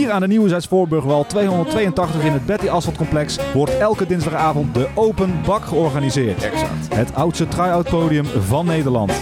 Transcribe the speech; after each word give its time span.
Hier 0.00 0.10
aan 0.10 0.20
de 0.20 0.26
Nieuwe 0.26 0.48
Zuid-Voorburgwal 0.48 1.26
282 1.26 2.24
in 2.24 2.32
het 2.32 2.46
Betty 2.46 2.68
Asphalt 2.68 2.96
Complex 2.96 3.38
wordt 3.54 3.78
elke 3.78 4.06
dinsdagavond 4.06 4.74
de 4.74 4.88
Open 4.94 5.40
Bak 5.46 5.64
georganiseerd. 5.64 6.42
Exact. 6.44 6.94
Het 6.94 7.14
oudste 7.14 7.48
try-out 7.48 7.88
podium 7.88 8.24
van 8.24 8.66
Nederland. 8.66 9.12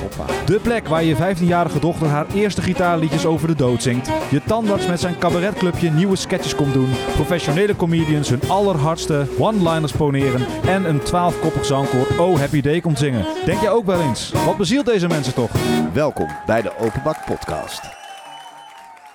De 0.47 0.59
plek 0.59 0.89
waar 0.89 1.05
je 1.05 1.17
15-jarige 1.17 1.79
dochter 1.79 2.07
haar 2.07 2.27
eerste 2.35 2.63
gitaarliedjes 2.63 3.27
over 3.27 3.49
de 3.49 3.55
dood 3.55 3.83
zingt. 3.83 4.11
Je 4.31 4.43
tandarts 4.45 4.87
met 4.87 5.01
zijn 5.01 5.19
cabaretclubje 5.19 5.91
nieuwe 5.91 6.17
sketches 6.17 6.55
komt 6.55 6.73
doen. 6.73 6.91
Professionele 7.15 7.77
comedians 7.77 8.29
hun 8.29 8.49
allerhardste 8.49 9.27
one-liners 9.39 9.93
poneren. 9.93 10.47
En 10.67 10.85
een 10.85 11.03
twaalfkoppig 11.03 11.65
zangkoor 11.65 12.07
Oh 12.19 12.39
Happy 12.39 12.61
Day 12.61 12.81
komt 12.81 12.99
zingen. 12.99 13.27
Denk 13.45 13.61
jij 13.61 13.71
ook 13.71 13.87
wel 13.87 14.01
eens, 14.01 14.33
wat 14.45 14.57
bezielt 14.57 14.87
deze 14.87 15.07
mensen 15.07 15.35
toch? 15.35 15.51
Welkom 15.93 16.29
bij 16.47 16.63
de 16.63 16.73
Openbak 16.79 17.25
Podcast. 17.27 18.08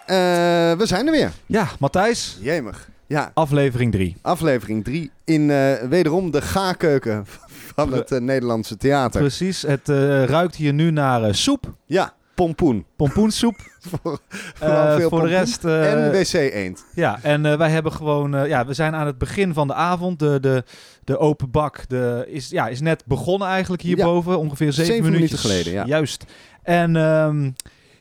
Eh, 0.06 0.16
we 0.77 0.86
zijn 0.86 1.05
er 1.05 1.12
weer. 1.12 1.32
Ja, 1.46 1.68
Matthijs, 1.80 2.38
Jemig. 2.41 2.90
Ja, 3.08 3.32
aflevering 3.34 3.91
3. 3.91 4.16
aflevering 4.22 4.84
3 4.84 5.12
in 5.23 5.52
eh, 5.52 5.73
wederom 5.90 6.32
de 6.32 6.41
gaakkeuken 6.41 7.26
van 7.76 7.94
het 7.94 8.12
eh, 8.12 8.20
Nederlandse 8.20 8.77
theater. 8.77 9.20
Precies, 9.22 9.62
het 9.62 9.88
ruikt 10.30 10.55
hier 10.55 10.74
nu 10.74 10.91
naar 10.91 11.36
soep, 11.36 11.74
Ja, 11.86 12.13
pompoen. 12.36 12.86
pompoensoep. 12.96 13.55
Veel 14.60 15.10
voor 15.10 15.22
de 15.22 15.27
rest... 15.27 15.66
en 15.66 16.12
wc-eend. 16.12 16.85
Ja, 16.94 17.20
en 17.22 17.58
wij 17.58 17.70
hebben 17.70 17.91
gewoon, 17.91 18.48
ja, 18.48 18.66
we 18.66 18.74
zijn 18.74 18.96
aan 18.96 19.05
het 19.05 19.18
begin 19.18 19.54
van 19.54 19.68
de 19.68 19.74
avond. 19.74 20.20
De, 20.20 20.40
de, 20.40 20.63
de 21.04 21.18
open 21.18 21.52
bak 21.52 21.90
de, 21.90 22.26
is, 22.27 22.49
ja, 22.49 22.68
is 22.68 22.82
net 22.82 23.04
begonnen 23.05 23.48
eigenlijk 23.48 23.82
hierboven. 23.82 24.40
Ongeveer 24.40 24.72
zeven, 24.74 25.12
minuten 25.12 25.38
geleden, 25.38 25.74
ja. 25.74 25.85
Juist. 25.85 26.24
En 26.63 26.96
ehm, 26.96 27.49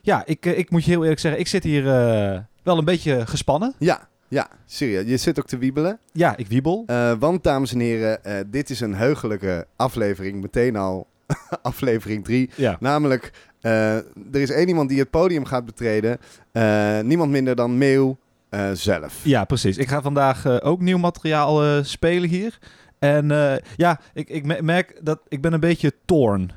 ja, 0.05 0.23
ik, 0.25 0.45
eh, 0.45 0.57
ik 0.57 0.69
moet 0.69 0.83
je 0.85 0.91
heel 0.91 1.01
eerlijk 1.01 1.19
zeggen, 1.19 1.39
ik 1.41 1.47
zit 1.47 1.63
hier 1.63 1.87
eh, 1.87 2.39
wel 2.63 2.77
een 2.77 2.85
beetje 2.85 3.25
gespannen. 3.27 3.73
Ja, 3.77 4.07
ja, 4.27 4.47
serieus. 4.65 5.05
Je 5.07 5.17
zit 5.17 5.39
ook 5.39 5.47
te 5.47 5.57
wiebelen. 5.57 5.99
Ja, 6.11 6.37
ik 6.37 6.47
wiebel. 6.47 6.83
Eh, 6.87 7.11
want, 7.19 7.43
dames 7.43 7.73
en 7.73 7.79
heren, 7.79 8.23
eh, 8.23 8.35
dit 8.47 8.69
is 8.69 8.79
een 8.79 8.95
heugelijke 8.95 9.67
aflevering. 9.75 10.41
Meteen 10.41 10.75
al 10.75 11.07
aflevering 11.61 12.23
3. 12.23 12.49
Ja. 12.55 12.77
Namelijk, 12.79 13.31
eh, 13.61 13.95
er 13.95 14.05
is 14.31 14.49
één 14.51 14.67
iemand 14.67 14.89
die 14.89 14.99
het 14.99 15.09
podium 15.09 15.45
gaat 15.45 15.65
betreden. 15.65 16.17
Eh, 16.51 16.99
niemand 16.99 17.31
minder 17.31 17.55
dan 17.55 17.77
Meeuw 17.77 18.17
eh, 18.49 18.69
zelf. 18.73 19.19
ja, 19.23 19.43
precies. 19.45 19.77
Ik 19.77 19.87
ga 19.87 20.01
vandaag 20.01 20.61
ook 20.61 20.81
nieuw 20.81 20.97
materiaal 20.97 21.63
eh, 21.63 21.83
spelen 21.83 22.29
hier. 22.29 22.57
En 22.99 23.31
eh, 23.31 23.53
ja, 23.75 23.99
ik, 24.13 24.29
ik 24.29 24.45
me- 24.45 24.61
merk 24.61 24.99
dat 25.01 25.19
ik 25.27 25.41
ben 25.41 25.53
een 25.53 25.59
beetje 25.59 25.93
torn. 26.05 26.51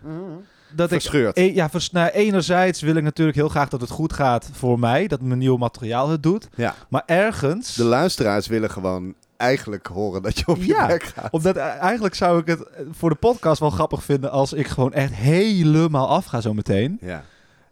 Dat 0.70 0.92
ik 0.92 1.00
Verscheurd. 1.00 1.36
E- 1.38 1.52
ja, 1.54 1.70
vers- 1.70 1.90
nou, 1.90 2.10
enerzijds 2.10 2.80
wil 2.80 2.94
ik 2.96 3.02
natuurlijk 3.02 3.36
heel 3.36 3.48
graag 3.48 3.68
dat 3.68 3.80
het 3.80 3.90
goed 3.90 4.12
gaat 4.12 4.48
voor 4.52 4.78
mij, 4.78 5.06
dat 5.06 5.20
mijn 5.20 5.38
nieuw 5.38 5.56
materiaal 5.56 6.08
het 6.08 6.22
doet. 6.22 6.48
Ja. 6.54 6.74
Maar 6.88 7.02
ergens, 7.06 7.74
De 7.74 7.84
luisteraars 7.84 8.46
willen 8.46 8.70
gewoon 8.70 9.14
eigenlijk 9.36 9.86
horen 9.86 10.22
dat 10.22 10.38
je 10.38 10.46
op 10.46 10.56
je 10.56 10.66
Ja. 10.66 10.98
gaat. 10.98 11.30
omdat 11.30 11.56
eh, 11.56 11.64
eigenlijk 11.80 12.14
zou 12.14 12.38
ik 12.40 12.46
het 12.46 12.62
eh, 12.62 12.84
voor 12.90 13.10
de 13.10 13.16
podcast 13.16 13.60
wel 13.60 13.70
grappig 13.70 14.02
vinden 14.04 14.30
als 14.30 14.52
ik 14.52 14.66
gewoon 14.66 14.92
echt 14.92 15.12
helemaal 15.14 16.08
af 16.08 16.24
ga 16.24 16.40
zo 16.40 16.54
meteen. 16.54 16.98
Ja. 17.00 17.22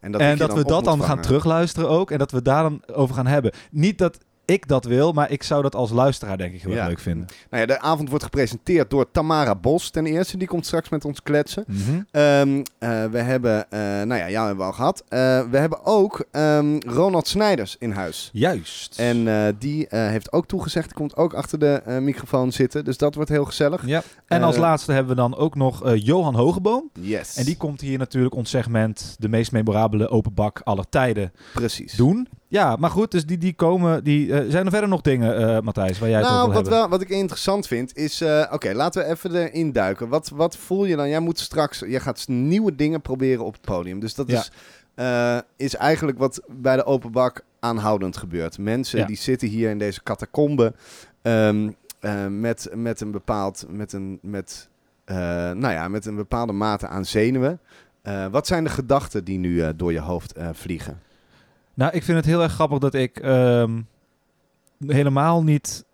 En 0.01 0.15
en 0.15 0.33
ik 0.33 0.39
je 0.41 0.47
dat 0.47 0.57
we 0.57 0.65
dat 0.65 0.85
dan 0.85 1.03
gaan 1.03 1.21
terugluisteren 1.21 1.89
ook 1.89 2.11
en 2.11 2.19
dat 2.19 2.31
we 2.31 2.43
daar 2.43 2.63
dan 2.63 2.83
over 2.93 3.15
gaan 3.15 3.27
hebben. 3.27 3.53
Niet 3.71 3.99
dat 3.99 4.19
ik 4.45 4.69
dat 4.69 4.85
wil, 4.85 5.13
maar 5.13 5.31
ik 5.31 5.43
zou 5.43 5.63
dat 5.63 5.75
als 5.75 5.91
luisteraar 5.91 6.37
denk 6.39 6.55
ik 6.55 6.63
heel 6.63 6.73
Ja. 6.73 6.87
leuk 6.87 6.99
vinden. 6.99 7.27
Nou 7.51 7.61
ja, 7.61 7.67
de 7.75 7.81
avond 7.81 8.09
wordt 8.09 8.25
gepresenteerd 8.25 8.91
door 8.91 9.11
Tamara 9.11 9.55
Bos 9.55 9.91
ten 9.91 10.07
eerste. 10.07 10.37
Die 10.37 10.49
komt 10.49 10.67
straks 10.67 10.89
met 10.89 11.05
ons 11.05 11.23
kletsen. 11.23 11.65
Eh, 11.69 13.05
we 13.05 13.19
hebben, 13.19 13.71
eh, 13.71 13.79
nou 13.81 14.15
ja, 14.15 14.31
jou 14.31 14.47
hebben 14.47 14.57
we 14.57 14.71
al 14.71 14.73
gehad. 14.73 15.03
Eh, 15.09 15.19
we 15.51 15.59
hebben 15.59 15.85
ook 15.85 16.25
ehm, 16.31 16.77
Ronald 16.87 17.27
Snijders 17.29 17.77
in 17.79 17.91
huis. 17.91 18.31
Juist. 18.33 18.99
En 18.99 19.25
die 19.59 19.87
heeft 19.89 20.33
ook 20.33 20.47
toegezegd, 20.47 20.87
die 20.87 20.97
komt 20.97 21.17
ook 21.17 21.35
achter 21.35 21.59
de 21.59 21.83
microfoon 22.01 22.53
zitten. 22.53 22.85
Dus 22.85 22.97
dat 22.99 23.15
wordt 23.15 23.31
heel 23.31 23.45
gezellig. 23.45 23.87
ja. 23.87 24.03
En 24.27 24.43
als 24.43 24.57
laatste 24.57 24.93
hebben 24.93 25.15
we 25.15 25.21
dan 25.21 25.37
ook 25.37 25.55
nog 25.55 25.95
Johan 25.95 26.35
Hogeboom. 26.35 26.91
Yes. 27.01 27.37
En 27.37 27.45
die 27.45 27.57
komt 27.57 27.81
hier 27.81 27.99
natuurlijk 27.99 28.35
ons 28.35 28.51
segment 28.51 29.17
de 29.19 29.29
meest 29.29 29.53
memorabele 29.53 30.09
open 30.09 30.35
bak 30.35 30.61
aller 30.65 30.89
tijden 30.89 31.33
Precies. 31.55 31.93
doen. 31.93 32.29
Ja, 32.49 32.77
maar 32.77 32.91
goed, 32.91 33.11
dus 33.11 33.27
die, 33.27 33.39
die 33.39 33.53
komen. 33.55 34.05
Die, 34.05 34.33
eh, 34.35 34.51
zijn 34.51 34.65
er 34.65 34.71
verder 34.71 34.89
nog 34.89 35.01
dingen, 35.01 35.37
eh, 35.57 35.61
Matthijs, 35.61 35.99
waar 35.99 36.09
jij 36.09 36.19
het 36.19 36.29
nou, 36.29 36.43
over 36.43 36.55
wat, 36.55 36.69
wel, 36.69 36.89
wat 36.89 37.01
ik 37.01 37.09
interessant 37.09 37.67
vind 37.67 37.97
is... 37.97 38.21
eh, 38.21 38.47
Oké, 38.53 38.73
laten 38.73 39.03
we 39.03 39.09
even 39.11 39.35
erin 39.35 39.73
duiken. 39.73 40.09
Wat, 40.09 40.29
wat 40.29 40.57
voel 40.57 40.85
je 40.85 40.97
dan? 40.97 41.09
Jij 41.09 41.21
moet 41.21 41.39
straks... 41.39 41.79
Jij 41.79 42.01
gaat 42.01 42.25
nieuwe 42.29 42.75
dingen 42.75 43.01
proberen 43.01 43.45
op 43.45 43.53
het 43.53 43.61
podium. 43.63 44.01
Dus 44.01 44.15
dat 44.15 44.31
Ja. 44.31 44.39
is, 44.39 45.43
is 45.57 45.75
eigenlijk 45.75 46.19
wat 46.19 46.41
bij 46.49 46.77
de 46.77 46.85
open 46.85 47.13
bak 47.13 47.45
aanhoudend 47.61 48.17
gebeurt. 48.17 48.59
Mensen 48.59 48.99
Ja. 48.99 49.07
die 49.07 49.17
zitten 49.17 49.49
hier 49.49 49.71
in 49.71 49.79
deze 49.79 50.03
catacombe... 50.03 50.75
ehm, 51.23 51.71
eh, 52.01 52.27
met, 52.27 52.69
met 52.75 53.01
een 53.01 53.11
bepaald... 53.11 53.65
Met 53.69 53.93
een, 53.93 54.19
met, 54.23 54.69
nou 55.07 55.71
ja, 55.71 55.89
met 55.89 56.07
een 56.07 56.17
bepaalde 56.17 56.53
mate 56.53 56.87
aan 56.89 57.05
zenuwen. 57.05 57.61
Wat 58.31 58.47
zijn 58.47 58.65
de 58.65 58.71
gedachten 58.71 59.25
die 59.25 59.39
nu 59.39 59.77
door 59.77 59.93
je 59.93 60.01
hoofd 60.01 60.35
vliegen? 60.53 61.01
Nou, 61.75 61.93
ik 61.93 62.03
vind 62.03 62.17
het 62.17 62.27
heel 62.27 62.43
erg 62.43 62.53
grappig 62.53 62.79
dat 62.79 62.95
ik 62.95 63.19
ehm, 63.19 63.81
helemaal 64.87 65.43
niet. 65.43 65.85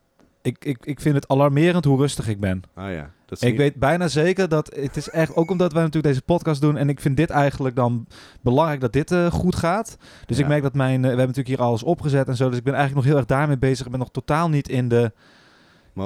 Ik, 0.42 0.64
ik, 0.64 0.86
ik 0.86 1.00
vind 1.00 1.14
het 1.14 1.28
alarmerend 1.28 1.84
hoe 1.84 1.98
rustig 1.98 2.28
ik 2.28 2.40
ben. 2.40 2.62
Ah 2.74 2.92
ja, 2.92 3.10
dat 3.26 3.42
Ik 3.42 3.56
weet 3.56 3.74
bijna 3.74 4.08
zeker 4.08 4.48
dat 4.48 4.74
het 4.74 4.96
is 4.96 5.10
echt, 5.10 5.36
ook 5.36 5.50
omdat 5.50 5.72
wij 5.72 5.82
natuurlijk 5.82 6.12
deze 6.14 6.24
podcast 6.24 6.60
doen 6.60 6.76
en 6.76 6.88
ik 6.88 7.00
vind 7.00 7.16
dit 7.16 7.30
eigenlijk 7.30 7.76
dan 7.76 8.06
belangrijk 8.40 8.80
dat 8.80 8.92
dit 8.92 9.10
eh, 9.10 9.26
goed 9.26 9.56
gaat. 9.56 9.96
Dus 10.26 10.36
Ja. 10.36 10.42
ik 10.42 10.48
merk 10.48 10.62
dat 10.62 10.74
mijn, 10.74 10.94
eh, 10.94 11.00
we 11.00 11.06
hebben 11.06 11.26
natuurlijk 11.26 11.56
hier 11.56 11.66
alles 11.66 11.82
opgezet 11.82 12.28
en 12.28 12.36
zo, 12.36 12.48
dus 12.48 12.58
ik 12.58 12.64
ben 12.64 12.74
eigenlijk 12.74 13.02
nog 13.04 13.12
heel 13.12 13.20
erg 13.22 13.36
daarmee 13.36 13.58
bezig. 13.58 13.84
Ik 13.84 13.90
ben 13.90 14.00
nog 14.00 14.10
totaal 14.10 14.48
niet 14.48 14.68
in 14.68 14.88
de, 14.88 15.12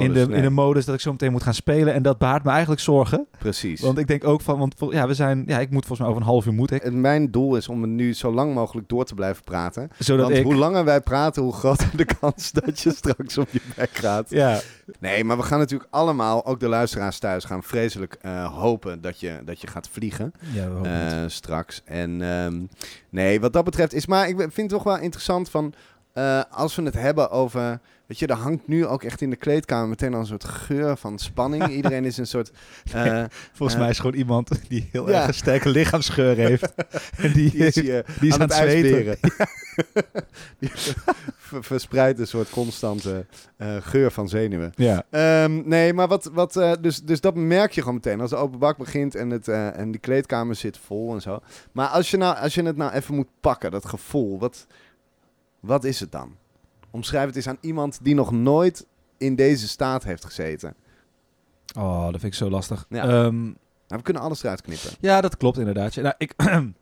in 0.01 0.13
de, 0.13 0.21
in 0.21 0.43
de 0.43 0.51
modus 0.51 0.85
dat 0.85 0.95
ik 0.95 1.01
zo 1.01 1.11
meteen 1.11 1.33
moet 1.33 1.43
gaan 1.43 1.55
spelen 1.55 1.95
en 1.95 2.03
dat 2.03 2.19
baart 2.19 2.45
me 2.45 2.51
eigenlijk 2.51 2.81
zorgen. 2.81 3.27
Precies. 3.39 3.81
Want 3.81 3.99
ik 3.99 4.07
denk 4.07 4.25
ook 4.25 4.41
van, 4.41 4.59
want 4.59 4.75
ja, 4.91 5.07
we 5.07 5.15
zijn, 5.15 5.45
ja, 5.47 5.59
ik 5.59 5.71
moet 5.71 5.87
volgens 5.87 5.99
mij 5.99 6.09
over 6.09 6.21
een 6.21 6.29
half 6.29 6.47
uur 6.47 6.53
moet 6.53 6.71
ik, 6.71 6.83
En 6.83 7.01
mijn 7.01 7.31
doel 7.31 7.57
is 7.57 7.69
om 7.69 7.95
nu 7.95 8.15
zo 8.15 8.33
lang 8.33 8.55
mogelijk 8.55 8.89
door 8.89 9.05
te 9.05 9.15
blijven 9.15 9.45
praten. 9.45 9.91
zodat 9.99 10.27
Want 10.27 10.39
ik, 10.39 10.45
hoe 10.45 10.55
langer 10.55 10.85
wij 10.85 11.01
praten, 11.01 11.43
hoe 11.43 11.53
groter 11.53 11.91
de 11.97 12.05
kans 12.21 12.53
dat 12.53 12.81
je 12.81 12.91
straks 12.91 13.39
op 13.39 13.49
je 13.51 13.61
bek 13.77 13.91
gaat. 13.97 14.31
ja, 14.31 14.61
Nee, 14.99 15.25
maar 15.25 15.37
we 15.37 15.43
gaan 15.43 15.59
natuurlijk 15.59 15.91
allemaal, 15.91 16.47
ook 16.47 16.61
de 16.61 16.69
luisteraars 16.69 17.19
thuis, 17.19 17.45
gaan 17.45 17.63
vreselijk 17.63 18.17
eh, 18.21 18.59
hopen 18.59 19.01
dat 19.01 19.21
je, 19.21 19.41
dat 19.45 19.61
je 19.61 19.67
gaat 19.67 19.89
vliegen 19.89 20.33
ja, 20.53 20.71
we 20.71 20.89
eh, 20.89 21.25
straks. 21.27 21.83
En 21.85 22.23
ehm, 22.23 22.63
nee, 23.11 23.41
wat 23.41 23.53
dat 23.53 23.65
betreft 23.65 23.93
is, 23.93 24.07
maar 24.07 24.29
ik 24.29 24.37
vind 24.37 24.57
het 24.57 24.69
toch 24.69 24.83
wel 24.83 24.99
interessant 24.99 25.51
van, 25.51 25.75
eh, 26.13 26.43
als 26.51 26.75
we 26.75 26.83
het 26.83 26.95
hebben 26.95 27.31
over, 27.31 27.81
weet 28.07 28.19
je, 28.19 28.27
er 28.27 28.37
hangt 28.37 28.69
nu 28.69 28.87
ook 28.87 29.03
echt 29.03 29.21
in 29.21 29.31
de 29.31 29.37
kleedkamer 29.37 29.89
meteen 29.89 30.15
al 30.15 30.21
een 30.21 30.27
soort 30.27 30.45
geur 30.45 30.97
van 30.97 31.19
spanning. 31.19 31.69
Iedereen 31.77 32.05
is 32.05 32.17
een 32.17 32.27
soort, 32.27 32.51
eh, 32.93 33.25
Volgens 33.53 33.75
eh, 33.75 33.81
mij 33.81 33.91
is 33.91 33.99
gewoon 33.99 34.15
iemand 34.15 34.51
die 34.69 34.89
heel 34.93 35.09
ja. 35.09 35.19
erg 35.19 35.27
een 35.27 35.35
sterke 35.35 35.69
lichaamsgeur 35.69 36.37
heeft. 36.37 36.75
en 37.17 37.33
die, 37.33 37.51
die 37.51 37.67
is 37.67 37.75
hier 37.75 38.05
die 38.21 38.29
is 38.29 38.35
aan, 38.35 38.41
het 38.41 38.53
zweten. 38.53 39.19
Die 40.59 40.71
ver- 40.75 41.65
verspreidt 41.65 42.19
een 42.19 42.27
soort 42.27 42.51
constante 42.51 43.27
eh, 43.57 43.77
geur 43.81 44.11
van 44.11 44.29
zenuwen. 44.29 44.73
Ja. 44.75 45.05
Ehm, 45.11 45.69
nee, 45.69 45.93
maar 45.93 46.09
wat, 46.09 46.31
wat 46.33 46.53
dus, 46.81 47.03
dus 47.03 47.21
dat 47.21 47.35
merk 47.35 47.73
je 47.73 47.81
gewoon 47.81 47.95
meteen 47.95 48.21
als 48.21 48.31
de 48.31 48.37
open 48.37 48.59
bak 48.59 48.77
begint 48.77 49.15
en, 49.15 49.31
het, 49.31 49.49
en 49.49 49.91
die 49.91 50.01
kleedkamer 50.01 50.55
zit 50.55 50.79
vol 50.79 51.15
en 51.15 51.21
zo. 51.21 51.41
Maar 51.73 51.89
als 51.89 52.11
je, 52.11 52.17
nou, 52.17 52.37
als 52.37 52.55
je 52.55 52.63
het 52.63 52.77
nou 52.77 52.93
even 52.93 53.15
moet 53.15 53.29
pakken, 53.41 53.71
dat 53.71 53.87
gevoel, 53.87 54.39
wat, 54.39 54.67
wat 55.61 55.85
is 55.85 56.01
het 56.01 56.13
dan? 56.13 56.37
Omschrijf 56.95 57.27
het 57.27 57.37
eens 57.37 57.49
aan 57.49 57.59
iemand 57.61 57.99
die 58.03 58.15
nog 58.15 58.31
nooit 58.33 58.87
in 59.19 59.35
deze 59.35 59.69
staat 59.69 60.05
heeft 60.05 60.25
gezeten. 60.25 60.75
Oh, 61.79 62.03
dat 62.03 62.11
vind 62.21 62.23
ik 62.23 62.35
zo 62.35 62.51
lastig. 62.51 62.87
Ja. 62.89 63.03
Ehm, 63.03 63.43
Nou, 63.43 63.55
we 63.89 64.03
kunnen 64.03 64.23
alles 64.23 64.43
eruit 64.43 64.61
knippen. 64.63 64.91
Ja, 65.01 65.21
dat 65.21 65.37
klopt 65.37 65.59
inderdaad. 65.59 65.95
Ja, 65.95 66.03
Nou, 66.03 66.15
ik... 66.19 66.35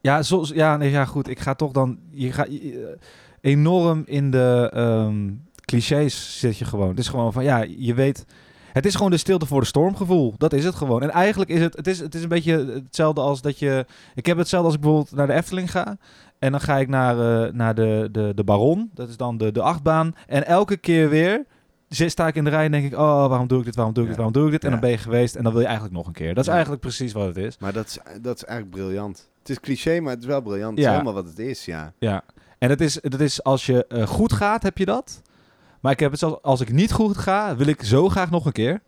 ja, 0.00 0.22
zo, 0.22 0.44
ja, 0.54 0.76
nee, 0.76 0.90
ja, 0.90 1.04
goed. 1.04 1.28
Ik 1.28 1.38
ga 1.40 1.54
toch 1.54 1.72
dan... 1.72 1.98
Je 2.10 2.32
gaat 2.32 2.46
je- 2.50 2.98
enorm 3.40 4.02
in 4.06 4.30
de 4.30 4.70
ehm, 4.72 5.30
clichés 5.64 6.38
zit 6.38 6.58
je 6.58 6.64
gewoon. 6.64 6.88
Het 6.88 6.98
is 6.98 7.08
gewoon 7.08 7.32
van, 7.32 7.44
ja, 7.44 7.62
je 7.76 7.94
weet... 7.94 8.24
Het 8.72 8.86
is 8.86 8.94
gewoon 8.94 9.10
de 9.10 9.16
stilte 9.16 9.46
voor 9.46 9.60
de 9.60 9.66
storm 9.66 9.96
gevoel. 9.96 10.34
Dat 10.38 10.52
is 10.52 10.64
het 10.64 10.74
gewoon. 10.74 11.02
En 11.02 11.10
eigenlijk 11.10 11.50
is 11.50 11.60
het... 11.60 11.76
Het 11.76 11.86
is, 11.86 11.98
het 11.98 12.14
is 12.14 12.22
een 12.22 12.28
beetje 12.28 12.66
hetzelfde 12.72 13.20
als 13.20 13.40
dat 13.42 13.58
je... 13.58 13.86
Ik 14.14 14.26
heb 14.26 14.36
hetzelfde 14.36 14.66
als 14.66 14.76
ik 14.76 14.82
bijvoorbeeld 14.82 15.14
naar 15.14 15.26
de 15.26 15.32
Efteling 15.32 15.70
ga. 15.70 15.96
En 16.42 16.50
dan 16.50 16.60
ga 16.60 16.78
ik 16.78 16.88
naar, 16.88 17.44
eh, 17.46 17.52
naar 17.52 17.74
de, 17.74 18.08
de, 18.12 18.32
de 18.34 18.44
Baron. 18.44 18.90
Dat 18.94 19.08
is 19.08 19.16
dan 19.16 19.36
de, 19.36 19.52
de 19.52 19.62
achtbaan. 19.62 20.14
En 20.26 20.46
elke 20.46 20.76
keer 20.76 21.08
weer 21.08 21.44
zit- 21.88 22.10
sta 22.10 22.26
ik 22.26 22.34
in 22.34 22.44
de 22.44 22.50
rij 22.50 22.64
en 22.64 22.70
denk 22.70 22.84
ik... 22.84 22.92
Oh, 22.92 23.26
waarom 23.26 23.46
doe 23.46 23.58
ik 23.58 23.64
dit? 23.64 23.74
Waarom 23.74 23.94
doe 23.94 24.02
ik 24.02 24.08
dit? 24.08 24.16
Waarom 24.18 24.34
doe 24.34 24.44
ik 24.46 24.50
dit? 24.52 24.60
En 24.64 24.66
Ja. 24.66 24.72
dan 24.74 24.80
ben 24.84 24.90
je 24.90 24.98
geweest 25.02 25.34
en 25.34 25.42
dan 25.42 25.52
wil 25.52 25.60
je 25.60 25.66
eigenlijk 25.66 25.96
nog 25.96 26.06
een 26.06 26.12
keer. 26.12 26.28
Dat 26.28 26.38
is 26.38 26.44
Ja. 26.46 26.52
eigenlijk 26.52 26.82
precies 26.82 27.12
wat 27.12 27.26
het 27.26 27.36
is. 27.36 27.58
Maar 27.58 27.72
dat 27.72 27.86
is, 27.86 27.98
dat 28.22 28.36
is 28.36 28.44
eigenlijk 28.44 28.76
briljant. 28.76 29.28
Het 29.38 29.48
is 29.50 29.60
cliché, 29.60 30.00
maar 30.00 30.12
het 30.12 30.20
is 30.20 30.26
wel 30.28 30.40
briljant. 30.40 30.70
Het 30.78 30.86
is 30.86 30.90
helemaal 30.92 31.12
wat 31.14 31.24
het 31.26 31.38
is, 31.38 31.64
ja. 31.64 31.92
Ja. 31.98 32.22
En 32.58 32.70
het 32.70 32.80
is, 32.80 32.94
het 33.02 33.20
is 33.20 33.42
als 33.42 33.66
je 33.66 33.86
eh, 33.86 34.06
goed 34.06 34.32
gaat, 34.32 34.62
heb 34.62 34.78
je 34.78 34.84
dat. 34.84 35.22
Maar 35.80 35.92
ik 35.92 36.00
heb 36.00 36.10
het 36.10 36.18
zelfs 36.20 36.42
als 36.42 36.60
ik 36.60 36.72
niet 36.72 36.92
goed 36.92 37.16
ga, 37.18 37.56
wil 37.56 37.66
ik 37.66 37.82
zo 37.82 38.08
graag 38.08 38.30
nog 38.30 38.46
een 38.46 38.52
keer. 38.52 38.80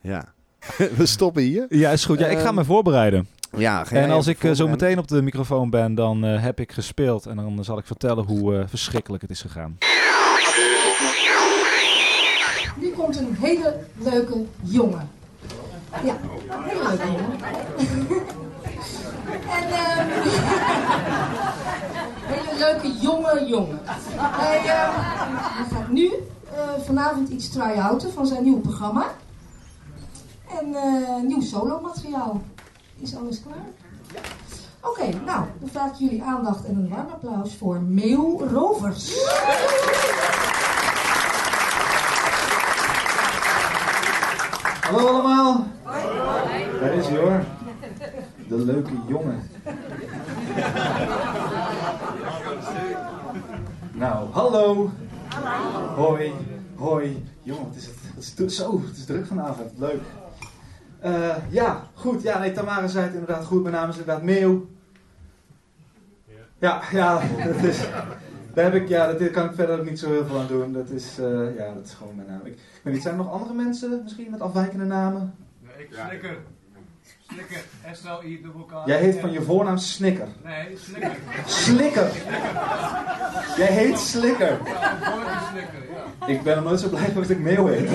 Ja. 0.00 0.24
We 0.96 1.06
stoppen 1.06 1.42
hier. 1.42 1.66
Ja, 1.68 1.90
is 1.90 2.04
goed. 2.04 2.18
Ja, 2.18 2.26
ik 2.26 2.38
ga 2.38 2.44
Ehm, 2.46 2.54
me 2.54 2.64
voorbereiden. 2.64 3.28
Ja, 3.52 3.86
En 3.90 4.10
als 4.10 4.26
ik 4.26 4.44
eh, 4.44 4.52
zo 4.52 4.68
meteen 4.68 4.98
op 4.98 5.08
de 5.08 5.22
microfoon 5.22 5.70
ben, 5.70 5.94
dan 5.94 6.24
eh, 6.24 6.42
heb 6.42 6.60
ik 6.60 6.72
gespeeld. 6.72 7.26
En 7.26 7.36
dan 7.36 7.64
zal 7.64 7.78
ik 7.78 7.86
vertellen 7.86 8.24
hoe 8.24 8.56
eh, 8.58 8.64
verschrikkelijk 8.68 9.22
het 9.22 9.30
is 9.30 9.40
gegaan. 9.40 9.78
Nu 12.76 12.90
komt 12.90 13.18
een 13.18 13.36
hele 13.40 13.76
leuke 13.98 14.44
jongen. 14.62 15.08
Ja, 16.04 16.16
een 16.48 16.62
hele 16.62 16.82
leuke 16.82 17.06
jongen. 17.06 17.40
en 19.56 19.68
ehm 19.68 20.08
hele 22.34 22.58
leuke 22.58 22.92
jonge 23.00 23.44
jongen. 23.46 23.78
Hij, 24.16 24.58
ehm, 24.58 25.34
hij 25.36 25.64
gaat 25.70 25.88
nu 25.88 26.10
eh, 26.54 26.60
vanavond 26.84 27.28
iets 27.28 27.48
try-outen 27.48 28.12
van 28.12 28.26
zijn 28.26 28.42
nieuwe 28.42 28.60
programma. 28.60 29.04
En 30.60 30.74
eh, 30.74 31.22
nieuw 31.22 31.40
solo-materiaal. 31.40 32.42
Is 32.98 33.16
alles 33.16 33.42
klaar? 33.42 33.66
Oké, 34.80 35.08
nou, 35.24 35.44
dan 35.60 35.68
vraag 35.68 35.90
ik 35.90 35.96
jullie 35.96 36.22
aandacht 36.22 36.64
en 36.64 36.76
een 36.76 36.88
warm 36.88 37.08
applaus 37.08 37.54
voor 37.54 37.80
Meeuw 37.80 38.48
Rovers. 38.48 39.14
Hallo 44.80 45.08
allemaal. 45.08 45.66
Daar 46.80 46.94
is 46.94 47.06
hij 47.06 47.18
hoor. 47.18 47.44
De 48.48 48.56
leuke 48.56 48.92
jongen. 49.08 49.50
Nou, 53.92 54.30
hallo. 54.32 54.90
Hoi. 55.96 56.32
Hoi. 56.74 57.24
Jongen, 57.42 57.64
wat 57.66 57.76
is 57.76 57.86
het? 57.86 57.94
Het 58.14 58.50
is 58.50 58.56
zo, 58.56 58.80
het 58.86 58.96
is 58.96 59.04
druk 59.04 59.26
vanavond. 59.26 59.70
Leuk. 59.76 60.02
Eh, 61.00 61.36
ja, 61.48 61.82
goed. 61.94 62.22
Ja, 62.22 62.38
nee, 62.38 62.52
Tamara 62.52 62.86
zei 62.86 63.04
het 63.04 63.12
inderdaad 63.14 63.44
goed. 63.44 63.62
Mijn 63.62 63.74
naam 63.74 63.88
is 63.88 63.96
inderdaad 63.96 64.22
Meeuw. 64.22 64.66
Ja, 66.58 66.82
ja, 66.92 67.22
dat 67.44 67.62
is... 67.62 67.80
Daar 68.54 68.64
heb 68.64 68.74
ik, 68.74 68.88
ja, 68.88 69.12
dat 69.12 69.30
kan 69.30 69.44
ik 69.44 69.54
verder 69.54 69.78
ook 69.78 69.84
niet 69.84 69.98
zo 69.98 70.10
heel 70.10 70.26
veel 70.26 70.38
aan 70.38 70.46
doen. 70.46 70.72
Dat 70.72 70.88
is, 70.88 71.18
eh, 71.18 71.56
ja, 71.56 71.74
dat 71.74 71.84
is 71.84 71.92
gewoon 71.92 72.16
mijn 72.16 72.28
naam. 72.28 72.40
Ik, 72.44 72.52
ik 72.52 72.80
weet 72.82 72.94
niet, 72.94 73.02
zijn 73.02 73.14
er 73.18 73.24
nog 73.24 73.32
andere 73.32 73.54
mensen 73.54 74.00
misschien 74.02 74.30
met 74.30 74.40
afwijkende 74.40 74.84
namen? 74.84 75.34
Nee, 75.60 75.86
ik 75.86 75.98
slikker. 76.08 76.36
Slikker. 77.28 77.64
S-L-I 77.92 78.42
dubbel 78.42 78.62
K. 78.62 78.86
Jij 78.86 78.98
heet 78.98 79.20
van 79.20 79.32
je 79.32 79.42
voornaam 79.42 79.76
Snikker. 79.76 80.28
Nee, 80.44 80.76
slikker. 80.76 81.16
Slikker! 81.46 82.10
Jij 83.56 83.72
heet 83.72 83.98
Slikker. 83.98 84.58
Ja, 84.64 84.92
een 84.92 85.52
slikker, 85.52 85.80
ja. 86.20 86.26
Ik 86.26 86.42
ben 86.42 86.56
nog 86.56 86.64
nooit 86.64 86.80
zo 86.80 86.88
blij 86.88 87.04
geweest 87.04 87.28
dat 87.28 87.36
ik 87.36 87.42
Meeuw 87.42 87.66
heet. 87.66 87.90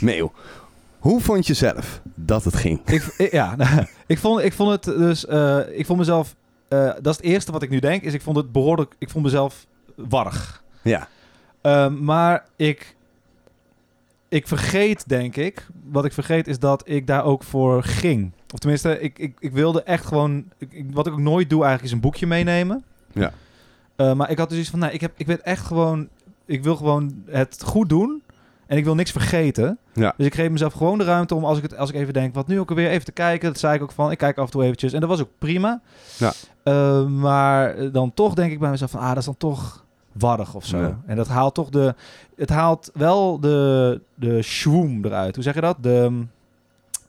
Meeuw, 0.00 0.32
hoe 0.98 1.20
vond 1.20 1.46
je 1.46 1.54
zelf 1.54 2.00
dat 2.14 2.44
het 2.44 2.56
ging? 2.56 2.80
Ik, 2.88 3.02
ik- 3.16 3.32
ja, 3.32 3.56
ik, 4.06 4.18
vond, 4.18 4.42
ik 4.42 4.52
vond 4.52 4.70
het 4.70 4.96
dus, 4.98 5.26
eh, 5.26 5.58
ik 5.72 5.86
vond 5.86 5.98
mezelf, 5.98 6.34
eh, 6.68 6.84
dat 7.00 7.06
is 7.06 7.16
het 7.16 7.20
eerste 7.26 7.52
wat 7.52 7.62
ik 7.62 7.70
nu 7.70 7.78
denk, 7.78 8.02
is 8.02 8.14
ik 8.14 8.22
vond 8.22 8.36
het 8.36 8.52
behoorlijk, 8.52 8.94
ik 8.98 9.10
vond 9.10 9.24
mezelf 9.24 9.66
warrig. 9.94 10.62
Ja. 10.82 11.08
Ehm, 11.60 12.04
maar 12.04 12.44
ik, 12.56 12.96
ik 14.28 14.48
vergeet, 14.48 15.08
denk 15.08 15.36
ik, 15.36 15.66
wat 15.90 16.04
ik 16.04 16.12
vergeet 16.12 16.46
is 16.48 16.58
dat 16.58 16.88
ik 16.88 17.06
daar 17.06 17.24
ook 17.24 17.42
voor 17.42 17.82
ging. 17.82 18.32
Of 18.52 18.58
tenminste, 18.58 19.00
ik, 19.00 19.18
ik, 19.18 19.36
ik 19.38 19.52
wilde 19.52 19.82
echt 19.82 20.06
gewoon, 20.06 20.44
ik, 20.58 20.84
wat 20.92 21.06
ik 21.06 21.12
ook 21.12 21.18
nooit 21.18 21.50
doe 21.50 21.58
eigenlijk 21.62 21.88
is 21.88 21.92
een 21.96 22.00
boekje 22.02 22.26
meenemen. 22.26 22.84
Ja. 23.12 23.32
Eh, 23.96 24.12
maar 24.14 24.30
ik 24.30 24.38
had 24.38 24.48
dus 24.48 24.58
iets 24.58 24.70
van, 24.70 24.78
nee, 24.78 24.90
ik, 24.92 25.00
heb, 25.00 25.12
ik 25.16 25.26
ben 25.26 25.44
echt 25.44 25.66
gewoon, 25.66 26.08
ik 26.44 26.62
wil 26.62 26.76
gewoon 26.76 27.22
het 27.26 27.62
goed 27.64 27.88
doen. 27.88 28.22
En 28.68 28.76
ik 28.76 28.84
wil 28.84 28.94
niks 28.94 29.10
vergeten. 29.10 29.78
Ja. 29.92 30.14
Dus 30.16 30.26
ik 30.26 30.34
geef 30.34 30.50
mezelf 30.50 30.72
gewoon 30.72 30.98
de 30.98 31.04
ruimte 31.04 31.34
om, 31.34 31.44
als 31.44 31.56
ik, 31.56 31.62
het, 31.62 31.76
als 31.76 31.90
ik 31.90 31.96
even 31.96 32.12
denk, 32.12 32.34
wat 32.34 32.46
nu 32.46 32.60
ook 32.60 32.68
alweer, 32.68 32.88
even 32.88 33.04
te 33.04 33.12
kijken. 33.12 33.48
Dat 33.48 33.58
zei 33.58 33.74
ik 33.74 33.82
ook 33.82 33.92
van, 33.92 34.10
ik 34.10 34.18
kijk 34.18 34.38
af 34.38 34.44
en 34.44 34.50
toe 34.50 34.62
eventjes. 34.62 34.92
En 34.92 35.00
dat 35.00 35.08
was 35.08 35.20
ook 35.20 35.30
prima. 35.38 35.80
Ja. 36.18 36.32
Eh, 36.62 37.06
maar 37.06 37.92
dan 37.92 38.14
toch 38.14 38.34
denk 38.34 38.52
ik 38.52 38.58
bij 38.58 38.70
mezelf 38.70 38.90
van, 38.90 39.00
ah, 39.00 39.08
dat 39.08 39.16
is 39.16 39.24
dan 39.24 39.36
toch 39.36 39.84
warrig 40.12 40.54
of 40.54 40.64
zo. 40.66 40.78
Ja. 40.80 40.98
En 41.06 41.16
dat 41.16 41.28
haalt 41.28 41.54
toch 41.54 41.68
de, 41.68 41.94
het 42.36 42.50
haalt 42.50 42.90
wel 42.94 43.40
de, 43.40 44.00
de 44.14 44.42
schwoem 44.42 45.04
eruit. 45.04 45.34
Hoe 45.34 45.44
zeg 45.44 45.54
je 45.54 45.60
dat? 45.60 45.76
De, 45.80 46.24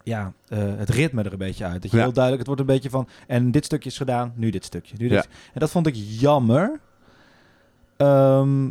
ja, 0.04 0.32
eh, 0.48 0.60
het 0.78 0.90
ritme 0.90 1.24
er 1.24 1.32
een 1.32 1.38
beetje 1.38 1.66
uit. 1.66 1.82
Dat 1.82 1.92
je 1.92 1.98
Ja. 1.98 2.04
heel 2.04 2.14
duidelijk, 2.14 2.48
het 2.48 2.56
wordt 2.56 2.70
een 2.70 2.76
beetje 2.76 2.90
van, 2.90 3.08
en 3.28 3.52
dit 3.52 3.66
stukje 3.66 3.90
is 3.90 3.98
gedaan, 3.98 4.32
nu 4.36 4.50
dit 4.50 4.66
stukje. 4.66 4.96
Nu 4.98 5.08
dit. 5.08 5.24
Ja. 5.24 5.30
En 5.54 5.60
dat 5.60 5.72
vond 5.72 5.88
ik 5.88 5.96
jammer. 5.96 6.80
Ehm, 7.98 8.70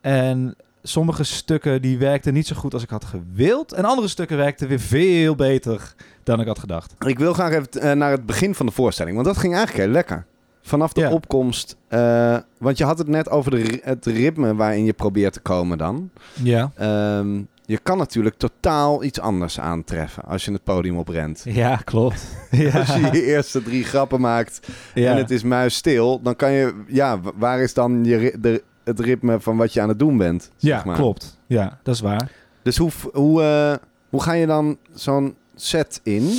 en 0.00 0.54
sommige 0.82 1.24
stukken 1.24 1.82
die 1.82 1.98
werkten 1.98 2.34
niet 2.34 2.46
zo 2.46 2.56
goed 2.56 2.74
als 2.74 2.82
ik 2.82 2.90
had 2.90 3.04
gewild. 3.04 3.72
En 3.72 3.84
andere 3.84 4.08
stukken 4.08 4.36
werkten 4.36 4.68
weer 4.68 4.80
veel 4.80 5.34
beter 5.34 5.94
dan 6.22 6.40
ik 6.40 6.46
had 6.46 6.58
gedacht. 6.58 6.94
Ik 7.06 7.18
wil 7.18 7.32
graag 7.32 7.50
even 7.52 7.68
eh, 7.70 7.92
naar 7.92 8.10
het 8.10 8.26
begin 8.26 8.54
van 8.54 8.66
de 8.66 8.72
voorstelling, 8.72 9.14
want 9.14 9.26
dat 9.28 9.36
ging 9.38 9.54
eigenlijk 9.54 9.84
heel 9.84 9.92
lekker. 9.94 10.24
Vanaf 10.62 10.92
de 10.92 11.00
Ja. 11.00 11.10
opkomst, 11.10 11.76
eh, 11.88 12.36
want 12.58 12.78
je 12.78 12.84
had 12.84 12.98
het 12.98 13.08
net 13.08 13.30
over 13.30 13.50
de, 13.50 13.80
het 13.82 14.06
ritme 14.06 14.54
waarin 14.54 14.84
je 14.84 14.92
probeert 14.92 15.32
te 15.32 15.40
komen 15.40 15.78
dan. 15.78 16.10
Ja. 16.42 16.70
Ehm, 16.76 17.40
je 17.64 17.78
kan 17.82 17.98
natuurlijk 17.98 18.36
totaal 18.38 19.02
iets 19.04 19.20
anders 19.20 19.60
aantreffen 19.60 20.24
als 20.24 20.44
je 20.44 20.52
het 20.52 20.64
podium 20.64 20.98
oprent. 20.98 21.42
Ja, 21.44 21.76
klopt. 21.76 22.26
Ja. 22.50 22.70
Als 22.78 22.94
je 22.94 23.08
je 23.12 23.24
eerste 23.24 23.62
drie 23.62 23.84
grappen 23.84 24.20
maakt 24.20 24.68
ja. 24.94 25.10
en 25.10 25.16
het 25.16 25.30
is 25.30 25.42
muisstil, 25.42 26.20
dan 26.22 26.36
kan 26.36 26.52
je, 26.52 26.74
ja, 26.86 27.20
waar 27.34 27.60
is 27.60 27.74
dan 27.74 28.04
je, 28.04 28.36
de, 28.40 28.62
het 28.90 29.00
ritme 29.06 29.40
van 29.40 29.56
wat 29.56 29.72
je 29.72 29.80
aan 29.80 29.88
het 29.88 29.98
doen 29.98 30.16
bent? 30.16 30.50
ja, 30.56 30.76
zeg 30.76 30.84
maar. 30.84 30.96
klopt. 30.96 31.38
Ja, 31.46 31.78
dat 31.82 31.94
is 31.94 32.00
waar. 32.00 32.30
Dus 32.62 32.76
hoe, 32.76 32.90
hoe, 33.12 33.42
eh, 33.42 33.74
hoe 34.10 34.22
ga 34.22 34.32
je 34.32 34.46
dan 34.46 34.78
zo'n 34.94 35.36
set 35.54 36.00
in? 36.02 36.30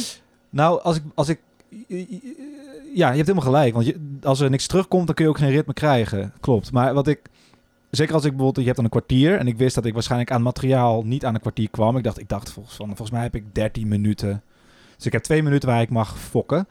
Nou, 0.50 0.82
als 0.82 0.96
ik, 0.96 1.04
als 1.16 1.30
ik... 1.30 1.40
Ja, 2.94 3.10
je 3.10 3.16
hebt 3.16 3.28
helemaal 3.28 3.42
gelijk. 3.42 3.74
Want 3.74 3.86
je, 3.86 4.18
als 4.24 4.40
er 4.40 4.50
niks 4.50 4.68
terugkomt, 4.68 5.06
dan 5.06 5.16
kun 5.16 5.26
je 5.26 5.32
ook 5.32 5.38
geen 5.38 5.50
ritme 5.50 5.74
krijgen. 5.74 6.34
Klopt. 6.40 6.72
Maar 6.72 6.94
wat 6.94 7.08
ik... 7.08 7.22
Zeker 7.90 8.14
als 8.14 8.24
ik 8.24 8.30
bijvoorbeeld... 8.30 8.66
Je 8.66 8.72
hebt 8.72 8.76
dan 8.76 8.86
een 8.86 8.92
kwartier. 8.92 9.38
En 9.38 9.48
ik 9.48 9.58
wist 9.58 9.76
dat 9.76 9.86
ik 9.86 9.94
waarschijnlijk 9.94 10.32
aan 10.32 10.42
materiaal 10.42 11.04
niet 11.04 11.26
aan 11.26 11.34
een 11.34 11.42
kwartier 11.42 11.70
kwam. 11.70 11.98
Ik 11.98 12.04
dacht, 12.04 12.20
ik 12.20 12.30
dacht 12.30 12.52
volgens, 12.52 12.76
van, 12.76 12.88
volgens 12.88 13.12
mij 13.12 13.22
heb 13.22 13.36
ik 13.36 13.56
13 13.56 13.88
minuten. 13.88 14.44
Dus 14.96 15.06
ik 15.06 15.12
heb 15.12 15.24
twee 15.24 15.44
minuten 15.44 15.70
waar 15.70 15.82
ik 15.82 15.90
mag 15.90 16.20
fokken. 16.20 16.68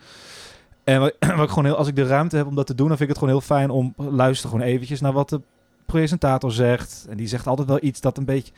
En 0.84 1.00
wat, 1.00 1.14
wat 1.36 1.44
ik 1.44 1.48
gewoon 1.48 1.64
heel, 1.64 1.76
als 1.76 1.88
ik 1.88 1.96
de 1.96 2.06
ruimte 2.06 2.36
heb 2.36 2.46
om 2.46 2.54
dat 2.54 2.66
te 2.66 2.74
doen, 2.74 2.88
dan 2.88 2.96
vind 2.96 3.10
ik 3.10 3.16
het 3.16 3.24
gewoon 3.24 3.40
heel 3.40 3.56
fijn 3.56 3.70
om 3.70 3.94
luister 3.96 4.48
gewoon 4.48 4.64
eventjes 4.64 5.00
naar 5.00 5.12
wat 5.12 5.28
de 5.28 5.40
presentator 5.90 6.52
zegt. 6.52 7.06
En 7.08 7.16
die 7.16 7.26
zegt 7.26 7.46
altijd 7.46 7.68
wel 7.68 7.78
iets 7.82 8.00
dat 8.00 8.18
een 8.18 8.24
beetje. 8.24 8.52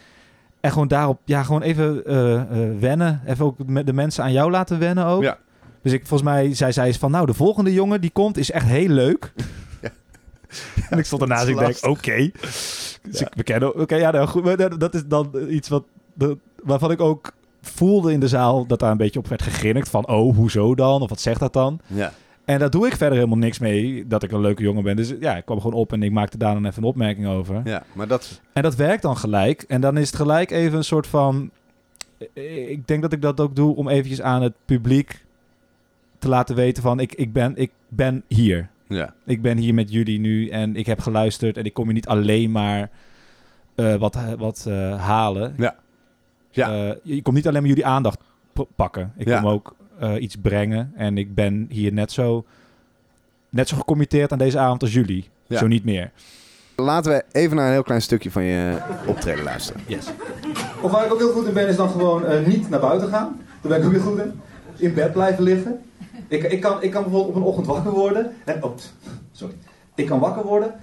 En 0.61 0.73
gewoon 0.73 0.89
daarop, 0.89 1.21
ja, 1.25 1.43
gewoon 1.43 1.63
even 1.63 2.05
eh, 2.05 2.35
eh, 2.35 2.79
wennen. 2.79 3.21
Even 3.27 3.45
ook 3.45 3.67
met 3.67 3.87
de 3.87 3.93
mensen 3.93 4.25
aan 4.25 4.33
jou 4.33 4.51
laten 4.51 4.79
wennen 4.79 5.07
ook. 5.07 5.23
Ja. 5.23 5.39
Dus 5.83 5.93
ik, 5.93 6.07
volgens 6.07 6.31
mij 6.31 6.55
zei 6.55 6.73
zij 6.73 6.89
is 6.89 6.97
van, 6.97 7.11
nou, 7.11 7.27
de 7.27 7.35
volgende 7.35 7.73
jongen 7.73 8.01
die 8.01 8.11
komt 8.11 8.37
is 8.37 8.51
echt 8.51 8.67
heel 8.67 8.89
leuk. 8.89 9.33
en 10.91 10.99
ik 10.99 11.05
stond 11.05 11.23
ernaast 11.23 11.47
en 11.47 11.51
ik 11.51 11.59
denk, 11.59 11.79
oké. 11.87 12.31
Dus 13.03 13.21
ik 13.21 13.35
beken, 13.35 13.81
oké, 13.81 13.95
ja, 13.97 14.11
nou 14.11 14.29
goed. 14.29 14.45
Maar 14.45 14.79
dat, 14.79 14.95
is 14.95 15.07
dan 15.07 15.31
iets 15.49 15.69
wat, 15.69 15.85
waarvan 16.63 16.91
ik 16.91 17.01
ook 17.01 17.33
voelde 17.63 18.13
in 18.13 18.21
de 18.21 18.29
zaal 18.29 18.67
dat 18.67 18.79
daar 18.79 18.91
een 18.91 18.97
beetje 18.97 19.19
op 19.19 19.29
werd 19.29 19.43
gegrinnikt. 19.43 19.89
Van, 19.89 20.09
oh, 20.09 20.37
hoezo 20.37 20.75
dan? 20.75 21.03
Of 21.03 21.09
wat 21.09 21.21
zegt 21.21 21.41
dat 21.41 21.53
dan? 21.53 21.81
Ja. 21.87 22.13
En 22.45 22.59
daar 22.59 22.71
doe 22.71 22.87
ik 22.87 22.97
verder 22.97 23.15
helemaal 23.19 23.39
niks 23.39 23.59
mee, 23.59 24.07
dat 24.07 24.23
ik 24.23 24.33
een 24.33 24.41
leuke 24.41 24.63
jongen 24.63 24.83
ben. 24.83 24.97
Dus 24.97 25.15
ja, 25.21 25.37
ik 25.37 25.45
kwam 25.45 25.61
gewoon 25.61 25.81
op 25.81 25.93
en 25.93 26.03
ik 26.03 26.11
maakte 26.11 26.39
daar 26.39 26.55
dan 26.55 26.67
even 26.67 26.83
een 26.83 26.89
opmerking 26.89 27.27
over. 27.27 27.61
ja, 27.65 27.83
maar 27.93 28.09
dat... 28.09 28.41
En 28.53 28.63
dat 28.63 28.75
werkt 28.77 29.03
dan 29.03 29.17
gelijk. 29.17 29.63
En 29.63 29.81
dan 29.81 29.97
is 29.97 30.07
het 30.07 30.17
gelijk 30.17 30.51
even 30.51 30.79
een 30.79 30.85
soort 30.85 31.07
van... 31.07 31.51
eh, 32.35 32.71
Ik 32.71 32.87
denk 32.89 33.03
dat 33.03 33.13
ik 33.13 33.23
dat 33.23 33.41
ook 33.41 33.57
doe 33.57 33.77
om 33.77 33.89
eventjes 33.89 34.23
aan 34.23 34.43
het 34.43 34.53
publiek 34.65 35.25
te 36.19 36.29
laten 36.29 36.55
weten 36.55 36.83
van... 36.83 37.01
Ik, 37.01 37.13
ik, 37.15 37.33
ben, 37.33 37.53
ik 37.57 37.71
ben 37.89 38.23
hier. 38.29 38.69
Ja. 38.89 39.15
Ik 39.27 39.43
ben 39.43 39.57
hier 39.59 39.75
met 39.75 39.93
jullie 39.93 40.21
nu 40.21 40.49
en 40.49 40.77
ik 40.77 40.87
heb 40.87 41.01
geluisterd. 41.01 41.57
En 41.57 41.65
ik 41.65 41.75
kom 41.75 41.87
je 41.87 41.93
niet 41.93 42.09
alleen 42.09 42.51
maar 42.51 42.91
eh, 43.75 43.95
wat, 43.95 44.19
wat 44.39 44.65
eh, 44.69 45.01
halen. 45.07 45.55
Ja. 45.57 45.75
Ja. 46.51 46.89
Eh, 46.89 46.95
je 47.03 47.23
komt 47.23 47.37
niet 47.37 47.47
alleen 47.49 47.61
maar 47.61 47.71
jullie 47.71 47.87
aandacht 47.87 48.19
pakken. 48.77 49.13
Ik 49.17 49.29
Ja. 49.29 49.41
kom 49.41 49.49
ook 49.51 49.75
eh, 49.99 50.23
iets 50.23 50.37
brengen. 50.37 50.93
En 50.97 51.19
ik 51.19 51.35
ben 51.35 51.67
hier 51.69 51.93
net 51.93 52.13
zo, 52.13 52.45
net 53.49 53.69
zo 53.69 53.77
gecommitteerd 53.77 54.33
aan 54.33 54.39
deze 54.39 54.59
avond 54.59 54.83
als 54.83 54.93
jullie. 54.93 55.31
Ja. 55.47 55.59
Zo 55.59 55.67
niet 55.67 55.85
meer. 55.85 56.11
Laten 56.77 57.13
we 57.13 57.25
even 57.33 57.57
naar 57.57 57.67
een 57.67 57.73
heel 57.73 57.83
klein 57.83 58.03
stukje 58.03 58.31
van 58.31 58.43
je 58.43 58.79
optreden 59.07 59.45
luisteren. 59.45 59.83
Yes. 59.87 60.07
Of 60.81 60.91
waar 60.91 61.05
ik 61.05 61.13
ook 61.13 61.19
heel 61.19 61.33
goed 61.33 61.47
in 61.47 61.55
ben, 61.55 61.69
is 61.69 61.77
dan 61.77 61.91
gewoon 61.91 62.25
eh, 62.25 62.47
niet 62.47 62.69
naar 62.69 62.81
buiten 62.81 63.09
gaan. 63.09 63.41
Daar 63.61 63.73
ben 63.73 63.81
ik 63.81 63.87
ook 63.87 63.93
heel 63.93 64.01
goed 64.01 64.19
in. 64.19 64.41
In 64.77 64.95
bed 64.95 65.13
blijven 65.13 65.45
liggen. 65.45 65.81
Ik, 66.29 66.43
ik, 66.43 66.61
kan, 66.61 66.83
ik 66.83 66.91
kan 66.91 67.03
bijvoorbeeld 67.03 67.35
op 67.35 67.43
een 67.43 67.49
ochtend 67.49 67.67
wakker 67.67 67.93
worden. 67.93 68.33
En, 68.45 68.65
oh, 68.65 68.77
sorry. 69.33 69.55
Ik 69.95 70.07
kan 70.07 70.19
wakker 70.19 70.45
worden. 70.45 70.75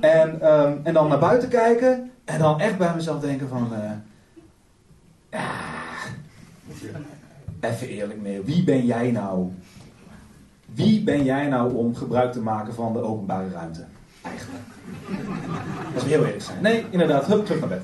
En, 0.00 0.40
ehm, 0.40 0.76
en 0.82 0.94
dan 0.94 1.08
naar 1.08 1.18
buiten 1.18 1.48
kijken. 1.48 2.10
En 2.24 2.38
dan 2.38 2.60
echt 2.60 2.78
bij 2.78 2.94
mezelf 2.94 3.20
denken 3.20 3.48
van... 3.48 3.74
eh, 3.74 3.90
ja, 5.30 5.50
even 7.60 7.88
eerlijk 7.88 8.20
mee. 8.20 8.40
Wie 8.40 8.64
ben 8.64 8.86
jij 8.86 9.10
nou? 9.10 9.48
Wie 10.74 11.02
ben 11.02 11.24
jij 11.24 11.48
nou 11.48 11.74
om 11.74 11.94
gebruik 11.94 12.32
te 12.32 12.40
maken 12.40 12.74
van 12.74 12.92
de 12.92 13.00
openbare 13.00 13.50
ruimte? 13.50 13.84
Eigenlijk. 14.22 14.64
Als 15.94 16.02
we 16.02 16.08
heel 16.08 16.24
eerlijk 16.24 16.42
zijn. 16.42 16.62
Nee, 16.62 16.84
inderdaad. 16.90 17.26
Hup, 17.26 17.44
terug 17.44 17.60
naar 17.60 17.68
bed. 17.68 17.82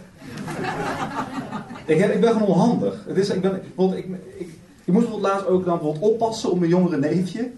Ik, 1.86 1.98
heb, 1.98 2.14
ik 2.14 2.20
ben 2.20 2.32
gewoon 2.32 2.48
onhandig. 2.48 3.04
Het 3.06 3.16
is, 3.16 3.28
ik, 3.28 3.40
ben, 3.40 3.50
bijvoorbeeld, 3.50 3.98
ik, 3.98 4.06
ik, 4.38 4.48
moest 4.84 5.06
bijvoorbeeld 5.06 5.32
laatst 5.32 5.46
ook 5.46 5.64
dan 5.64 5.78
bijvoorbeeld 5.78 6.12
oppassen 6.12 6.50
op 6.50 6.58
mijn 6.58 6.70
jongere 6.70 6.96
neefje. 6.96 7.50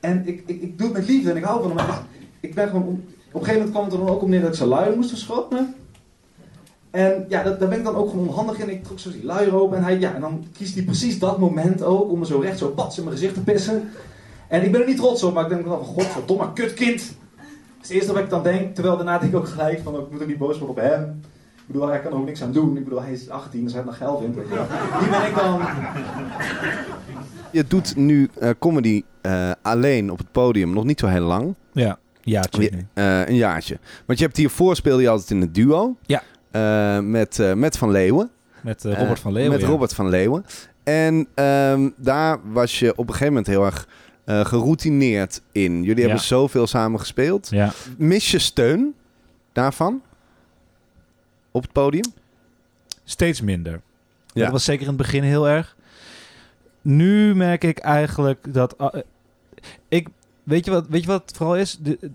En 0.00 0.26
ik, 0.26 0.42
ik, 0.46 0.78
doe 0.78 0.86
het 0.88 0.96
met 0.96 1.08
liefde 1.08 1.30
en 1.30 1.36
ik 1.36 1.44
hou 1.44 1.62
van 1.62 1.78
hem. 1.78 1.86
Ik 2.40 2.54
ben 2.54 2.68
gewoon, 2.68 2.86
on- 2.86 3.04
op 3.32 3.40
een 3.40 3.46
gegeven 3.46 3.54
moment 3.54 3.70
kwam 3.70 3.84
het 3.84 3.92
er 3.92 3.98
dan 3.98 4.08
ook 4.08 4.22
op 4.22 4.28
neer 4.28 4.40
dat 4.40 4.48
ik 4.50 4.54
zijn 4.56 4.68
luier 4.68 4.96
moest 4.96 5.08
verschonen. 5.08 5.74
En 6.90 7.24
ja, 7.28 7.42
dat, 7.42 7.60
daar 7.60 7.68
ben 7.68 7.78
ik 7.78 7.84
dan 7.84 7.94
ook 7.94 8.10
gewoon 8.10 8.28
onhandig 8.28 8.58
in. 8.58 8.70
Ik 8.70 8.84
trok 8.84 8.98
zo 8.98 9.10
die 9.10 9.24
luier 9.24 9.54
open 9.54 9.76
en, 9.76 9.84
hij, 9.84 9.98
ja, 9.98 10.14
en 10.14 10.20
dan 10.20 10.44
kiest 10.52 10.74
hij 10.74 10.84
precies 10.84 11.18
dat 11.18 11.38
moment 11.38 11.82
ook 11.82 12.10
om 12.10 12.18
me 12.18 12.26
zo 12.26 12.38
recht 12.38 12.58
zo 12.58 12.68
pats 12.68 12.98
in 12.98 13.04
mijn 13.04 13.16
gezicht 13.16 13.34
te 13.34 13.40
pissen. 13.40 13.90
En 14.48 14.64
ik 14.64 14.72
ben 14.72 14.80
er 14.80 14.86
niet 14.86 14.96
trots 14.96 15.22
op, 15.22 15.34
maar 15.34 15.42
ik 15.42 15.48
denk 15.48 15.64
dan 15.64 15.84
van, 15.84 15.86
godverdomme, 15.86 16.52
kutkind. 16.52 16.98
Dat 16.98 17.82
is 17.82 17.88
het 17.88 17.90
eerste 17.90 18.12
wat 18.12 18.22
ik 18.22 18.30
dan 18.30 18.42
denk, 18.42 18.74
terwijl 18.74 18.96
daarna 18.96 19.18
denk 19.18 19.32
ik 19.32 19.38
ook 19.38 19.48
gelijk 19.48 19.80
van, 19.84 19.94
ik 19.94 20.10
moet 20.10 20.22
ook 20.22 20.28
niet 20.28 20.38
boos 20.38 20.58
worden 20.58 20.76
op 20.76 20.90
hem. 20.90 21.20
Ik 21.54 21.66
bedoel, 21.66 21.88
hij 21.88 22.00
kan 22.00 22.12
er 22.12 22.18
ook 22.18 22.24
niks 22.24 22.42
aan 22.42 22.52
doen. 22.52 22.76
Ik 22.76 22.84
bedoel, 22.84 23.02
hij 23.02 23.12
is 23.12 23.28
18, 23.28 23.64
dus 23.64 23.72
hij 23.72 23.82
heeft 23.82 23.98
nog 23.98 24.08
geld 24.08 24.22
in. 24.22 24.32
Die 24.32 25.10
ben 25.10 25.26
ik 25.26 25.34
dan... 25.34 25.60
Je 27.50 27.64
doet 27.64 27.96
nu 27.96 28.28
eh, 28.38 28.50
comedy 28.58 29.02
eh, 29.20 29.50
alleen 29.62 30.10
op 30.10 30.18
het 30.18 30.32
podium 30.32 30.72
nog 30.72 30.84
niet 30.84 31.00
zo 31.00 31.06
heel 31.06 31.24
lang. 31.24 31.54
Ja, 31.72 31.98
ja, 32.22 32.44
Ja, 32.50 32.68
eh, 32.92 33.28
een 33.28 33.36
jaartje. 33.36 33.78
Want 34.06 34.18
je 34.18 34.24
hebt 34.24 34.36
hiervoor 34.36 34.76
speelde 34.76 35.02
je 35.02 35.08
altijd 35.08 35.30
in 35.30 35.40
het 35.40 35.54
duo. 35.54 35.96
Ja. 36.06 36.22
Eh, 36.50 36.98
met, 37.00 37.38
eh, 37.38 37.52
met 37.52 37.78
Van 37.78 37.90
Leeuwen. 37.90 38.30
Met 38.60 38.84
eh, 38.84 38.98
Robert 38.98 39.18
van 39.20 39.32
Leeuwen. 39.32 39.52
Met 39.52 39.60
ja. 39.60 39.66
Robert 39.66 39.94
van 39.94 40.08
Leeuwen. 40.08 40.44
En 40.84 41.26
ehm, 41.34 41.88
daar 41.96 42.38
was 42.52 42.78
je 42.78 42.90
op 42.90 42.98
een 42.98 43.12
gegeven 43.14 43.26
moment 43.26 43.46
heel 43.46 43.64
erg 43.64 43.88
eh, 44.24 44.44
geroutineerd 44.44 45.42
in. 45.52 45.82
Jullie 45.82 45.96
Ja. 46.02 46.06
hebben 46.08 46.20
zoveel 46.26 46.66
samen 46.66 47.00
gespeeld. 47.00 47.48
Ja. 47.50 47.72
Mis 47.96 48.30
je 48.30 48.38
steun 48.38 48.94
daarvan? 49.52 50.02
Op 51.50 51.62
het 51.62 51.72
podium? 51.72 52.04
Steeds 53.04 53.40
minder. 53.40 53.80
Ja. 54.32 54.42
Dat 54.42 54.52
was 54.52 54.64
zeker 54.64 54.82
in 54.82 54.88
het 54.88 54.96
begin 54.96 55.22
heel 55.22 55.48
erg. 55.48 55.76
Nu 56.82 57.34
merk 57.34 57.64
ik 57.64 57.78
eigenlijk 57.78 58.54
dat... 58.54 58.76
ik, 59.88 60.08
weet, 60.42 60.64
je 60.64 60.70
wat, 60.70 60.86
weet 60.88 61.00
je 61.02 61.06
wat 61.06 61.22
het 61.26 61.36
vooral 61.36 61.56
is? 61.56 61.78
De- 61.80 62.10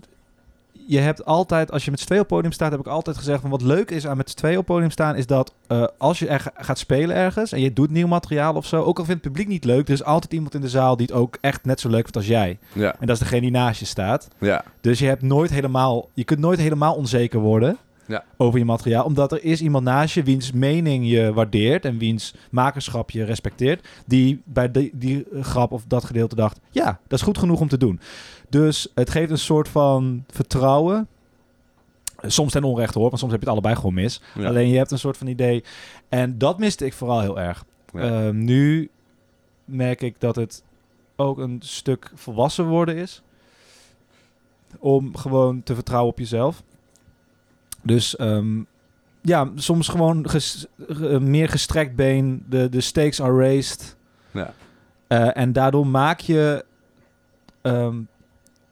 je 0.86 0.98
hebt 0.98 1.24
altijd, 1.24 1.72
als 1.72 1.84
je 1.84 1.90
met 1.90 2.00
z'n 2.00 2.06
tweeën 2.06 2.22
op 2.22 2.28
podium 2.28 2.52
staat, 2.52 2.70
heb 2.70 2.80
ik 2.80 2.86
altijd 2.86 3.16
gezegd 3.16 3.40
van 3.40 3.50
wat 3.50 3.62
leuk 3.62 3.90
is 3.90 4.06
aan 4.06 4.16
met 4.16 4.30
z'n 4.30 4.36
tweeën 4.36 4.58
op 4.58 4.64
het 4.66 4.72
podium 4.74 4.90
staan, 4.90 5.16
is 5.16 5.26
dat 5.26 5.54
eh, 5.66 5.84
als 5.98 6.18
je 6.18 6.28
er 6.28 6.40
ga- 6.40 6.52
gaat 6.56 6.78
spelen 6.78 7.16
ergens 7.16 7.52
en 7.52 7.60
je 7.60 7.72
doet 7.72 7.90
nieuw 7.90 8.06
materiaal 8.06 8.54
of 8.54 8.66
zo, 8.66 8.82
ook 8.82 8.98
al 8.98 9.04
vindt 9.04 9.24
het 9.24 9.32
publiek 9.32 9.48
niet 9.48 9.64
leuk, 9.64 9.86
er 9.88 9.94
is 9.94 10.04
altijd 10.04 10.32
iemand 10.32 10.54
in 10.54 10.60
de 10.60 10.68
zaal 10.68 10.96
die 10.96 11.06
het 11.06 11.14
ook 11.14 11.38
echt 11.40 11.64
net 11.64 11.80
zo 11.80 11.88
leuk 11.88 12.00
vindt 12.02 12.16
als 12.16 12.26
jij. 12.26 12.58
Ja. 12.72 12.94
En 13.00 13.06
dat 13.06 13.16
is 13.16 13.22
degene 13.22 13.40
die 13.40 13.50
naast 13.50 13.80
je 13.80 13.86
staat. 13.86 14.28
Ja. 14.38 14.64
Dus 14.80 14.98
je 14.98 15.06
hebt 15.06 15.22
nooit 15.22 15.50
helemaal, 15.50 16.08
je 16.14 16.24
kunt 16.24 16.40
nooit 16.40 16.58
helemaal 16.58 16.94
onzeker 16.94 17.40
worden 17.40 17.76
Ja. 18.06 18.24
over 18.36 18.58
je 18.58 18.64
materiaal, 18.64 19.04
omdat 19.04 19.32
er 19.32 19.44
is 19.44 19.60
iemand 19.60 19.84
naast 19.84 20.14
je 20.14 20.22
wiens 20.22 20.52
mening 20.52 21.08
je 21.08 21.32
waardeert 21.32 21.84
en 21.84 21.98
wiens 21.98 22.34
makerschap 22.50 23.10
je 23.10 23.24
respecteert, 23.24 23.88
die 24.06 24.42
bij 24.44 24.70
die, 24.70 24.90
die 24.94 25.26
grap 25.40 25.72
of 25.72 25.84
dat 25.86 26.04
gedeelte 26.04 26.34
dacht, 26.34 26.60
ja, 26.70 27.00
dat 27.06 27.18
is 27.18 27.24
goed 27.24 27.38
genoeg 27.38 27.60
om 27.60 27.68
te 27.68 27.78
doen. 27.78 28.00
Dus 28.48 28.88
het 28.94 29.10
geeft 29.10 29.30
een 29.30 29.38
soort 29.38 29.68
van 29.68 30.24
vertrouwen. 30.28 31.08
Soms 32.22 32.52
ten 32.52 32.64
onrechte 32.64 32.98
hoor, 32.98 33.08
want 33.08 33.18
soms 33.18 33.32
heb 33.32 33.40
je 33.40 33.46
het 33.48 33.56
allebei 33.56 33.76
gewoon 33.76 33.94
mis. 33.94 34.20
Ja. 34.34 34.48
Alleen 34.48 34.68
je 34.68 34.76
hebt 34.76 34.90
een 34.90 34.98
soort 34.98 35.16
van 35.16 35.26
idee. 35.26 35.64
En 36.08 36.38
dat 36.38 36.58
miste 36.58 36.86
ik 36.86 36.92
vooral 36.92 37.20
heel 37.20 37.40
erg. 37.40 37.64
Ja. 37.92 38.00
Ehm, 38.00 38.44
nu 38.44 38.90
merk 39.64 40.02
ik 40.02 40.20
dat 40.20 40.36
het 40.36 40.62
ook 41.16 41.38
een 41.38 41.60
stuk 41.64 42.10
volwassen 42.14 42.66
worden 42.66 42.96
is. 42.96 43.22
Om 44.78 45.16
gewoon 45.16 45.62
te 45.62 45.74
vertrouwen 45.74 46.12
op 46.12 46.18
jezelf. 46.18 46.62
Dus 47.86 48.16
ehm, 48.16 48.62
ja, 49.20 49.50
soms 49.54 49.88
gewoon 49.88 50.28
ges- 50.28 50.66
eh, 50.88 51.18
meer 51.18 51.48
gestrekt 51.48 51.96
been. 51.96 52.44
De, 52.48 52.68
de 52.68 52.80
stakes 52.80 53.20
are 53.22 53.36
raised. 53.38 53.96
Ja. 54.30 54.52
Eh, 55.06 55.36
en 55.36 55.52
daardoor 55.52 55.86
maak 55.86 56.20
je 56.20 56.64
ehm, 57.62 57.96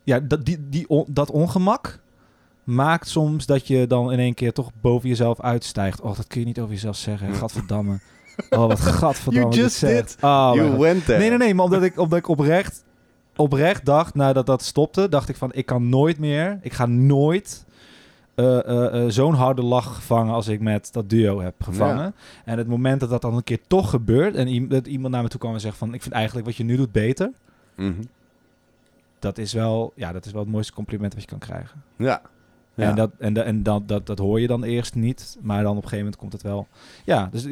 ja, 0.04 0.20
dat, 0.20 0.44
die, 0.44 0.68
die 0.68 0.88
on- 0.88 1.06
dat 1.08 1.30
ongemak 1.30 1.98
maakt 2.64 3.08
soms 3.08 3.46
dat 3.46 3.66
je 3.66 3.86
dan 3.86 4.12
in 4.12 4.18
één 4.18 4.34
keer 4.34 4.52
toch 4.52 4.70
boven 4.80 5.08
jezelf 5.08 5.40
uitstijgt. 5.40 6.00
Oh, 6.00 6.16
dat 6.16 6.26
kun 6.26 6.40
je 6.40 6.46
niet 6.46 6.60
over 6.60 6.72
jezelf 6.74 6.96
zeggen. 6.96 7.34
Gadverdamme. 7.40 7.98
Oh, 8.50 8.66
wat 8.66 8.80
gadverdamme. 8.80 9.48
You 9.54 9.62
just 9.62 9.80
did. 9.80 10.16
Oh, 10.20 10.50
you 10.54 10.76
went 10.78 11.04
there. 11.04 11.18
Nee, 11.18 11.28
nee, 11.28 11.38
nee. 11.38 11.54
Maar 11.54 11.64
omdat 11.64 11.82
ik, 11.82 11.98
omdat 11.98 12.18
ik 12.18 12.28
oprecht, 12.28 12.84
oprecht 13.36 13.84
dacht, 13.84 14.14
nadat 14.14 14.46
dat 14.46 14.62
stopte, 14.62 15.08
dacht 15.08 15.28
ik 15.28 15.36
van, 15.36 15.52
ik 15.52 15.66
kan 15.66 15.88
nooit 15.88 16.18
meer, 16.18 16.58
ik 16.62 16.72
ga 16.72 16.86
nooit 16.86 17.64
eh, 18.34 18.58
eh, 18.68 19.02
eh, 19.04 19.10
zo'n 19.10 19.34
harde 19.34 19.62
lach 19.62 20.02
vangen 20.02 20.34
als 20.34 20.48
ik 20.48 20.60
met 20.60 20.92
dat 20.92 21.10
duo 21.10 21.40
heb 21.40 21.62
gevangen. 21.62 22.14
En 22.44 22.58
het 22.58 22.66
moment 22.66 23.00
dat 23.00 23.10
dat 23.10 23.22
dan 23.22 23.34
een 23.34 23.44
keer 23.44 23.60
toch 23.66 23.90
gebeurt 23.90 24.34
en 24.34 24.68
dat 24.68 24.86
iemand 24.86 25.14
naar 25.14 25.22
me 25.22 25.28
toe 25.28 25.40
kwam 25.40 25.54
en 25.54 25.60
zegt 25.60 25.76
van, 25.76 25.94
ik 25.94 26.02
vind 26.02 26.14
eigenlijk 26.14 26.46
wat 26.46 26.56
je 26.56 26.64
nu 26.64 26.76
doet 26.76 26.92
beter, 26.92 27.30
Mhm. 27.76 28.02
dat 29.18 29.38
is 29.38 29.52
wel, 29.52 29.92
ja, 29.96 30.12
dat 30.12 30.26
is 30.26 30.32
wel 30.32 30.40
het 30.42 30.50
mooiste 30.50 30.72
compliment 30.72 31.12
wat 31.12 31.22
je 31.22 31.28
kan 31.28 31.38
krijgen. 31.38 31.82
Ja. 31.96 32.22
Ja. 32.74 32.88
En, 32.88 32.94
dat, 32.94 33.10
en, 33.18 33.44
en 33.44 33.62
dat, 33.62 33.88
dat, 33.88 34.06
dat 34.06 34.18
hoor 34.18 34.40
je 34.40 34.46
dan 34.46 34.64
eerst 34.64 34.94
niet, 34.94 35.38
maar 35.42 35.62
dan 35.62 35.70
op 35.70 35.82
een 35.82 35.88
gegeven 35.88 35.98
moment 35.98 36.16
komt 36.16 36.32
het 36.32 36.42
wel. 36.42 36.66
Ja, 37.04 37.28
dus, 37.32 37.46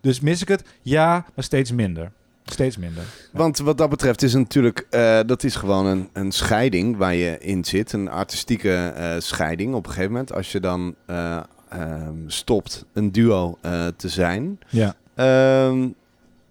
dus 0.00 0.20
mis 0.20 0.42
ik 0.42 0.48
het? 0.48 0.64
Ja, 0.82 1.24
maar 1.34 1.44
steeds 1.44 1.72
minder. 1.72 2.12
Steeds 2.50 2.76
minder. 2.76 3.04
Want 3.32 3.58
wat 3.58 3.78
dat 3.78 3.90
betreft 3.90 4.22
is 4.22 4.34
natuurlijk, 4.34 4.86
eh, 4.90 5.20
dat 5.26 5.44
is 5.44 5.56
gewoon 5.56 5.86
een, 5.86 6.08
een 6.12 6.32
scheiding 6.32 6.96
waar 6.96 7.14
je 7.14 7.38
in 7.38 7.64
zit. 7.64 7.92
Een 7.92 8.08
artistieke 8.08 8.74
eh, 8.74 9.14
scheiding 9.18 9.74
op 9.74 9.84
een 9.86 9.92
gegeven 9.92 10.12
moment. 10.12 10.32
Als 10.32 10.52
je 10.52 10.60
dan 10.60 10.94
eh, 11.06 11.40
ehm, 11.68 12.14
stopt 12.26 12.84
een 12.92 13.12
duo 13.12 13.58
te 13.96 14.08
zijn. 14.08 14.58
Ja. 14.68 14.94
Ehm, 15.14 15.88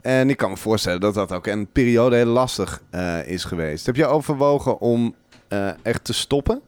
en 0.01 0.30
ik 0.30 0.38
kan 0.38 0.50
me 0.50 0.58
voorstellen 0.58 1.00
dat 1.00 1.13
dat 1.13 1.32
ook 1.32 1.48
een 1.48 1.68
periode 1.72 2.16
heel 2.16 2.25
lastig 2.25 2.82
is 3.25 3.44
geweest. 3.44 3.86
Heb 3.86 3.96
je 3.96 4.06
overwogen 4.06 4.80
om 4.80 5.16
echt 5.82 6.04
te 6.04 6.13
stoppen? 6.13 6.62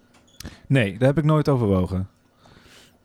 Nee, 0.68 0.98
daar 0.98 1.08
heb 1.08 1.18
ik 1.18 1.24
nooit 1.24 1.50
overwogen. 1.50 2.08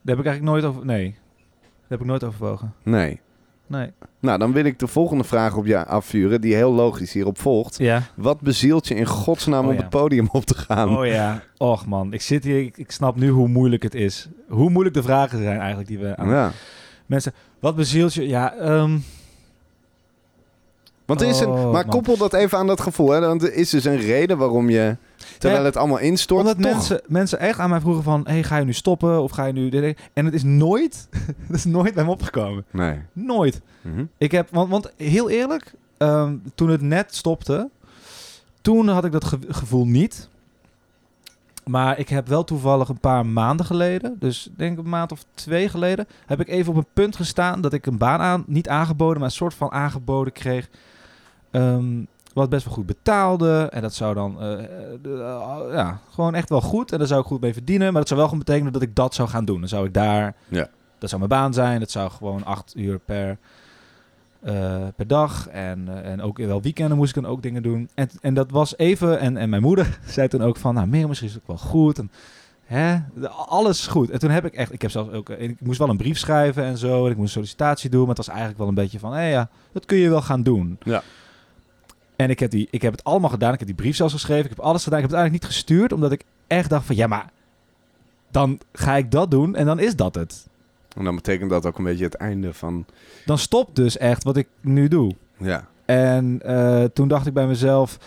Daar 0.01 0.15
heb 0.15 0.25
ik 0.25 0.31
eigenlijk 0.31 0.43
nooit 0.43 0.63
over. 0.63 0.85
Nee. 0.85 1.15
Daar 1.61 1.87
heb 1.87 1.99
ik 1.99 2.05
nooit 2.05 2.23
overwogen. 2.23 2.73
Nee. 2.83 3.19
Nee. 3.67 3.91
Nou, 4.19 4.39
dan 4.39 4.51
wil 4.51 4.65
ik 4.65 4.79
de 4.79 4.87
volgende 4.87 5.23
vraag 5.23 5.55
op 5.57 5.65
je 5.65 5.85
afvuren, 5.85 6.41
die 6.41 6.55
heel 6.55 6.71
logisch 6.73 7.13
hierop 7.13 7.39
volgt. 7.39 7.77
Ja. 7.77 8.01
Wat 8.15 8.41
bezielt 8.41 8.87
je 8.87 8.95
in 8.95 9.05
godsnaam 9.05 9.63
Oh 9.63 9.69
op 9.71 9.75
ja. 9.75 9.81
het 9.81 9.89
podium 9.89 10.27
op 10.31 10.45
te 10.45 10.55
gaan? 10.55 10.97
Oh 10.97 11.05
ja. 11.05 11.41
Och 11.57 11.85
man, 11.85 12.13
ik 12.13 12.21
zit 12.21 12.43
hier. 12.43 12.59
Ik, 12.61 12.77
ik 12.77 12.91
snap 12.91 13.15
nu 13.15 13.29
hoe 13.29 13.47
moeilijk 13.47 13.83
het 13.83 13.95
is. 13.95 14.27
Hoe 14.49 14.69
moeilijk 14.69 14.95
de 14.95 15.03
vragen 15.03 15.37
zijn 15.43 15.57
eigenlijk 15.59 15.87
die 15.87 15.99
we 15.99 16.15
aan 16.17 16.29
Ja. 16.29 16.51
mensen. 17.05 17.33
Wat 17.59 17.75
bezielt 17.75 18.13
je? 18.13 18.27
Ja. 18.27 18.53
ehm, 18.53 18.97
Want 21.05 21.21
er 21.21 21.27
is 21.27 21.39
een, 21.39 21.47
Oh, 21.47 21.63
maar 21.71 21.85
man. 21.85 21.85
koppel 21.95 22.17
dat 22.17 22.33
even 22.33 22.57
aan 22.57 22.67
dat 22.67 22.81
gevoel. 22.81 23.09
Hè? 23.09 23.19
Want 23.19 23.43
er 23.43 23.53
is 23.53 23.69
dus 23.69 23.85
een 23.85 23.97
reden 23.99 24.37
waarom 24.37 24.69
je, 24.69 24.97
terwijl 25.37 25.61
Ja, 25.61 25.65
het 25.67 25.77
allemaal 25.77 25.97
instort, 25.99 26.41
omdat 26.41 26.61
toch... 26.61 26.71
mensen, 26.71 27.01
mensen 27.07 27.39
echt 27.39 27.59
aan 27.59 27.69
mij 27.69 27.79
vroegen 27.79 28.03
van, 28.03 28.21
hey, 28.27 28.43
ga 28.43 28.57
je 28.57 28.65
nu 28.65 28.73
stoppen 28.73 29.21
of 29.23 29.31
ga 29.31 29.45
je 29.45 29.53
nu 29.53 29.69
dit? 29.69 29.97
En 30.13 30.25
het 30.25 30.33
is 30.33 30.43
nooit, 30.43 31.07
het 31.47 31.55
is 31.55 31.65
nooit 31.65 31.93
bij 31.93 32.03
me 32.03 32.09
opgekomen. 32.11 32.65
Nee. 32.71 32.99
Nooit. 33.13 33.61
Mhm. 33.81 34.05
Ik 34.17 34.31
heb, 34.31 34.49
want, 34.51 34.69
want 34.69 34.91
heel 34.97 35.29
eerlijk, 35.29 35.73
ehm, 35.97 36.35
toen 36.55 36.69
het 36.69 36.81
net 36.81 37.15
stopte, 37.15 37.69
toen 38.61 38.87
had 38.87 39.05
ik 39.05 39.11
dat 39.11 39.25
ge- 39.25 39.39
gevoel 39.49 39.85
niet. 39.87 40.29
Maar 41.65 41.99
ik 41.99 42.09
heb 42.09 42.27
wel 42.27 42.43
toevallig 42.43 42.89
een 42.89 42.99
paar 42.99 43.25
maanden 43.25 43.65
geleden, 43.65 44.15
dus 44.19 44.47
ik 44.47 44.57
denk 44.57 44.77
een 44.77 44.89
maand 44.89 45.11
of 45.11 45.25
twee 45.33 45.69
geleden, 45.69 46.07
heb 46.25 46.39
ik 46.39 46.47
even 46.47 46.71
op 46.71 46.77
een 46.77 46.85
punt 46.93 47.15
gestaan 47.15 47.61
dat 47.61 47.73
ik 47.73 47.85
een 47.85 47.97
baan 47.97 48.19
aan, 48.19 48.43
niet 48.47 48.69
aangeboden, 48.69 49.17
maar 49.17 49.25
een 49.29 49.35
soort 49.35 49.53
van 49.53 49.71
aangeboden 49.71 50.33
kreeg. 50.33 50.69
ehm, 51.51 52.03
wat 52.35 52.49
best 52.49 52.65
wel 52.65 52.73
goed 52.73 52.85
betaalde. 52.85 53.67
En 53.71 53.81
dat 53.81 53.93
zou 53.93 54.13
dan, 54.13 54.41
eh, 54.41 54.53
eh, 54.53 54.93
eh, 55.03 55.73
ja, 55.73 55.99
gewoon 56.11 56.35
echt 56.35 56.49
wel 56.49 56.61
goed. 56.61 56.91
En 56.91 56.97
daar 56.97 57.07
zou 57.07 57.21
ik 57.21 57.27
goed 57.27 57.41
mee 57.41 57.53
verdienen. 57.53 57.87
Maar 57.87 57.99
dat 57.99 58.07
zou 58.07 58.19
wel 58.19 58.29
gewoon 58.29 58.43
betekenen 58.45 58.73
dat 58.73 58.81
ik 58.81 58.95
dat 58.95 59.13
zou 59.13 59.29
gaan 59.29 59.45
doen. 59.45 59.59
Dan 59.59 59.69
zou 59.69 59.85
ik 59.85 59.93
daar, 59.93 60.35
Ja. 60.47 60.67
dat 60.97 61.09
zou 61.09 61.27
mijn 61.27 61.41
baan 61.41 61.53
zijn. 61.53 61.79
Dat 61.79 61.91
zou 61.91 62.11
gewoon 62.11 62.45
acht 62.45 62.73
uur 62.77 62.99
per, 62.99 63.37
per 64.95 65.07
dag. 65.07 65.47
En, 65.47 66.03
en 66.03 66.21
ook 66.21 66.37
wel 66.37 66.61
weekenden 66.61 66.97
moest 66.97 67.15
ik 67.15 67.23
dan 67.23 67.31
ook 67.31 67.41
dingen 67.41 67.63
doen. 67.63 67.89
En, 67.93 68.09
en 68.21 68.33
dat 68.33 68.51
was 68.51 68.77
even, 68.77 69.19
en, 69.19 69.37
en 69.37 69.49
mijn 69.49 69.61
moeder 69.61 69.99
zei 70.05 70.27
toen 70.27 70.43
ook 70.43 70.57
van, 70.57 70.73
nou, 70.73 70.87
meer 70.87 71.07
misschien 71.07 71.29
is 71.29 71.33
het 71.33 71.43
ook 71.43 71.59
wel 71.59 71.69
goed. 71.69 71.97
En, 71.99 72.11
hè, 72.65 72.97
alles 73.47 73.87
goed. 73.87 74.09
En 74.09 74.19
toen 74.19 74.29
heb 74.29 74.45
ik 74.45 74.53
echt, 74.53 74.73
ik 74.73 74.81
heb 74.81 74.91
zelfs 74.91 75.11
ook, 75.11 75.29
ik 75.29 75.61
moest 75.61 75.79
wel 75.79 75.89
een 75.89 75.97
brief 75.97 76.17
schrijven 76.17 76.63
en 76.63 76.77
zo. 76.77 77.05
En 77.05 77.11
ik 77.11 77.17
moest 77.17 77.27
een 77.27 77.33
sollicitatie 77.33 77.89
doen. 77.89 77.99
Maar 77.99 78.15
het 78.15 78.17
was 78.17 78.27
eigenlijk 78.27 78.57
wel 78.57 78.67
een 78.67 78.73
beetje 78.73 78.99
van, 78.99 79.13
hé 79.13 79.27
ja, 79.29 79.49
dat 79.71 79.85
kun 79.85 79.97
je 79.97 80.09
wel 80.09 80.21
gaan 80.21 80.43
doen. 80.43 80.77
Ja. 80.83 81.03
En 82.15 82.29
ik 82.29 82.39
heb, 82.39 82.51
die, 82.51 82.67
ik 82.71 82.81
heb 82.81 82.91
het 82.91 83.03
allemaal 83.03 83.29
gedaan. 83.29 83.53
Ik 83.53 83.59
heb 83.59 83.67
die 83.67 83.77
brief 83.77 83.95
zelfs 83.95 84.13
geschreven. 84.13 84.43
Ik 84.43 84.49
heb 84.55 84.59
alles 84.65 84.83
gedaan. 84.83 84.99
Ik 84.99 85.05
heb 85.05 85.11
het 85.15 85.19
eigenlijk 85.21 85.49
niet 85.49 85.55
gestuurd, 85.55 85.91
omdat 85.91 86.11
ik 86.11 86.23
echt 86.47 86.69
dacht 86.69 86.85
van, 86.85 86.95
ja, 86.95 87.07
maar 87.07 87.29
dan 88.31 88.59
ga 88.73 88.95
ik 88.95 89.11
dat 89.11 89.31
doen 89.31 89.55
en 89.55 89.65
dan 89.65 89.79
is 89.79 89.95
dat 89.95 90.15
het. 90.15 90.47
En 90.97 91.03
dan 91.03 91.15
betekent 91.15 91.49
dat 91.49 91.65
ook 91.65 91.77
een 91.77 91.83
beetje 91.83 92.03
het 92.03 92.15
einde 92.15 92.53
van... 92.53 92.85
Dan 93.25 93.37
stopt 93.37 93.75
dus 93.75 93.97
echt 93.97 94.23
wat 94.23 94.37
ik 94.37 94.47
nu 94.61 94.87
doe. 94.87 95.11
Ja. 95.37 95.67
En 95.85 96.39
eh, 96.43 96.83
toen 96.83 97.07
dacht 97.07 97.27
ik 97.27 97.33
bij 97.33 97.47
mezelf, 97.47 97.97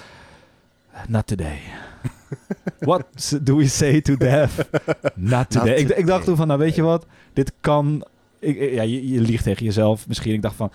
not 1.08 1.26
today. 1.26 1.58
What 2.78 3.38
do 3.42 3.56
we 3.56 3.68
say 3.68 4.00
to 4.00 4.16
death? 4.16 4.50
Not 5.14 5.50
today. 5.50 5.74
Ik, 5.74 5.88
ik 5.88 6.06
dacht 6.06 6.24
toen 6.24 6.36
van, 6.36 6.46
nou 6.46 6.58
weet 6.58 6.74
je 6.74 6.82
wat, 6.82 7.06
dit 7.32 7.52
kan 7.60 8.04
ik, 8.38 8.56
ik- 8.58 8.72
ja, 8.72 8.82
je, 8.82 9.08
je 9.08 9.20
liegt 9.20 9.44
tegen 9.44 9.64
jezelf 9.64 10.08
misschien. 10.08 10.32
Ik 10.34 10.42
dacht 10.42 10.54
van, 10.56 10.72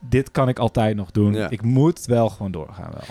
dit 0.00 0.30
kan 0.30 0.48
ik 0.48 0.58
altijd 0.58 0.96
nog 0.96 1.10
doen. 1.10 1.34
Ja. 1.34 1.50
Ik 1.50 1.62
moet 1.62 2.04
wel 2.06 2.28
gewoon 2.28 2.52
doorgaan 2.52 2.90
wel. 2.92 3.02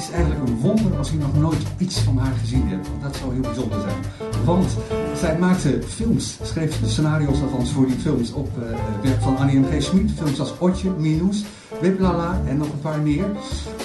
Is 0.00 0.10
eigenlijk 0.10 0.48
een 0.48 0.58
wonder 0.58 0.98
als 0.98 1.10
je 1.10 1.16
nog 1.16 1.36
nooit 1.36 1.62
iets 1.78 1.98
van 1.98 2.18
haar 2.18 2.32
gezien 2.40 2.68
hebt. 2.68 2.88
Want 2.88 3.02
dat 3.02 3.16
zou 3.16 3.32
heel 3.32 3.42
bijzonder 3.42 3.80
zijn. 3.80 4.30
Want 4.44 4.76
zij 5.16 5.38
maakte 5.38 5.82
films, 5.88 6.38
schreef 6.42 6.80
de 6.80 6.88
scenario's 6.88 7.40
alvast 7.40 7.72
voor 7.72 7.86
die 7.86 7.98
films 7.98 8.32
op 8.32 8.48
eh, 8.58 8.78
werk 9.02 9.22
van 9.22 9.36
Annie 9.36 9.58
M. 9.58 9.64
G. 9.64 9.82
Schmid. 9.82 10.10
Films 10.16 10.40
als 10.40 10.58
Otje, 10.58 10.90
Minoes, 10.90 11.44
Wiplala 11.80 12.40
en 12.46 12.56
nog 12.56 12.72
een 12.72 12.80
paar 12.80 13.00
meer. 13.00 13.24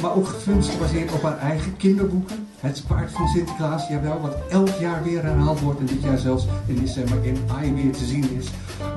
Maar 0.02 0.16
ook 0.16 0.28
films 0.28 0.70
gebaseerd 0.70 1.12
op 1.12 1.22
haar 1.22 1.38
eigen 1.38 1.78
kinderboeken. 1.78 2.48
Het 2.60 2.84
paard 2.88 3.12
van 3.12 3.28
Sinterklaas, 3.28 3.88
jawel, 3.88 4.22
wat 4.22 4.38
elk 4.50 4.80
jaar 4.80 5.04
weer 5.04 5.24
herhaald 5.24 5.60
wordt. 5.60 5.80
En 5.80 5.86
dit 5.86 6.02
jaar 6.04 6.18
zelfs 6.18 6.48
in 6.66 6.80
december 6.80 7.26
in 7.26 7.38
AI 7.48 7.74
weer 7.74 7.92
te 7.92 8.06
zien 8.06 8.38
is. 8.38 8.48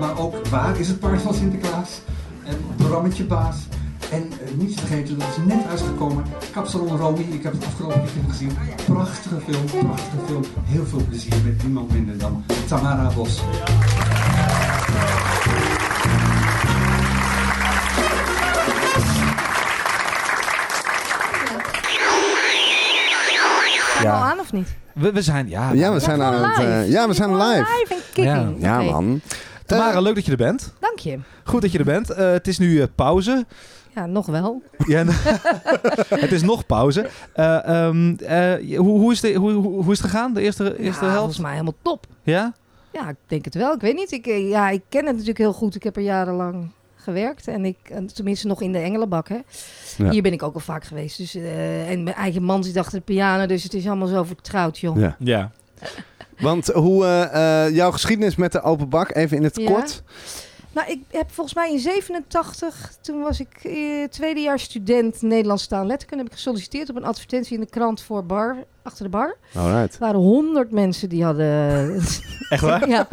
Maar 0.00 0.18
ook 0.18 0.46
Waar 0.48 0.78
is 0.78 0.88
het 0.88 1.00
paard 1.00 1.22
van 1.22 1.34
Sinterklaas? 1.34 2.00
En 2.44 2.56
Brammetje 2.76 3.24
Baas. 3.24 3.56
En 4.12 4.32
eh, 4.32 4.52
niet 4.54 4.76
te 4.76 4.86
vergeten, 4.86 5.18
dat 5.18 5.28
is 5.28 5.36
net 5.54 5.66
uitgekomen, 5.70 6.24
Kapsalon 6.52 6.96
Romy. 6.96 7.20
Ik 7.30 7.42
heb 7.42 7.52
het 7.52 7.64
afgelopen 7.64 8.02
weekend 8.02 8.30
gezien. 8.30 8.56
Prachtige 8.86 9.40
film, 9.40 9.64
prachtige 9.86 10.16
film. 10.26 10.44
Heel 10.64 10.84
veel 10.86 11.04
plezier 11.08 11.34
met 11.44 11.62
niemand 11.62 11.92
minder 11.92 12.18
dan 12.18 12.44
Tamara 12.68 13.10
Bos. 13.14 13.40
Ja. 24.02 24.12
al 24.12 24.22
aan 24.22 24.38
of 24.40 24.52
niet? 24.52 24.68
We, 24.94 25.12
we 25.12 25.22
zijn, 25.22 25.48
ja. 25.48 25.72
Ja, 25.72 25.92
we 25.92 26.00
zijn 26.00 26.22
aan 26.22 26.34
het... 26.34 26.56
live. 26.58 26.70
eh, 26.70 26.90
ja, 26.90 27.08
we 27.08 27.14
zijn 27.14 27.36
live. 27.36 27.66
Live. 27.88 28.22
Ja, 28.60 28.78
Oké. 28.78 28.90
man. 28.90 29.20
Tamara, 29.66 30.00
leuk 30.00 30.14
dat 30.14 30.24
je 30.24 30.30
er 30.30 30.36
bent. 30.36 30.72
Dank 30.80 30.98
je. 30.98 31.18
Goed 31.44 31.62
dat 31.62 31.72
je 31.72 31.78
er 31.78 31.84
bent. 31.84 32.10
Eh, 32.10 32.30
het 32.30 32.48
is 32.48 32.58
nu 32.58 32.86
pauze. 32.86 33.46
Ja, 33.98 34.06
nog 34.06 34.26
wel. 34.26 34.62
Ja, 34.86 35.04
het 36.24 36.32
is 36.32 36.42
nog 36.42 36.66
pauze. 36.66 37.08
Eh, 37.32 37.86
ehm, 37.86 38.14
eh, 38.14 38.78
hoe, 38.78 38.98
hoe, 38.98 39.12
is 39.12 39.20
de, 39.20 39.32
hoe, 39.32 39.52
hoe, 39.52 39.92
is 39.92 39.98
het 39.98 40.10
gegaan, 40.10 40.34
de 40.34 40.40
eerste, 40.40 40.78
eerste 40.78 41.04
ja, 41.04 41.10
helft? 41.10 41.16
volgens 41.16 41.38
mij 41.38 41.50
helemaal 41.50 41.74
top. 41.82 42.06
Ja? 42.22 42.54
Ja, 42.92 43.08
ik 43.08 43.16
denk 43.26 43.44
het 43.44 43.54
wel. 43.54 43.74
Ik 43.74 43.80
weet 43.80 43.94
niet. 43.94 44.12
Ik, 44.12 44.26
eh, 44.26 44.48
ja, 44.48 44.70
ik 44.70 44.82
ken 44.88 45.00
het 45.00 45.12
natuurlijk 45.12 45.38
heel 45.38 45.52
goed. 45.52 45.74
Ik 45.74 45.82
heb 45.82 45.96
er 45.96 46.02
jarenlang 46.02 46.70
gewerkt. 46.96 47.48
En 47.48 47.64
ik, 47.64 47.76
en 47.90 48.06
tenminste 48.06 48.46
nog 48.46 48.62
in 48.62 48.72
de 48.72 48.78
Engelenbak. 48.78 49.28
Hè. 49.28 49.38
Ja. 49.96 50.10
Hier 50.10 50.22
ben 50.22 50.32
ik 50.32 50.42
ook 50.42 50.54
al 50.54 50.60
vaak 50.60 50.84
geweest. 50.84 51.16
Dus, 51.16 51.34
eh, 51.34 51.90
en 51.90 52.02
mijn 52.02 52.16
eigen 52.16 52.42
man 52.42 52.64
zit 52.64 52.76
achter 52.76 52.98
de 52.98 53.04
piano. 53.04 53.46
Dus 53.46 53.62
het 53.62 53.74
is 53.74 53.86
allemaal 53.86 54.08
zo 54.08 54.22
vertrouwd, 54.22 54.78
joh. 54.78 54.98
Ja. 54.98 55.16
Ja. 55.18 55.50
Want 56.38 56.66
hoe 56.66 57.04
jouw 57.72 57.90
geschiedenis 57.90 58.36
met 58.36 58.52
de 58.52 58.62
open 58.62 58.88
bak, 58.88 59.14
even 59.14 59.36
in 59.36 59.42
het 59.42 59.56
Ja. 59.56 59.70
kort. 59.70 60.02
Nou, 60.72 60.90
ik 60.90 61.00
heb 61.10 61.30
volgens 61.30 61.56
mij 61.56 61.72
in 61.72 61.78
87, 61.78 62.92
toen 63.00 63.22
was 63.22 63.40
ik 63.40 63.54
eh, 63.62 64.04
tweedejaars 64.04 64.62
student 64.62 65.22
Nederlands 65.22 65.66
taal 65.66 65.80
en 65.80 65.86
letterkunde, 65.86 66.22
heb 66.22 66.32
ik 66.32 66.38
gesolliciteerd 66.38 66.90
op 66.90 66.96
een 66.96 67.04
advertentie 67.04 67.54
in 67.54 67.60
de 67.60 67.70
krant 67.70 68.02
voor 68.02 68.24
bar, 68.24 68.56
achter 68.82 69.04
de 69.04 69.10
bar. 69.10 69.36
Alright. 69.54 69.94
Er 69.94 70.00
waren 70.00 70.20
honderd 70.20 70.70
mensen 70.70 71.08
die 71.08 71.24
hadden... 71.24 71.94
Echt 72.48 72.62
waar? 72.62 72.88
ja, 72.96 73.08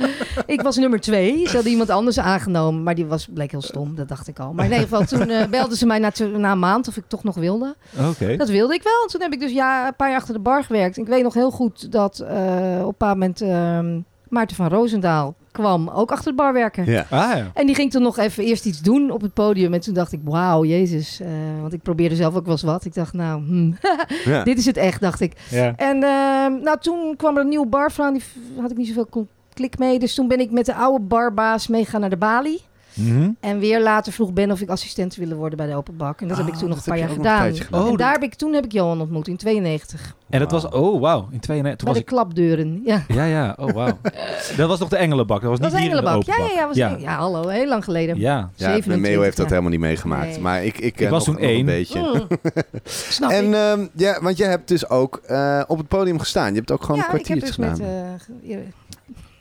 ik 0.46 0.62
was 0.62 0.78
nummer 0.78 1.00
twee. 1.00 1.48
Ze 1.48 1.54
hadden 1.54 1.72
iemand 1.72 1.90
anders 1.90 2.20
aangenomen, 2.20 2.84
maar 2.84 2.96
die 2.96 3.06
was, 3.06 3.28
bleek 3.34 3.52
heel 3.52 3.62
stom, 3.62 3.96
dat 3.96 4.08
dacht 4.08 4.28
ik 4.28 4.40
al. 4.40 4.54
Maar 4.54 4.66
in 4.66 4.72
ieder 4.72 4.88
geval, 4.88 5.06
toen 5.06 5.30
eh, 5.30 5.48
belden 5.48 5.78
ze 5.78 5.86
mij 5.86 6.00
na, 6.00 6.12
na 6.38 6.52
een 6.52 6.60
maand 6.60 6.88
of 6.88 6.98
ik 6.98 7.04
toch 7.08 7.24
nog 7.24 7.36
wilde. 7.36 7.76
Oké. 8.10 8.36
Dat 8.36 8.50
wilde 8.50 8.74
ik 8.74 8.84
wel. 8.84 9.02
En 9.04 9.08
toen 9.08 9.22
heb 9.22 9.34
ik 9.34 9.40
dus 9.40 9.52
ja, 9.52 9.88
een 9.88 9.96
paar 9.96 10.10
jaar 10.10 10.20
achter 10.20 10.34
de 10.34 10.40
bar 10.40 10.64
gewerkt. 10.64 10.98
Ik 10.98 11.08
weet 11.08 11.24
nog 11.24 11.34
heel 11.34 11.52
goed 11.52 11.92
dat 11.92 12.20
eh, 12.20 12.36
op 12.80 12.80
een 12.80 12.86
bepaald 12.86 13.14
moment 13.14 13.42
ehm, 13.42 14.00
Maarten 14.28 14.56
van 14.56 14.68
Roosendaal 14.68 15.36
kwam 15.56 15.90
ook 15.90 16.12
achter 16.12 16.32
de 16.32 16.38
bar 16.38 16.54
werken. 16.54 16.86
Ja. 16.86 17.06
Ah 17.10 17.38
ja. 17.38 17.52
En 17.54 17.66
die 17.66 17.76
ging 17.76 17.92
toen 17.92 18.02
nog 18.02 18.18
even 18.18 18.44
eerst 18.44 18.66
iets 18.66 18.82
doen 18.82 19.12
op 19.12 19.22
het 19.22 19.34
podium. 19.34 19.74
En 19.74 19.80
toen 19.80 19.94
dacht 19.94 20.12
ik, 20.12 20.20
wauw, 20.24 20.64
jezus. 20.66 21.20
eh, 21.20 21.28
want 21.62 21.74
ik 21.74 21.82
probeerde 21.82 22.16
zelf 22.16 22.36
ook 22.36 22.44
wel 22.44 22.52
eens 22.54 22.64
wat. 22.64 22.86
Ik 22.86 22.94
dacht, 22.94 23.14
nou, 23.14 23.44
hmm, 23.46 23.78
Ja. 24.26 24.44
dit 24.44 24.58
is 24.58 24.66
het 24.66 24.78
echt, 24.78 25.02
dacht 25.02 25.20
ik. 25.22 25.34
ja. 25.50 25.74
En 25.76 26.04
ehm, 26.04 26.64
nou, 26.64 26.78
toen 26.80 27.14
kwam 27.18 27.36
er 27.36 27.42
een 27.42 27.50
nieuwe 27.50 27.68
barvrouw. 27.68 28.12
Die 28.12 28.24
had 28.60 28.72
ik 28.72 28.78
niet 28.78 28.88
zoveel 28.88 29.28
klik 29.54 29.78
mee. 29.78 30.00
Dus 30.00 30.16
toen 30.16 30.28
ben 30.28 30.40
ik 30.40 30.52
met 30.52 30.66
de 30.66 30.76
oude 30.76 31.04
barbaas 31.04 31.68
meegaan 31.68 32.02
naar 32.02 32.10
de 32.10 32.18
Bali. 32.18 32.60
Mhm. 32.96 33.30
En 33.40 33.60
weer 33.60 33.82
later 33.82 34.14
vroeg 34.14 34.34
Ben 34.34 34.52
of 34.52 34.62
ik 34.62 34.70
assistent 34.70 35.16
wilde 35.16 35.36
worden 35.36 35.58
bij 35.58 35.68
de 35.68 35.76
Open 35.76 35.98
Bak. 35.98 36.22
En 36.22 36.28
dat 36.28 36.38
heb 36.38 36.48
ik 36.48 36.54
Oh, 36.54 36.60
toen 36.60 36.70
nog 36.70 36.78
een 36.78 36.84
paar 36.86 36.98
jaar 36.98 37.10
een 37.10 37.16
gedaan. 37.16 37.56
gedaan. 37.56 37.82
en 37.82 37.88
Oh, 37.92 37.98
daar 37.98 38.12
heb 38.14 38.24
ik, 38.24 38.34
toen 38.36 38.54
heb 38.54 38.66
ik 38.66 38.72
Johan 38.72 39.02
ontmoet, 39.02 39.28
in 39.28 39.38
92. 39.38 40.16
En 40.30 40.40
dat 40.40 40.52
was, 40.52 40.66
oh 40.70 41.02
wauw, 41.02 41.28
in 41.32 41.40
92. 41.40 41.62
Toen 41.62 41.76
Bij 41.78 41.86
was 41.86 41.94
de 41.94 42.00
ik, 42.00 42.06
klapdeuren, 42.06 42.82
ja. 42.86 43.04
ja, 43.08 43.26
ja, 43.26 43.56
oh 43.60 43.72
wauw. 43.72 43.98
dat 44.58 44.68
was 44.68 44.80
nog 44.80 44.90
de 44.90 44.96
Engelenbak, 44.98 45.42
dat 45.42 45.50
was 45.50 45.60
Dat 45.60 45.72
niet 45.72 45.80
was 45.80 45.88
hier 45.90 45.98
in 45.98 46.04
de 46.04 46.10
Engelenbak. 46.10 46.38
Ja, 46.38 46.46
ja, 46.46 46.62
ja, 46.62 46.68
was 46.68 46.76
ja. 46.76 46.90
ja. 46.90 46.98
ja, 46.98 47.16
hallo, 47.18 47.48
heel 47.48 47.68
lang 47.68 47.84
geleden. 47.84 48.20
Ja. 48.20 48.36
Ja, 48.38 48.50
27, 48.56 49.00
Meo 49.12 49.22
heeft 49.22 49.38
dat 49.38 49.46
ja. 49.46 49.52
helemaal 49.52 49.72
niet 49.72 49.80
meegemaakt. 49.80 50.26
Nee. 50.30 50.40
Maar 50.40 50.64
ik, 50.66 50.78
ik, 50.78 50.84
Ik 50.84 51.02
eh, 51.02 51.10
was 51.10 51.26
nog, 51.26 51.36
toen 51.36 51.44
nog 51.44 51.52
een 51.52 51.58
één. 51.58 51.66
beetje. 51.66 52.00
Mm. 52.00 52.28
Snap 52.84 53.32
En 53.32 53.46
ik. 53.48 53.54
ehm, 53.54 53.88
ja, 53.94 54.22
want 54.22 54.38
jij 54.38 54.50
hebt 54.50 54.68
dus 54.68 54.90
ook 54.90 55.22
eh, 55.26 55.62
op 55.68 55.78
het 55.78 55.88
podium 55.88 56.20
gestaan. 56.20 56.50
Je 56.50 56.56
hebt 56.58 56.72
ook 56.72 56.82
gewoon 56.84 56.98
ja, 56.98 57.14
een 57.14 57.20
ik 57.20 57.28
heb 57.28 57.38
kwartiertje 57.38 57.62
dus 57.62 57.78
gedaan. 57.78 58.18
met 58.52 58.62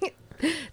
eh, 0.00 0.10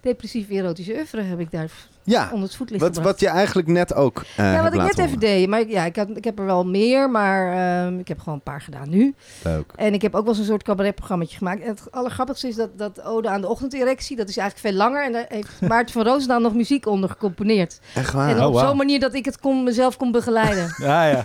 depressief 0.00 0.48
erotische 0.50 0.92
oeuvre 0.94 1.22
heb 1.22 1.40
ik 1.40 1.50
daar 1.50 1.70
ja, 2.04 2.28
onder 2.32 2.46
het 2.48 2.56
voetlicht 2.56 2.82
wat, 2.82 2.94
gebracht. 2.96 3.20
wat 3.20 3.20
je 3.28 3.36
eigenlijk 3.36 3.68
net 3.68 3.94
ook 3.94 4.18
eh 4.18 4.24
ja, 4.36 4.42
hebt 4.44 4.62
wat 4.62 4.72
ik 4.74 4.96
net 4.96 5.06
even 5.06 5.18
deed. 5.18 5.48
Maar 5.48 5.60
ik- 5.60 5.70
ja, 5.70 5.84
ik, 5.84 5.96
had, 5.96 6.08
ik 6.14 6.24
heb 6.24 6.38
er 6.38 6.44
wel 6.44 6.64
meer, 6.64 7.10
maar 7.10 7.52
ehm, 7.86 7.98
ik 7.98 8.08
heb 8.08 8.18
gewoon 8.18 8.34
een 8.34 8.40
paar 8.42 8.60
gedaan 8.60 8.88
nu. 8.88 9.14
Leuk. 9.44 9.72
En 9.76 9.94
ik 9.94 10.02
heb 10.02 10.14
ook 10.14 10.20
wel 10.24 10.30
eens 10.30 10.38
een 10.38 10.44
soort 10.48 10.62
cabaretprogramma 10.62 11.24
gemaakt. 11.28 11.60
En 11.62 11.68
het 11.68 11.82
allergrappigste 11.90 12.48
is 12.48 12.54
dat, 12.56 12.78
dat 12.78 13.02
Ode 13.04 13.28
aan 13.28 13.40
de 13.40 13.48
ochtenderectie, 13.48 14.16
dat 14.16 14.28
is 14.28 14.36
eigenlijk 14.36 14.68
veel 14.68 14.78
langer. 14.78 15.04
En 15.04 15.12
daar 15.12 15.24
heeft 15.28 15.60
Maarten 15.68 15.92
van 15.92 16.04
Roosendaal 16.04 16.40
nog 16.40 16.54
muziek 16.54 16.86
onder 16.86 17.10
gecomponeerd. 17.10 17.80
Echt 17.94 18.12
waar? 18.12 18.28
en 18.28 18.40
oh, 18.40 18.46
op 18.46 18.52
wauw. 18.54 18.66
zo'n 18.66 18.76
manier 18.76 19.00
dat 19.00 19.14
ik 19.14 19.24
het 19.24 19.38
kon, 19.40 19.62
mezelf 19.64 19.96
kon 19.96 20.12
begeleiden. 20.12 20.74
Ja, 20.82 21.06
ja. 21.06 21.22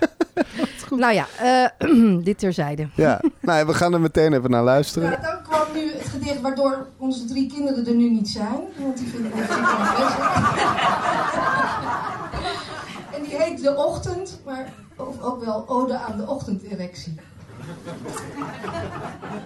nou 0.89 1.13
ja, 1.13 1.25
eh, 1.39 2.19
dit 2.23 2.37
terzijde. 2.39 2.87
Ja, 2.95 3.21
nou, 3.41 3.65
we 3.65 3.73
gaan 3.73 3.93
er 3.93 3.99
meteen 4.01 4.33
even 4.33 4.49
naar 4.49 4.63
luisteren. 4.63 5.09
Ja, 5.11 5.17
dan 5.21 5.43
kwam 5.43 5.61
nu 5.73 5.91
het 5.91 6.07
gedicht 6.07 6.41
waardoor 6.41 6.87
onze 6.97 7.25
drie 7.25 7.51
kinderen 7.53 7.87
er 7.87 7.93
nu 7.95 8.09
niet 8.09 8.29
zijn. 8.29 8.59
Want 8.77 8.97
die 8.97 9.07
vinden 9.07 9.31
het 9.35 9.49
super 9.51 10.66
En 13.15 13.23
die 13.23 13.35
heet 13.35 13.61
De 13.61 13.75
Ochtend, 13.75 14.39
maar 14.45 14.73
ook, 15.21 15.43
wel 15.43 15.69
Ode 15.69 15.97
aan 15.97 16.17
de 16.17 16.27
Ochtenderectie. 16.27 17.15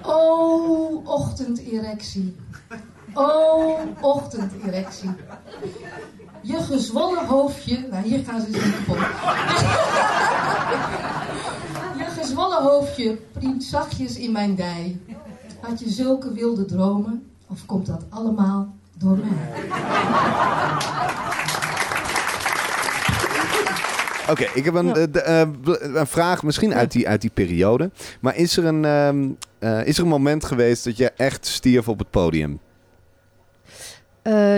O, 0.01 1.01
ochtenderectie. 1.05 2.35
O, 3.13 3.77
ochtenderectie. 4.01 5.09
Je 6.41 6.61
gezwollen 6.61 7.25
hoofdje... 7.25 7.87
Nou, 7.89 8.03
hier 8.03 8.23
gaan 8.25 8.41
ze 8.41 8.47
eens 8.47 8.71
kapot. 8.71 8.97
Je 11.97 12.05
gezwollen 12.19 12.63
hoofdje 12.63 13.17
priemt 13.31 13.63
zachtjes 13.63 14.17
in 14.17 14.31
mijn 14.31 14.55
dij. 14.55 14.99
Had 15.59 15.79
je 15.79 15.89
zulke 15.89 16.33
wilde 16.33 16.65
dromen? 16.65 17.31
Of 17.47 17.65
komt 17.65 17.85
dat 17.85 18.03
allemaal 18.09 18.73
door? 19.01 19.17
Oké, 24.29 24.47
ik 24.53 24.65
heb 24.65 24.73
een, 24.73 24.95
eh, 24.95 25.41
eh, 25.41 25.47
een 25.93 26.07
vraag 26.07 26.43
misschien 26.43 26.73
uit 26.73 26.91
die, 26.91 27.07
uit 27.07 27.21
die 27.21 27.29
periode. 27.33 27.91
Maar 28.19 28.35
is 28.35 28.57
er, 28.57 28.65
een, 28.65 28.85
ehm, 28.85 29.29
eh, 29.59 29.87
is 29.87 29.97
er 29.97 30.03
een 30.03 30.09
moment 30.09 30.45
geweest 30.45 30.83
dat 30.83 30.97
je 30.97 31.11
echt 31.17 31.45
stierf 31.45 31.87
op 31.87 31.99
het 31.99 32.09
podium? 32.09 32.59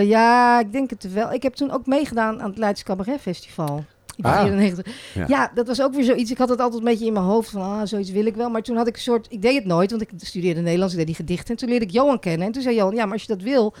Ja, 0.02 0.60
ik 0.60 0.72
denk 0.72 0.90
het 0.90 1.12
wel. 1.12 1.32
Ik 1.32 1.42
heb 1.42 1.54
toen 1.54 1.70
ook 1.70 1.86
meegedaan 1.86 2.42
aan 2.42 2.48
het 2.48 2.58
Leids 2.58 2.82
Cabaret 2.82 3.20
Festival. 3.20 3.84
Ah. 4.20 4.40
94. 4.40 4.86
Ja. 5.14 5.24
Ja. 5.28 5.50
dat 5.54 5.66
was 5.66 5.82
ook 5.82 5.94
weer 5.94 6.04
zoiets. 6.04 6.30
Ik 6.30 6.38
had 6.38 6.48
het 6.48 6.60
altijd 6.60 6.82
een 6.82 6.88
beetje 6.88 7.06
in 7.06 7.12
mijn 7.12 7.24
hoofd 7.24 7.50
van, 7.50 7.60
ah, 7.60 7.80
zoiets 7.84 8.10
wil 8.10 8.26
ik 8.26 8.34
wel. 8.34 8.50
Maar 8.50 8.62
toen 8.62 8.76
had 8.76 8.86
ik 8.86 8.94
een 8.94 9.00
soort, 9.00 9.26
ik 9.30 9.42
deed 9.42 9.54
het 9.54 9.64
nooit, 9.64 9.90
want 9.90 10.02
ik 10.02 10.10
studeerde 10.16 10.60
Nederlands, 10.60 10.92
ik 10.92 10.98
deed 10.98 11.06
die 11.06 11.16
gedichten. 11.16 11.48
En 11.48 11.56
toen 11.56 11.68
leerde 11.68 11.84
ik 11.84 11.90
Johan 11.90 12.18
kennen. 12.18 12.46
En 12.46 12.52
toen 12.52 12.62
zei 12.62 12.74
Johan, 12.74 12.94
ja, 12.94 13.04
maar 13.04 13.12
als 13.12 13.22
je 13.22 13.34
dat 13.34 13.42
wil, 13.42 13.74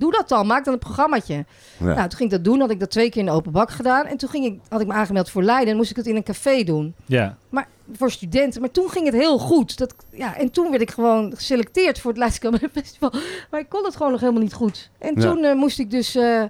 doe 0.00 0.12
dat 0.12 0.28
dan. 0.28 0.46
Maak 0.46 0.64
dan 0.64 0.72
een 0.72 0.78
programmaatje. 0.78 1.34
Ja. 1.78 1.84
Nou, 1.84 1.94
toen 2.08 2.18
ging 2.18 2.30
ik 2.30 2.30
dat 2.30 2.44
doen. 2.44 2.60
Had 2.60 2.70
ik 2.70 2.80
dat 2.80 2.90
twee 2.90 3.10
keer 3.10 3.20
in 3.20 3.26
de 3.26 3.32
open 3.32 3.52
bak 3.52 3.70
gedaan. 3.70 4.06
En 4.06 4.16
toen 4.16 4.28
ging 4.28 4.44
ik, 4.44 4.58
had 4.68 4.80
ik 4.80 4.86
me 4.86 4.92
aangemeld 4.92 5.30
voor 5.30 5.42
Leiden. 5.42 5.68
En 5.70 5.76
moest 5.76 5.90
ik 5.90 5.96
het 5.96 6.06
in 6.06 6.16
een 6.16 6.22
café 6.22 6.62
doen. 6.62 6.94
ja. 7.06 7.36
Maar 7.48 7.68
voor 7.96 8.10
studenten. 8.10 8.60
Maar 8.60 8.70
toen 8.70 8.90
ging 8.90 9.06
het 9.06 9.14
heel 9.14 9.38
goed. 9.38 9.78
Dat, 9.78 9.94
ja, 10.12 10.36
en 10.36 10.50
toen 10.50 10.70
werd 10.70 10.82
ik 10.82 10.90
gewoon 10.90 11.32
geselecteerd 11.36 11.98
voor 12.00 12.10
het 12.10 12.18
Leids 12.18 12.38
Cabaret 12.38 12.70
Festival. 12.72 13.12
Maar 13.50 13.60
ik 13.60 13.68
kon 13.68 13.84
het 13.84 13.96
gewoon 13.96 14.12
nog 14.12 14.20
helemaal 14.20 14.42
niet 14.42 14.52
goed. 14.52 14.90
En 14.98 15.14
Ja. 15.14 15.20
toen 15.20 15.44
eh, 15.44 15.54
moest 15.54 15.78
ik 15.78 15.90
dus... 15.90 16.14
eh, 16.14 16.42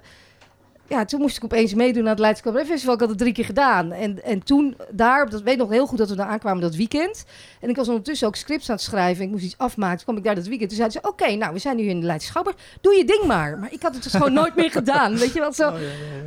ja, 0.91 1.05
toen 1.05 1.19
moest 1.21 1.37
ik 1.37 1.43
opeens 1.43 1.73
meedoen 1.73 2.03
aan 2.03 2.09
het 2.09 2.19
Leids 2.19 2.41
Cabaret 2.41 2.67
Festival. 2.67 2.93
Ik 2.93 2.99
had 2.99 3.09
het 3.09 3.17
drie 3.17 3.33
keer 3.33 3.45
gedaan. 3.45 3.91
En, 3.91 4.23
en 4.23 4.43
toen 4.43 4.75
daar, 4.89 5.29
dat 5.29 5.41
weet 5.41 5.53
ik 5.53 5.59
nog 5.59 5.69
heel 5.69 5.85
goed 5.87 5.97
dat 5.97 6.09
we 6.09 6.15
daar 6.15 6.27
aankwamen 6.27 6.61
dat 6.61 6.75
weekend. 6.75 7.23
En 7.59 7.69
ik 7.69 7.75
was 7.75 7.87
ondertussen 7.87 8.27
ook 8.27 8.35
scripts 8.35 8.69
aan 8.69 8.75
het 8.75 8.83
schrijven. 8.83 9.23
Ik 9.25 9.31
moest 9.31 9.43
iets 9.43 9.57
afmaken. 9.57 9.95
Toen 9.95 10.05
kwam 10.05 10.17
ik 10.17 10.23
daar 10.23 10.35
dat 10.35 10.47
weekend. 10.47 10.69
Toen 10.69 10.77
zeiden 10.77 11.01
ze, 11.01 11.07
oké, 11.09 11.35
nou, 11.35 11.53
we 11.53 11.59
zijn 11.59 11.75
nu 11.75 11.83
in 11.83 11.99
de 11.99 12.05
Leidse 12.05 12.27
Schouwburg. 12.27 12.55
Doe 12.81 12.95
je 12.95 13.05
ding 13.05 13.23
maar. 13.23 13.59
Maar 13.59 13.73
ik 13.73 13.81
had 13.81 13.93
het 13.93 14.03
dus 14.03 14.11
gewoon 14.11 14.33
nooit 14.33 14.55
meer 14.55 14.71
gedaan. 14.71 15.17
Weet 15.17 15.33
je 15.33 15.39
wat 15.39 15.55
zo? 15.55 15.73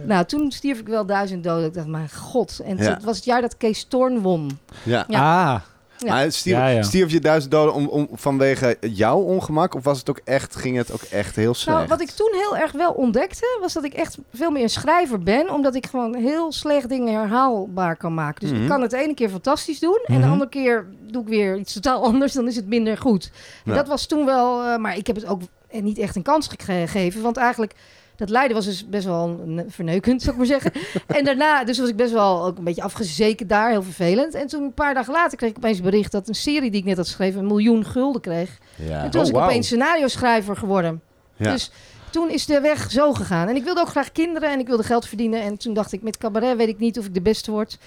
Nou, 0.07 0.25
toen 0.25 0.53
stierf 0.53 0.79
ik 0.79 0.87
wel 0.89 1.07
duizend 1.07 1.45
doden. 1.45 1.67
Ik 1.67 1.75
dacht, 1.75 1.87
mijn 1.87 2.11
god. 2.11 2.61
En 2.65 2.77
Ja. 2.77 2.83
het 2.83 3.05
was 3.05 3.17
het 3.17 3.25
jaar 3.25 3.41
dat 3.41 3.57
Kees 3.57 3.79
Storn 3.79 4.21
won. 4.21 4.59
Ja. 4.83 5.05
Ja. 5.09 5.53
Ah. 5.55 5.61
Ja. 5.99 6.13
Maar 6.15 6.33
stierf, 6.33 6.59
Ja, 6.59 6.67
ja. 6.67 6.83
stierf 6.83 7.11
je 7.11 7.21
duizend 7.21 7.53
doden 7.53 7.75
om, 7.75 7.87
om, 7.87 8.09
vanwege 8.13 8.77
jouw 8.81 9.19
ongemak? 9.19 9.75
Of 9.75 9.85
was 9.85 9.99
het 9.99 10.11
ook 10.11 10.21
echt, 10.25 10.57
ging 10.57 10.77
het 10.77 10.93
ook 10.93 11.03
echt 11.03 11.37
heel 11.37 11.55
slecht? 11.55 11.77
Nou, 11.77 11.89
wat 11.89 12.01
ik 12.01 12.11
toen 12.11 12.31
heel 12.33 12.57
erg 12.57 12.73
wel 12.73 12.93
ontdekte, 12.93 13.59
was 13.61 13.73
dat 13.73 13.85
ik 13.85 13.93
echt 13.95 14.17
veel 14.33 14.51
meer 14.51 14.63
een 14.63 14.69
schrijver 14.71 15.19
ben. 15.23 15.51
Omdat 15.51 15.75
ik 15.75 15.87
gewoon 15.87 16.15
heel 16.15 16.53
slecht 16.53 16.89
dingen 16.89 17.15
herhaalbaar 17.15 17.97
kan 17.97 18.15
maken. 18.15 18.41
Dus 18.41 18.51
Mhm. 18.51 18.63
ik 18.63 18.69
kan 18.69 18.83
het 18.83 18.93
ene 18.93 19.15
keer 19.15 19.29
fantastisch 19.29 19.79
doen. 19.79 20.01
En 20.07 20.15
de 20.15 20.21
Mhm. 20.21 20.31
andere 20.31 20.51
keer 20.51 20.87
doe 21.11 21.23
ik 21.23 21.29
weer 21.29 21.57
iets 21.57 21.73
totaal 21.73 22.05
anders. 22.13 22.33
Dan 22.33 22.47
is 22.47 22.57
het 22.57 22.67
minder 22.67 22.99
goed. 22.99 23.31
En 23.65 23.71
Ja. 23.71 23.77
Dat 23.77 23.89
was 23.89 24.07
toen 24.07 24.25
wel... 24.25 24.63
eh, 24.63 24.77
maar 24.77 24.97
ik 24.97 25.07
heb 25.07 25.17
het 25.17 25.27
ook 25.27 25.41
eh, 25.69 25.83
niet 25.83 25.99
echt 25.99 26.17
een 26.17 26.23
kans 26.23 26.49
ge- 26.49 26.57
gegeven. 26.67 27.23
Want 27.23 27.37
eigenlijk... 27.37 27.75
Dat 28.17 28.29
Leiden 28.31 28.57
was 28.57 28.65
dus 28.65 28.89
best 28.89 29.05
wel 29.05 29.41
verneukend, 29.69 30.23
zou 30.23 30.33
ik 30.33 30.39
maar 30.39 30.47
zeggen. 30.61 30.73
en 31.07 31.25
daarna, 31.25 31.65
dus 31.65 31.79
was 31.79 31.89
ik 31.89 31.97
best 31.97 32.13
wel 32.13 32.45
ook 32.45 32.59
een 32.59 32.65
beetje 32.65 32.83
afgezeken 32.83 33.47
daar, 33.47 33.71
heel 33.71 33.83
vervelend. 33.83 34.35
En 34.35 34.47
toen 34.47 34.63
een 34.63 34.75
paar 34.75 34.95
dagen 34.95 35.13
later 35.13 35.39
kreeg 35.39 35.51
ik 35.51 35.57
opeens 35.57 35.81
bericht 35.81 36.13
dat 36.13 36.29
een 36.29 36.35
serie 36.35 36.71
die 36.71 36.81
ik 36.81 36.87
net 36.87 36.97
had 36.97 37.07
geschreven 37.07 37.41
een 37.41 37.47
miljoen 37.47 37.85
gulden 37.85 38.21
kreeg. 38.21 38.59
ja. 38.77 39.03
En 39.03 39.11
toen 39.11 39.21
was 39.21 39.31
Oh, 39.31 39.37
ik 39.39 39.43
opeens 39.43 39.67
scenario 39.67 40.09
schrijver 40.09 40.57
geworden. 40.57 41.01
Ja. 41.37 41.51
Dus 41.53 41.71
toen 42.11 42.31
is 42.31 42.47
de 42.47 42.61
weg 42.61 42.91
zo 42.91 43.13
gegaan. 43.13 43.49
En 43.49 43.57
ik 43.57 43.65
wilde 43.65 43.81
ook 43.81 43.89
graag 43.89 44.13
kinderen 44.13 44.51
en 44.53 44.59
ik 44.59 44.67
wilde 44.67 44.83
geld 44.83 45.07
verdienen. 45.07 45.43
En 45.43 45.59
toen 45.59 45.75
dacht 45.75 45.93
ik, 45.93 46.03
met 46.03 46.17
cabaret 46.17 46.57
weet 46.57 46.69
ik 46.69 46.79
niet 46.79 46.99
of 46.99 47.07
ik 47.07 47.15
de 47.15 47.23
beste 47.23 47.51
word. 47.51 47.79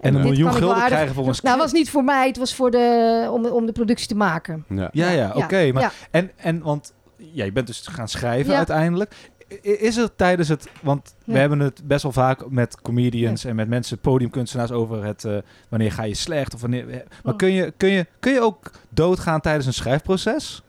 En 0.00 0.14
een 0.14 0.22
miljoen 0.22 0.52
gulden 0.52 0.74
aardig- 0.76 0.88
krijgen 0.88 1.14
voor 1.14 1.28
een 1.28 1.34
Nou, 1.42 1.58
was 1.58 1.72
niet 1.72 1.90
voor 1.90 2.04
mij, 2.04 2.26
het 2.26 2.36
was 2.36 2.54
voor 2.54 2.70
de, 2.70 3.28
om, 3.32 3.46
om 3.46 3.66
de 3.66 3.72
productie 3.72 4.08
te 4.08 4.14
maken. 4.16 4.64
Ja. 4.68 4.88
Ja, 4.92 5.10
ja, 5.10 5.32
oké. 5.34 5.72
maar 5.72 5.82
ja. 5.82 5.92
en, 6.10 6.30
en 6.36 6.62
want 6.62 6.92
ja, 7.16 7.44
je 7.44 7.52
bent 7.52 7.66
dus 7.66 7.86
gaan 7.90 8.08
schrijven 8.08 8.50
Ja. 8.52 8.56
uiteindelijk. 8.58 9.14
Is 9.62 9.96
er 9.96 10.14
tijdens 10.16 10.48
het, 10.48 10.68
want 10.82 11.14
we 11.24 11.38
hebben 11.38 11.60
het 11.60 11.80
best 11.84 12.02
wel 12.02 12.12
vaak 12.12 12.50
met 12.50 12.80
comedians 12.80 13.44
en 13.44 13.56
met 13.56 13.68
mensen, 13.68 13.98
podiumkunstenaars 13.98 14.70
over 14.70 15.04
het 15.04 15.24
eh, 15.24 15.36
wanneer 15.68 15.92
ga 15.92 16.02
je 16.02 16.14
slecht 16.14 16.54
of 16.54 16.60
wanneer. 16.60 16.86
Maar 16.86 17.32
Oh. 17.32 17.36
kun 17.36 17.52
je, 17.52 17.72
kun, 17.76 17.88
je, 17.90 18.06
kun 18.20 18.32
je 18.32 18.40
ook 18.40 18.70
doodgaan 18.88 19.40
tijdens 19.40 19.66
een 19.66 19.72
schrijfproces? 19.74 20.62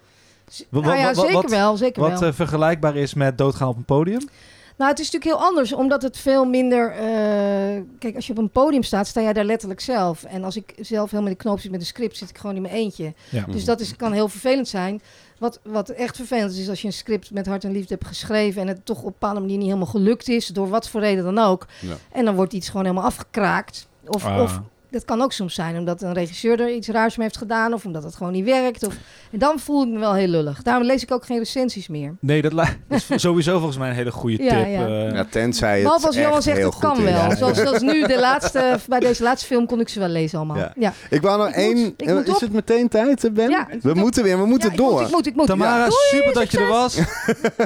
Nou 0.69 0.95
ja, 0.97 1.13
zeker 1.13 1.33
wat- 1.33 1.49
wel, 1.49 1.77
zeker 1.77 2.01
Wat 2.01 2.19
wel. 2.19 2.29
eh, 2.29 2.35
vergelijkbaar 2.35 2.95
is 2.95 3.13
met 3.13 3.37
doodgaan 3.37 3.67
op 3.67 3.77
een 3.77 3.85
podium? 3.85 4.29
Nou, 4.77 4.89
het 4.91 4.99
is 4.99 5.11
natuurlijk 5.11 5.37
heel 5.39 5.47
anders, 5.47 5.73
omdat 5.73 6.01
het 6.01 6.17
veel 6.17 6.45
minder... 6.45 6.91
eh, 6.91 7.81
kijk, 7.99 8.15
als 8.15 8.25
je 8.27 8.31
op 8.31 8.37
een 8.37 8.49
podium 8.49 8.83
staat, 8.83 9.07
sta 9.07 9.21
jij 9.21 9.33
daar 9.33 9.43
letterlijk 9.45 9.79
zelf. 9.79 10.23
En 10.23 10.43
als 10.43 10.55
ik 10.55 10.73
zelf 10.79 11.09
helemaal 11.11 11.31
in 11.31 11.37
de 11.37 11.43
knoop 11.43 11.59
zit 11.59 11.71
met 11.71 11.79
een 11.79 11.85
script, 11.85 12.17
zit 12.17 12.29
ik 12.29 12.37
gewoon 12.37 12.55
in 12.55 12.61
mijn 12.61 12.73
eentje. 12.73 13.13
Ja. 13.29 13.45
Dus 13.49 13.65
dat 13.65 13.79
is, 13.79 13.95
kan 13.95 14.11
heel 14.11 14.27
vervelend 14.27 14.67
zijn. 14.67 15.01
Wat, 15.39 15.59
wat 15.63 15.89
echt 15.89 16.15
vervelend 16.15 16.51
is, 16.51 16.57
is 16.59 16.69
als 16.69 16.81
je 16.81 16.87
een 16.87 16.93
script 16.93 17.31
met 17.31 17.45
hart 17.47 17.63
en 17.63 17.71
liefde 17.71 17.93
hebt 17.93 18.07
geschreven... 18.07 18.61
en 18.61 18.67
het 18.67 18.85
toch 18.85 18.97
op 18.99 19.05
een 19.05 19.11
bepaalde 19.11 19.39
manier 19.39 19.57
niet 19.57 19.65
helemaal 19.67 19.87
gelukt 19.87 20.29
is, 20.29 20.47
door 20.47 20.69
wat 20.69 20.89
voor 20.89 21.01
reden 21.01 21.23
dan 21.23 21.37
ook. 21.37 21.65
Ja. 21.81 21.95
En 22.11 22.25
dan 22.25 22.35
wordt 22.35 22.53
iets 22.53 22.67
gewoon 22.69 22.85
helemaal 22.85 23.05
afgekraakt. 23.07 23.87
Of, 24.07 24.25
Ah. 24.25 24.41
of 24.41 24.61
dat 24.95 25.05
kan 25.05 25.21
ook 25.21 25.31
soms 25.31 25.53
zijn 25.53 25.77
omdat 25.77 26.01
een 26.01 26.13
regisseur 26.13 26.59
er 26.61 26.73
iets 26.73 26.87
raars 26.87 27.15
mee 27.15 27.25
heeft 27.27 27.37
gedaan... 27.39 27.73
of 27.73 27.85
omdat 27.85 28.03
het 28.03 28.15
gewoon 28.15 28.31
niet 28.33 28.45
werkt. 28.45 28.85
Of, 28.87 28.93
en 29.31 29.39
dan 29.39 29.59
voel 29.59 29.83
ik 29.83 29.89
me 29.89 29.99
wel 29.99 30.13
heel 30.13 30.27
lullig. 30.27 30.61
Daarom 30.61 30.83
lees 30.85 31.03
ik 31.03 31.11
ook 31.11 31.25
geen 31.25 31.37
recensies 31.37 31.87
meer. 31.87 32.15
Nee, 32.19 32.41
dat, 32.41 32.53
is 32.89 33.05
sowieso 33.15 33.53
volgens 33.57 33.77
mij 33.77 33.89
een 33.89 33.95
hele 33.95 34.11
goede 34.11 34.43
Ja, 34.43 34.49
tip. 34.49 34.67
ja. 34.71 34.85
eh. 34.87 35.13
Ja, 35.13 35.25
tenzij 35.29 35.79
het 35.81 36.05
als 36.05 36.15
Johan 36.15 36.33
echt 36.33 36.43
zegt, 36.43 36.61
dat 36.61 36.77
kan 36.77 37.03
wel. 37.03 37.13
Ja. 37.13 37.35
Zoals, 37.35 37.57
zoals 37.57 37.79
nu, 37.81 38.07
de 38.07 38.19
laatste, 38.29 38.79
bij 38.87 38.99
deze 38.99 39.23
laatste 39.23 39.47
film 39.47 39.65
kon 39.65 39.79
ik 39.79 39.89
ze 39.89 39.99
wel 39.99 40.07
lezen 40.09 40.37
allemaal. 40.37 40.57
Ja. 40.57 40.73
Ja. 40.75 40.93
Ik 41.09 41.21
wou 41.21 41.37
nog 41.37 41.47
Ik 41.47 41.55
moet- 41.55 41.63
één... 41.77 41.93
ik 41.97 42.13
moet 42.13 42.27
is 42.27 42.33
op. 42.33 42.39
het 42.39 42.53
meteen 42.53 42.87
tijd, 42.89 43.23
eh, 43.23 43.31
Ben? 43.31 43.49
Ja, 43.49 43.67
we 43.81 43.93
moeten 43.93 44.23
weer, 44.23 44.37
we 44.39 44.45
moeten 44.45 44.69
Ja, 44.69 44.75
ik 44.75 44.81
moet, 44.81 44.89
door. 44.91 45.01
ik 45.01 45.11
moet, 45.11 45.27
ik 45.27 45.35
moet. 45.35 45.47
Tamara, 45.47 45.85
Ja. 45.85 45.89
super 45.91 46.33
dat 46.33 46.51
je 46.51 46.57
er 46.59 46.67
was. 46.67 46.93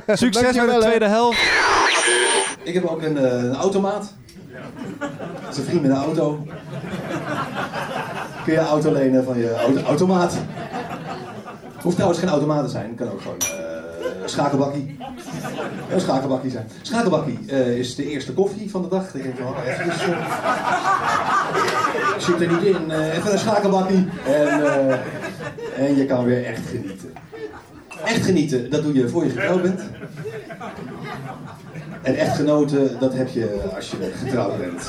Succes 0.07 0.55
met 0.55 0.69
de 0.73 0.77
tweede 0.79 1.05
helft. 1.07 1.39
Ik 2.63 2.73
heb 2.73 2.85
ook 2.85 3.01
een, 3.01 3.17
eh, 3.17 3.43
een 3.43 3.55
automaat. 3.55 4.13
Een 5.47 5.53
vriend 5.63 5.81
met 5.81 5.91
een 5.91 5.97
auto. 5.97 6.45
Kun 8.43 8.53
je 8.53 8.59
auto 8.59 8.91
lenen 8.91 9.23
van 9.23 9.37
je 9.37 9.55
auto 9.55 9.81
automaat. 9.81 10.37
Hoeft 11.81 11.95
trouwens 11.95 12.19
geen 12.21 12.29
automaat 12.29 12.63
te 12.63 12.69
zijn. 12.71 12.95
Kan 12.95 13.11
ook 13.11 13.21
gewoon 13.21 13.37
een 14.23 14.29
schakelbakkie. 14.29 14.97
Een 15.91 15.99
schakelbakkie 16.01 16.51
zijn. 16.51 16.67
Schakelbakkie 16.81 17.39
eh, 17.47 17.77
is 17.77 17.95
de 17.95 18.09
eerste 18.09 18.33
koffie 18.33 18.71
van 18.71 18.81
de 18.81 18.87
dag. 18.87 19.11
Dan 19.11 19.21
denk 19.21 19.33
ik 19.33 19.39
van, 19.41 19.47
oh, 19.51 19.57
even 19.67 19.85
dus, 19.85 19.95
zit 22.25 22.41
er 22.41 22.47
niet 22.47 22.63
in. 22.63 22.91
eh, 22.91 23.17
even 23.17 23.31
een 23.31 23.39
schakelbakkie. 23.39 24.07
En, 24.25 24.63
en 25.77 25.95
je 25.95 26.05
kan 26.05 26.25
weer 26.25 26.45
echt 26.45 26.67
genieten. 26.67 27.13
Echt 28.05 28.25
genieten, 28.25 28.69
dat 28.69 28.83
doe 28.83 28.93
je 28.93 29.09
voor 29.09 29.23
je 29.23 29.29
getrouwd 29.29 29.61
bent. 29.61 29.81
En 32.01 32.15
echtgenoten, 32.15 32.99
dat 32.99 33.13
heb 33.13 33.27
je 33.29 33.71
als 33.75 33.91
je 33.91 34.11
getrouwd 34.23 34.57
bent. 34.57 34.87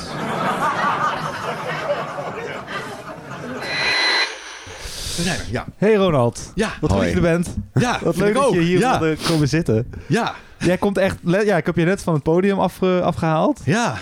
We 5.15 5.23
zijn 5.23 5.39
er, 5.39 5.45
ja. 5.51 5.65
Hey 5.77 5.95
Ronald, 5.95 6.51
Ja, 6.55 6.71
wat 6.81 6.91
goed 6.91 6.99
dat 6.99 7.09
je 7.09 7.15
er 7.15 7.21
bent. 7.21 7.55
ja 7.73 7.99
Wat 8.03 8.15
leuk 8.15 8.33
dat 8.33 8.45
ook. 8.45 8.53
je 8.53 8.59
hier 8.59 8.79
ja. 8.79 8.99
wilde 8.99 9.17
komen 9.27 9.47
zitten. 9.47 9.91
Ja, 10.07 10.33
Jij 10.59 10.77
komt 10.77 10.97
echt... 10.97 11.17
Ja, 11.23 11.57
ik 11.57 11.65
heb 11.65 11.75
je 11.75 11.85
net 11.85 12.01
van 12.01 12.13
het 12.13 12.23
podium 12.23 12.59
afge- 12.59 13.01
afgehaald. 13.03 13.59
ja. 13.65 13.95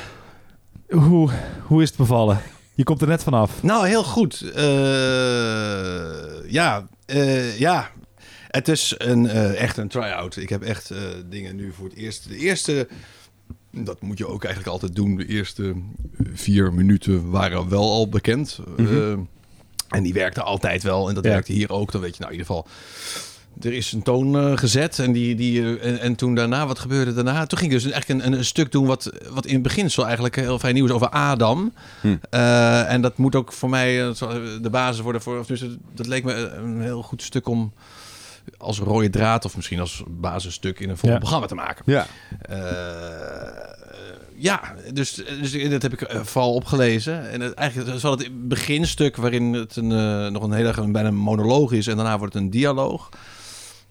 Hoe, 0.89 1.30
hoe 1.63 1.82
is 1.82 1.88
het 1.88 1.98
bevallen? 1.98 2.41
Je 2.76 2.84
komt 2.84 3.02
er 3.02 3.08
net 3.08 3.24
vanaf. 3.24 3.52
Nou, 3.63 3.88
heel 3.88 4.04
goed. 4.04 4.52
Eh, 4.56 4.63
ja, 6.52 6.84
eh, 7.06 7.60
ja. 7.60 7.89
Het 8.49 8.67
is 8.67 8.95
een, 8.97 9.27
eh, 9.27 9.62
echt 9.62 9.77
een 9.77 9.88
try-out. 9.88 10.35
Ik 10.35 10.49
heb 10.49 10.62
echt 10.63 10.91
eh, 10.91 11.01
dingen 11.29 11.55
nu 11.55 11.71
voor 11.73 11.85
het 11.88 11.97
eerst. 11.97 12.29
De 12.29 12.38
eerste, 12.38 12.88
dat 13.71 14.01
moet 14.01 14.17
je 14.17 14.27
ook 14.27 14.43
eigenlijk 14.43 14.73
altijd 14.73 14.95
doen. 14.95 15.15
De 15.15 15.25
eerste 15.27 15.73
vier 16.33 16.73
minuten 16.73 17.29
waren 17.29 17.69
wel 17.69 17.91
al 17.91 18.09
bekend. 18.09 18.59
Eh, 18.77 19.12
en 19.89 20.03
die 20.03 20.13
werkte 20.13 20.41
altijd 20.41 20.83
wel. 20.83 21.09
En 21.09 21.15
dat 21.15 21.23
Ja. 21.23 21.29
werkte 21.29 21.53
hier 21.53 21.71
ook. 21.71 21.91
Dan 21.91 22.01
weet 22.01 22.15
je 22.15 22.21
nou 22.21 22.33
in 22.33 22.39
ieder 22.39 22.53
geval. 22.55 22.67
Er 23.62 23.73
is 23.73 23.91
een 23.91 24.01
toon 24.03 24.38
eh, 24.38 24.57
gezet 24.57 24.99
en, 24.99 25.12
die, 25.12 25.35
die, 25.35 25.62
eh, 25.62 25.89
en, 25.89 25.99
en 25.99 26.15
toen 26.15 26.35
daarna, 26.35 26.67
wat 26.67 26.79
gebeurde 26.79 27.13
daarna? 27.13 27.45
Toen 27.45 27.57
ging 27.57 27.71
ik 27.71 27.81
dus 27.81 27.91
eigenlijk 27.91 28.25
een, 28.25 28.33
een, 28.33 28.45
stuk 28.45 28.71
doen 28.71 28.85
wat, 28.85 29.12
wat 29.29 29.45
in 29.45 29.53
het 29.53 29.63
beginsel 29.63 30.03
eigenlijk 30.05 30.35
heel 30.35 30.59
fijn 30.59 30.73
nieuw 30.73 30.85
is 30.85 30.91
over 30.91 31.09
Adam. 31.09 31.73
Hm. 32.01 32.15
Eh, 32.29 32.91
en 32.91 33.01
dat 33.01 33.17
moet 33.17 33.35
ook 33.35 33.53
voor 33.53 33.69
mij 33.69 34.07
eh, 34.07 34.15
de 34.62 34.69
basis 34.71 35.01
worden 35.01 35.21
voor. 35.21 35.39
Of 35.39 35.47
dus, 35.47 35.65
dat 35.93 36.07
leek 36.07 36.23
me 36.23 36.33
een 36.33 36.81
heel 36.81 37.03
goed 37.03 37.21
stuk 37.21 37.47
om 37.47 37.73
als 38.57 38.79
rode 38.79 39.09
draad 39.09 39.45
of 39.45 39.55
misschien 39.55 39.79
als 39.79 40.03
basisstuk 40.07 40.79
in 40.79 40.89
een 40.89 40.97
volgend 40.97 41.12
Ja. 41.12 41.17
programma 41.19 41.47
te 41.47 41.55
maken. 41.55 41.83
Ja. 41.85 42.07
Eh, 42.41 43.77
ja, 44.35 44.62
dus, 44.93 45.13
dus 45.41 45.69
dat 45.69 45.81
heb 45.81 45.93
ik 45.93 46.01
eh, 46.01 46.19
vooral 46.23 46.53
opgelezen. 46.53 47.29
En 47.29 47.41
het, 47.41 47.53
eigenlijk 47.53 47.95
is 47.95 48.01
wel 48.01 48.12
het 48.17 48.47
beginstuk 48.47 49.15
waarin 49.15 49.53
het 49.53 49.75
een, 49.75 49.91
eh, 49.91 50.27
nog 50.31 50.43
een 50.43 50.51
hele 50.51 50.73
een- 50.77 50.91
bijna 50.91 51.07
een 51.07 51.15
monoloog 51.15 51.71
is 51.71 51.88
en 51.88 51.95
daarna 51.95 52.17
wordt 52.17 52.33
het 52.33 52.43
een 52.43 52.49
dialoog. 52.49 53.09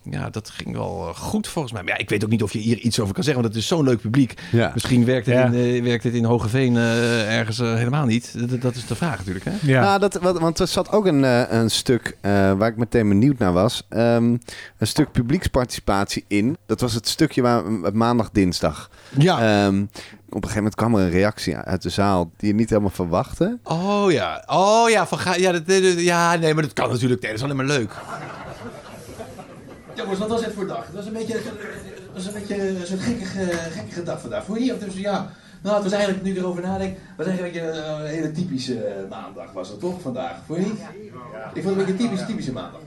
Ja, 0.02 0.30
dat 0.30 0.50
ging 0.50 0.72
wel 0.76 1.08
eh, 1.08 1.14
goed 1.16 1.48
volgens 1.48 1.72
mij. 1.74 1.82
Maar 1.82 1.92
ja, 1.92 1.98
ik 1.98 2.08
weet 2.08 2.24
ook 2.24 2.30
niet 2.30 2.42
of 2.42 2.52
je 2.52 2.58
hier 2.58 2.78
iets 2.78 3.00
over 3.00 3.14
kan 3.14 3.24
zeggen, 3.24 3.42
want 3.42 3.54
het 3.54 3.62
is 3.62 3.68
zo'n 3.68 3.84
leuk 3.84 4.00
publiek. 4.00 4.34
Ja. 4.52 4.70
Misschien 4.74 5.04
werkt 5.04 5.26
het, 5.26 5.34
Ja. 5.34 5.44
in, 5.46 5.54
eh, 5.76 5.82
werkt 5.82 6.04
het 6.04 6.14
in 6.14 6.24
Hogeveen 6.24 6.76
eh, 6.76 7.37
ergens 7.38 7.58
helemaal 7.58 8.04
niet. 8.06 8.50
Dat, 8.50 8.61
dat 8.61 8.74
is 8.74 8.87
de 8.87 8.94
vraag 8.94 9.18
natuurlijk. 9.18 9.44
Hè? 9.44 9.52
Ja. 9.62 9.80
Nou, 9.80 9.98
dat, 10.00 10.14
wat, 10.14 10.38
want 10.38 10.58
er 10.58 10.66
zat 10.66 10.90
ook 10.92 11.06
een, 11.06 11.24
eh, 11.24 11.42
een 11.48 11.70
stuk 11.70 12.16
eh, 12.20 12.30
waar 12.52 12.68
ik 12.68 12.76
meteen 12.76 13.08
benieuwd 13.08 13.38
naar 13.38 13.52
was. 13.52 13.87
Ehm, 13.88 14.37
een 14.78 14.87
stuk 14.87 15.12
publieksparticipatie 15.12 16.24
in. 16.28 16.56
Dat 16.66 16.80
was 16.80 16.94
het 16.94 17.08
stukje 17.08 17.42
waar 17.42 17.62
maandag, 17.92 18.30
dinsdag. 18.30 18.90
Ja. 19.18 19.64
Ehm, 19.66 19.82
op 20.28 20.34
een 20.34 20.48
gegeven 20.48 20.56
moment 20.56 20.74
kwam 20.74 20.94
er 20.94 21.00
een 21.02 21.11
reactie 21.11 21.56
uit 21.56 21.82
de 21.82 21.88
zaal 21.90 22.30
die 22.37 22.48
je 22.48 22.54
niet 22.54 22.68
helemaal 22.70 22.90
verwachtte. 22.90 23.58
Oh 23.62 24.11
ja, 24.12 24.42
oh 24.46 24.90
ja, 24.90 25.06
van 25.06 25.18
ga, 25.18 25.34
ja, 25.34 25.52
dat- 25.52 25.62
ja, 25.96 26.34
nee, 26.37 26.54
maar 26.54 26.62
dat 26.62 26.72
kan 26.72 26.90
natuurlijk. 26.90 27.20
Nee, 27.20 27.30
dat 27.30 27.40
is 27.40 27.44
alleen 27.44 27.56
maar 27.56 27.76
leuk. 27.76 27.94
Jongens, 29.98 30.18
wat 30.18 30.28
was 30.28 30.44
het 30.44 30.54
voor 30.54 30.66
dag? 30.66 30.87
Het 30.87 30.94
was 30.94 31.06
een 31.06 31.12
beetje, 31.12 31.40
was 32.14 32.26
een 32.26 32.32
beetje 32.32 32.68
een 32.68 32.87
soort 32.87 33.00
gekkige, 33.00 33.46
gekkige 33.70 34.02
dag 34.02 34.20
vandaag. 34.20 34.44
Voor 34.44 34.61
je? 34.61 34.78
Dus, 34.78 34.94
ja, 34.94 35.30
nou, 35.62 35.74
het 35.74 35.84
was 35.84 35.92
eigenlijk, 35.92 36.24
nu 36.24 36.30
ik 36.30 36.36
erover 36.36 36.62
nadenk, 36.62 36.96
was 37.16 37.26
eigenlijk 37.26 37.56
een, 37.56 38.06
hele 38.06 38.32
typische 38.32 38.84
eh, 38.84 39.08
maandag 39.10 39.52
was 39.52 39.68
het 39.68 39.80
toch 39.80 40.00
vandaag? 40.00 40.36
Voor 40.46 40.56
je? 40.56 40.64
niet? 40.64 40.80
Ik 41.54 41.62
vond 41.62 41.64
het 41.64 41.66
een 41.66 41.74
beetje 41.74 41.92
een 41.92 41.96
typische, 41.96 42.26
typische 42.26 42.52
maandag. 42.52 42.80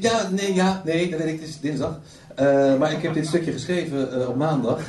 Ja, 0.00 0.28
nee, 0.30 0.54
ja, 0.54 0.82
nee, 0.84 1.10
dat 1.10 1.20
weet 1.20 1.28
ik, 1.28 1.40
het 1.40 1.48
is 1.48 1.60
dinsdag. 1.60 2.00
Eh, 2.34 2.76
maar 2.78 2.92
ik 2.92 3.02
heb 3.02 3.14
dit 3.14 3.26
stukje 3.26 3.52
geschreven 3.52 4.20
eh, 4.20 4.28
op 4.28 4.36
maandag. 4.36 4.80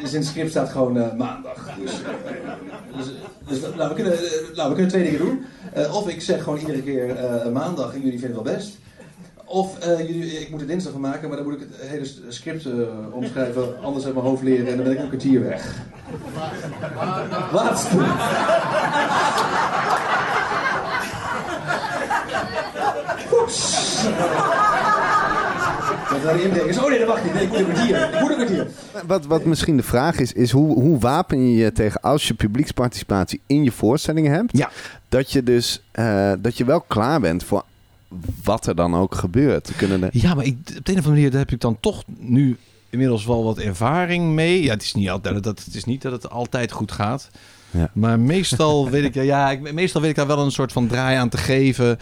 Dus 0.00 0.12
in 0.12 0.18
het 0.18 0.28
script 0.28 0.50
staat 0.50 0.68
gewoon 0.68 1.16
maandag. 1.16 1.70
Dus, 1.82 1.92
eh, 1.92 2.08
dus, 2.96 3.06
dus 3.48 3.74
nou, 3.76 3.88
we 3.88 3.94
kunnen, 3.94 4.18
nou, 4.54 4.68
we 4.68 4.74
kunnen 4.74 4.88
twee 4.88 5.04
dingen 5.04 5.18
doen. 5.18 5.44
Of 5.92 6.08
ik 6.08 6.22
zeg 6.22 6.42
gewoon 6.42 6.58
iedere 6.58 6.82
keer 6.82 7.16
maandag 7.52 7.94
en 7.94 8.00
jullie 8.00 8.18
vinden 8.18 8.38
het 8.38 8.46
wel 8.46 8.54
best. 8.56 8.78
Of 9.48 9.78
eh, 9.78 9.98
jullie, 9.98 10.40
ik 10.40 10.50
moet 10.50 10.60
er 10.60 10.66
dinsdag 10.66 10.92
van 10.92 11.00
maken, 11.00 11.28
maar 11.28 11.36
dan 11.36 11.46
moet 11.46 11.60
ik 11.60 11.68
het 11.70 11.88
hele 11.88 12.06
script 12.28 12.66
eh, 12.66 12.72
omschrijven, 13.12 13.82
anders 13.82 14.04
uit 14.04 14.14
mijn 14.14 14.26
hoofd 14.26 14.42
leren 14.42 14.66
en 14.66 14.76
dan 14.76 14.84
ben 14.84 14.92
ik 14.92 14.98
een 14.98 15.08
kwartier 15.08 15.42
weg. 15.42 15.76
Laatste. 17.52 17.96
Dat 26.10 26.22
naar 26.24 26.36
de 26.36 26.42
inbreker 26.42 26.68
is. 26.68 26.78
Oh 26.78 26.88
nee, 26.88 26.98
dat 26.98 27.08
mag 27.08 27.24
niet. 27.24 27.34
Nee, 27.34 27.42
ik 27.42 27.50
moet 27.50 27.58
een 27.58 27.64
kwartier. 27.72 28.14
Ik 28.14 28.20
moet 28.20 28.30
een 28.30 28.36
kwartier. 28.36 28.66
Wat, 29.06 29.26
wat 29.26 29.44
misschien 29.44 29.76
de 29.76 29.82
vraag 29.82 30.18
is, 30.18 30.32
is 30.32 30.50
hoe, 30.50 30.72
hoe 30.72 30.98
wapen 30.98 31.50
je 31.50 31.56
je 31.56 31.72
tegen 31.72 32.00
als 32.00 32.28
je 32.28 32.34
publieksparticipatie 32.34 33.40
in 33.46 33.64
je 33.64 33.72
voorstellingen 33.72 34.32
hebt? 34.32 34.56
Ja. 34.56 34.70
Dat 35.08 35.32
je 35.32 35.42
dus 35.42 35.82
eh, 35.90 36.32
dat 36.38 36.56
je 36.56 36.64
wel 36.64 36.80
klaar 36.80 37.20
bent 37.20 37.44
voor 37.44 37.64
wat 38.44 38.66
er 38.66 38.74
dan 38.74 38.94
ook 38.94 39.14
gebeurt. 39.14 39.70
Kunnen 39.76 40.02
er- 40.02 40.08
Ja, 40.12 40.34
maar 40.34 40.44
ik, 40.44 40.56
op 40.58 40.66
de 40.66 40.72
een 40.74 40.80
of 40.82 40.88
andere 40.88 41.08
manier 41.10 41.30
daar 41.30 41.40
heb 41.40 41.50
ik 41.50 41.60
dan 41.60 41.80
toch 41.80 42.04
nu 42.18 42.56
inmiddels 42.90 43.24
wel 43.26 43.44
wat 43.44 43.58
ervaring 43.58 44.32
mee. 44.34 44.62
Ja, 44.62 44.72
het 44.72 44.82
is 44.82 44.94
niet 44.94 45.10
altijd 45.10 45.42
dat 45.42 45.64
het 45.64 45.74
is 45.74 45.84
niet 45.84 46.02
dat 46.02 46.12
het 46.12 46.30
altijd 46.30 46.72
goed 46.72 46.92
gaat. 46.92 47.30
Ja. 47.70 47.90
Maar 47.92 48.20
meestal 48.20 48.88
weet 48.90 49.04
ik 49.04 49.14
ja, 49.24 49.50
ik, 49.50 49.72
meestal 49.72 50.00
weet 50.00 50.10
ik 50.10 50.16
daar 50.16 50.26
wel 50.26 50.38
een 50.44 50.50
soort 50.50 50.72
van 50.72 50.86
draai 50.86 51.16
aan 51.16 51.28
te 51.28 51.36
geven. 51.36 51.98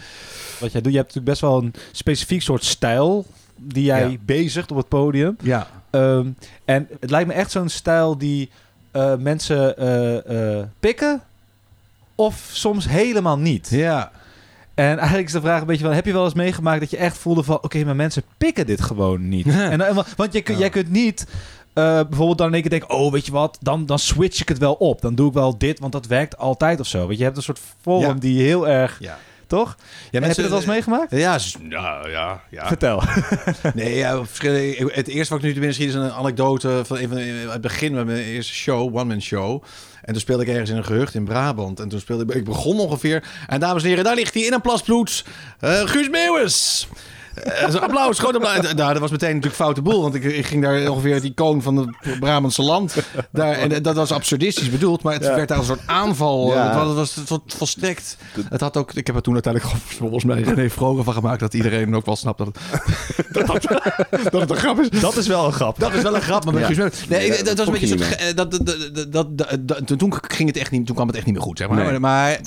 Wat 0.59 0.71
jij 0.71 0.81
doet, 0.81 0.91
je 0.91 0.97
hebt 0.97 1.15
natuurlijk 1.15 1.25
best 1.25 1.41
wel 1.41 1.57
een 1.63 1.73
specifiek 1.91 2.41
soort 2.41 2.63
stijl 2.63 3.25
die 3.55 3.83
jij 3.83 4.09
Ja. 4.09 4.17
bezigt 4.25 4.71
op 4.71 4.77
het 4.77 4.87
podium. 4.87 5.37
Ja. 5.43 5.67
Ehm, 5.89 6.27
en 6.65 6.87
het 6.99 7.09
lijkt 7.09 7.27
me 7.27 7.33
echt 7.33 7.51
zo'n 7.51 7.69
stijl 7.69 8.17
die 8.17 8.49
eh, 8.91 9.15
mensen 9.15 9.77
eh, 9.77 10.57
eh, 10.59 10.65
pikken 10.79 11.21
of 12.15 12.49
soms 12.51 12.87
helemaal 12.87 13.37
niet. 13.37 13.67
Ja. 13.71 14.11
En 14.77 14.97
eigenlijk 14.97 15.27
is 15.27 15.33
de 15.33 15.41
vraag 15.41 15.61
een 15.61 15.67
beetje 15.67 15.83
van, 15.85 15.93
heb 15.93 16.05
je 16.05 16.13
wel 16.13 16.23
eens 16.25 16.33
meegemaakt 16.33 16.79
dat 16.79 16.89
je 16.89 16.97
echt 16.97 17.17
voelde 17.17 17.43
van, 17.43 17.55
oké, 17.63 17.83
maar 17.83 17.95
mensen 17.95 18.23
pikken 18.37 18.65
dit 18.65 18.81
gewoon 18.81 19.29
niet. 19.29 19.47
en, 19.47 19.95
want 20.15 20.33
je, 20.33 20.41
Ja. 20.45 20.57
jij 20.57 20.69
kunt 20.69 20.89
niet 20.89 21.27
eh, 21.73 21.83
bijvoorbeeld 21.83 22.37
dan 22.37 22.47
in 22.47 22.53
één 22.53 22.61
keer 22.61 22.71
denken, 22.71 22.89
oh, 22.89 23.11
weet 23.11 23.25
je 23.25 23.31
wat, 23.31 23.57
dan, 23.61 23.85
dan 23.85 23.99
switch 23.99 24.41
ik 24.41 24.49
het 24.49 24.57
wel 24.57 24.73
op. 24.73 25.01
Dan 25.01 25.15
doe 25.15 25.27
ik 25.27 25.33
wel 25.33 25.57
dit, 25.57 25.79
want 25.79 25.91
dat 25.91 26.05
werkt 26.07 26.37
altijd 26.37 26.79
of 26.79 26.87
zo. 26.87 27.05
Want 27.05 27.17
je 27.17 27.23
hebt 27.23 27.37
een 27.37 27.43
soort 27.43 27.59
vorm 27.81 28.01
Ja. 28.01 28.13
die 28.13 28.41
heel 28.41 28.67
erg, 28.67 28.97
Ja. 28.99 29.17
Toch? 29.47 29.75
Ja, 30.11 30.19
En 30.19 30.23
heb 30.27 30.35
je 30.35 30.41
dat 30.41 30.49
wel 30.51 30.59
eens 30.59 30.67
meegemaakt? 30.67 31.11
Ja, 31.11 31.37
ja, 31.69 32.07
ja, 32.07 32.41
ja. 32.49 32.67
Vertel. 32.67 33.03
Nee, 33.73 33.95
ja, 33.95 34.21
het 34.21 35.07
eerste 35.07 35.33
wat 35.33 35.37
ik 35.37 35.47
nu 35.47 35.53
te 35.53 35.59
binnen 35.59 35.73
schiet 35.73 35.87
is 35.87 35.93
een 35.93 36.11
anekdote 36.11 36.81
van 36.85 36.97
de- 36.97 37.47
het 37.49 37.61
begin 37.61 37.95
van 37.95 38.05
mijn 38.05 38.23
eerste 38.23 38.53
show, 38.53 38.95
one 38.95 39.03
man 39.03 39.21
show. 39.21 39.63
En 40.01 40.13
toen 40.13 40.21
speelde 40.21 40.43
ik 40.43 40.49
ergens 40.49 40.69
in 40.69 40.77
een 40.77 40.83
gehucht 40.85 41.13
in 41.13 41.23
Brabant. 41.25 41.79
En 41.79 41.89
toen 41.89 41.99
speelde 41.99 42.23
ik, 42.23 42.33
ik 42.35 42.43
begon 42.45 42.79
ongeveer. 42.79 43.23
En 43.47 43.59
dames 43.59 43.83
en 43.83 43.89
heren, 43.89 44.03
daar 44.03 44.15
ligt 44.15 44.33
hij 44.33 44.43
in 44.43 44.53
een 44.53 44.61
plas 44.61 44.81
bloed. 44.81 45.25
Eh, 45.59 45.79
Guus 45.85 46.09
Meeuwis. 46.09 46.87
Eh, 47.43 47.69
zo'n 47.69 47.81
applaus, 47.81 48.19
groot 48.19 48.35
applaus. 48.35 48.73
Nou, 48.73 48.91
dat 48.91 48.97
was 48.97 49.11
meteen 49.11 49.29
natuurlijk 49.29 49.55
foute 49.55 49.81
boel. 49.81 50.01
Want 50.01 50.15
ik, 50.15 50.23
ik 50.23 50.45
ging 50.45 50.61
daar 50.63 50.89
ongeveer 50.89 51.13
het 51.13 51.23
icoon 51.23 51.61
van 51.61 51.77
het 51.77 52.19
Brabantse 52.19 52.61
land. 52.61 52.95
Daar, 53.31 53.53
en 53.53 53.83
dat 53.83 53.95
was 53.95 54.11
absurdistisch 54.11 54.69
bedoeld. 54.69 55.03
Maar 55.03 55.13
het 55.13 55.25
werd 55.25 55.47
daar 55.47 55.57
een 55.57 55.63
soort 55.63 55.81
aanval. 55.85 56.53
Ja. 56.53 56.65
Het 56.67 56.75
was, 56.75 56.87
het 56.87 56.95
was, 56.95 57.15
het 57.15 57.29
was 57.29 57.39
volstrekt... 57.47 58.17
Het 58.49 58.61
had 58.61 58.77
ook, 58.77 58.93
ik 58.93 59.07
heb 59.07 59.15
er 59.15 59.21
toen 59.21 59.33
uiteindelijk 59.33 59.73
volgens 59.99 60.23
mij 60.23 60.41
René 60.41 60.69
Vroger 60.69 61.03
van 61.03 61.13
gemaakt. 61.13 61.39
Dat 61.39 61.53
iedereen 61.53 61.95
ook 61.95 62.05
wel 62.05 62.15
snapt 62.15 62.37
dat 62.37 62.47
het, 62.47 62.57
dat, 63.47 63.47
dat, 63.47 63.63
dat 64.31 64.41
het 64.41 64.49
een 64.49 64.55
grap 64.57 64.79
is. 64.79 64.89
Dat 64.89 65.17
is 65.17 65.27
wel 65.27 65.45
een 65.45 65.53
grap. 65.53 65.79
Dat 65.79 65.93
is 65.93 66.01
wel 66.01 66.15
een 66.15 66.21
grap, 66.21 66.45
maar 66.45 66.73
Ja. 66.75 66.89
Nee, 67.09 67.43
dat 67.43 67.57
was 67.57 67.67
een 67.67 67.73
beetje 67.73 67.87
soort... 67.87 68.35
Dat, 68.35 68.59
dat, 69.09 69.97
toen- 69.97 70.13
ging 70.27 70.49
het 70.49 70.57
echt 70.57 70.71
niet, 70.71 70.85
toen 70.85 70.95
kwam 70.95 71.07
het 71.07 71.15
echt 71.15 71.25
niet 71.25 71.35
meer 71.35 71.43
goed, 71.43 71.57
zeg 71.57 71.69
maar. 71.69 71.85
Nee. 71.91 71.99
Maar 71.99 72.39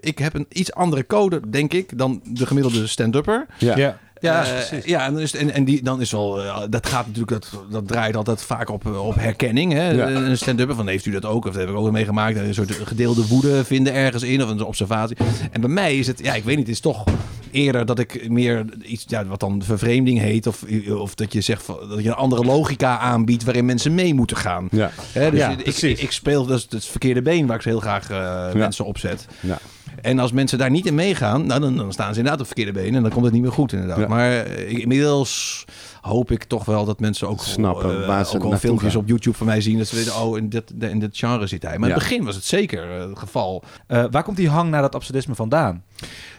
ik 0.00 0.18
heb 0.18 0.34
een 0.34 0.46
iets 0.48 0.72
andere 0.72 1.06
code, 1.06 1.40
denk 1.50 1.72
ik, 1.72 1.98
dan 1.98 2.20
de 2.24 2.46
gemiddelde 2.46 2.86
stand-upper. 2.86 3.46
Ja. 3.58 3.76
Ja, 3.76 3.98
ja 4.20 4.44
Eh, 4.44 4.82
ja, 4.82 5.06
en, 5.06 5.12
dan 5.12 5.22
is, 5.22 5.34
en, 5.34 5.50
en 5.52 5.64
die, 5.64 5.82
dan 5.82 6.00
is 6.00 6.10
wel, 6.10 6.42
eh, 6.42 6.60
dat 6.70 6.86
gaat 6.86 7.06
natuurlijk, 7.06 7.30
dat, 7.30 7.50
dat 7.70 7.88
draait 7.88 8.16
altijd 8.16 8.42
vaak 8.42 8.70
op, 8.70 8.86
op 8.86 9.14
herkenning. 9.14 9.72
Hè? 9.72 9.90
Ja. 9.90 10.08
Een 10.08 10.36
stand-upper 10.36 10.76
van 10.76 10.88
heeft 10.88 11.06
u 11.06 11.10
dat 11.10 11.24
ook? 11.24 11.46
Of 11.46 11.52
dat 11.52 11.60
heb 11.60 11.70
ik 11.70 11.76
ook 11.76 11.90
meegemaakt. 11.90 12.36
Een 12.36 12.54
soort 12.54 12.72
gedeelde 12.84 13.26
woede 13.26 13.64
vinden 13.64 13.92
ergens 13.94 14.22
in 14.22 14.42
of 14.42 14.48
een 14.50 14.62
observatie. 14.64 15.16
En 15.52 15.60
bij 15.60 15.70
mij 15.70 15.98
is 15.98 16.06
het, 16.06 16.18
ja, 16.22 16.34
ik 16.34 16.44
weet 16.44 16.56
niet, 16.56 16.66
het 16.66 16.74
is 16.74 16.80
toch 16.80 17.04
eerder 17.50 17.86
dat 17.86 17.98
ik 17.98 18.28
meer 18.28 18.64
iets, 18.82 19.04
ja, 19.08 19.24
wat 19.24 19.40
dan 19.40 19.62
vervreemding 19.64 20.18
heet. 20.18 20.46
Of, 20.46 20.64
of 20.88 21.14
dat 21.14 21.32
je 21.32 21.40
zegt 21.40 21.66
dat 21.66 22.02
je 22.02 22.08
een 22.08 22.14
andere 22.14 22.44
logica 22.44 22.98
aanbiedt 22.98 23.44
waarin 23.44 23.64
mensen 23.64 23.94
mee 23.94 24.14
moeten 24.14 24.36
gaan. 24.36 24.68
Ja. 24.70 24.90
Hè, 25.12 25.30
dus 25.30 25.40
Ja, 25.40 25.50
ik, 25.50 25.62
precies. 25.62 26.00
ik 26.00 26.12
speel 26.12 26.46
dus 26.46 26.66
het 26.68 26.84
verkeerde 26.84 27.22
been 27.22 27.46
waar 27.46 27.56
ik 27.56 27.64
heel 27.64 27.80
graag 27.80 28.10
eh, 28.10 28.52
mensen 28.52 28.84
opzet. 28.84 29.26
Ja. 29.40 29.58
En 30.02 30.18
als 30.18 30.32
mensen 30.32 30.58
daar 30.58 30.70
niet 30.70 30.86
in 30.86 30.94
meegaan, 30.94 31.46
nou, 31.46 31.60
dan, 31.60 31.76
dan 31.76 31.92
staan 31.92 32.12
ze 32.12 32.18
inderdaad 32.18 32.40
op 32.40 32.46
verkeerde 32.46 32.72
benen 32.72 32.94
en 32.94 33.02
dan 33.02 33.10
komt 33.10 33.24
het 33.24 33.32
niet 33.32 33.42
meer 33.42 33.52
goed 33.52 33.72
inderdaad. 33.72 33.98
Ja. 33.98 34.08
Maar 34.08 34.30
eh, 34.30 34.78
inmiddels 34.78 35.64
hoop 36.08 36.30
ik 36.30 36.44
toch 36.44 36.64
wel 36.64 36.84
dat 36.84 37.00
mensen 37.00 37.28
ook 37.28 37.42
Snappen 37.42 38.00
eh, 38.00 38.06
waar 38.06 38.26
ze 38.26 38.40
ook 38.40 38.56
filmpjes 38.56 38.92
gaan. 38.92 39.00
op 39.00 39.08
YouTube 39.08 39.36
van 39.36 39.46
mij 39.46 39.60
zien 39.60 39.78
dat 39.78 39.86
ze 39.86 39.96
weten, 39.96 40.16
oh, 40.16 40.36
in 40.36 40.48
dit, 40.48 40.72
in 40.78 40.98
dit 40.98 41.18
genre 41.18 41.46
zit 41.46 41.62
hij. 41.62 41.78
Maar 41.78 41.88
in 41.88 41.94
het 41.94 42.04
begin 42.04 42.24
was 42.24 42.34
het 42.34 42.44
zeker 42.44 43.00
eh, 43.00 43.08
het 43.08 43.18
geval. 43.18 43.62
Eh, 43.86 44.04
waar 44.10 44.22
komt 44.22 44.36
die 44.36 44.48
hang 44.48 44.70
naar 44.70 44.82
dat 44.82 44.94
absurdisme 44.94 45.34
vandaan? 45.34 45.84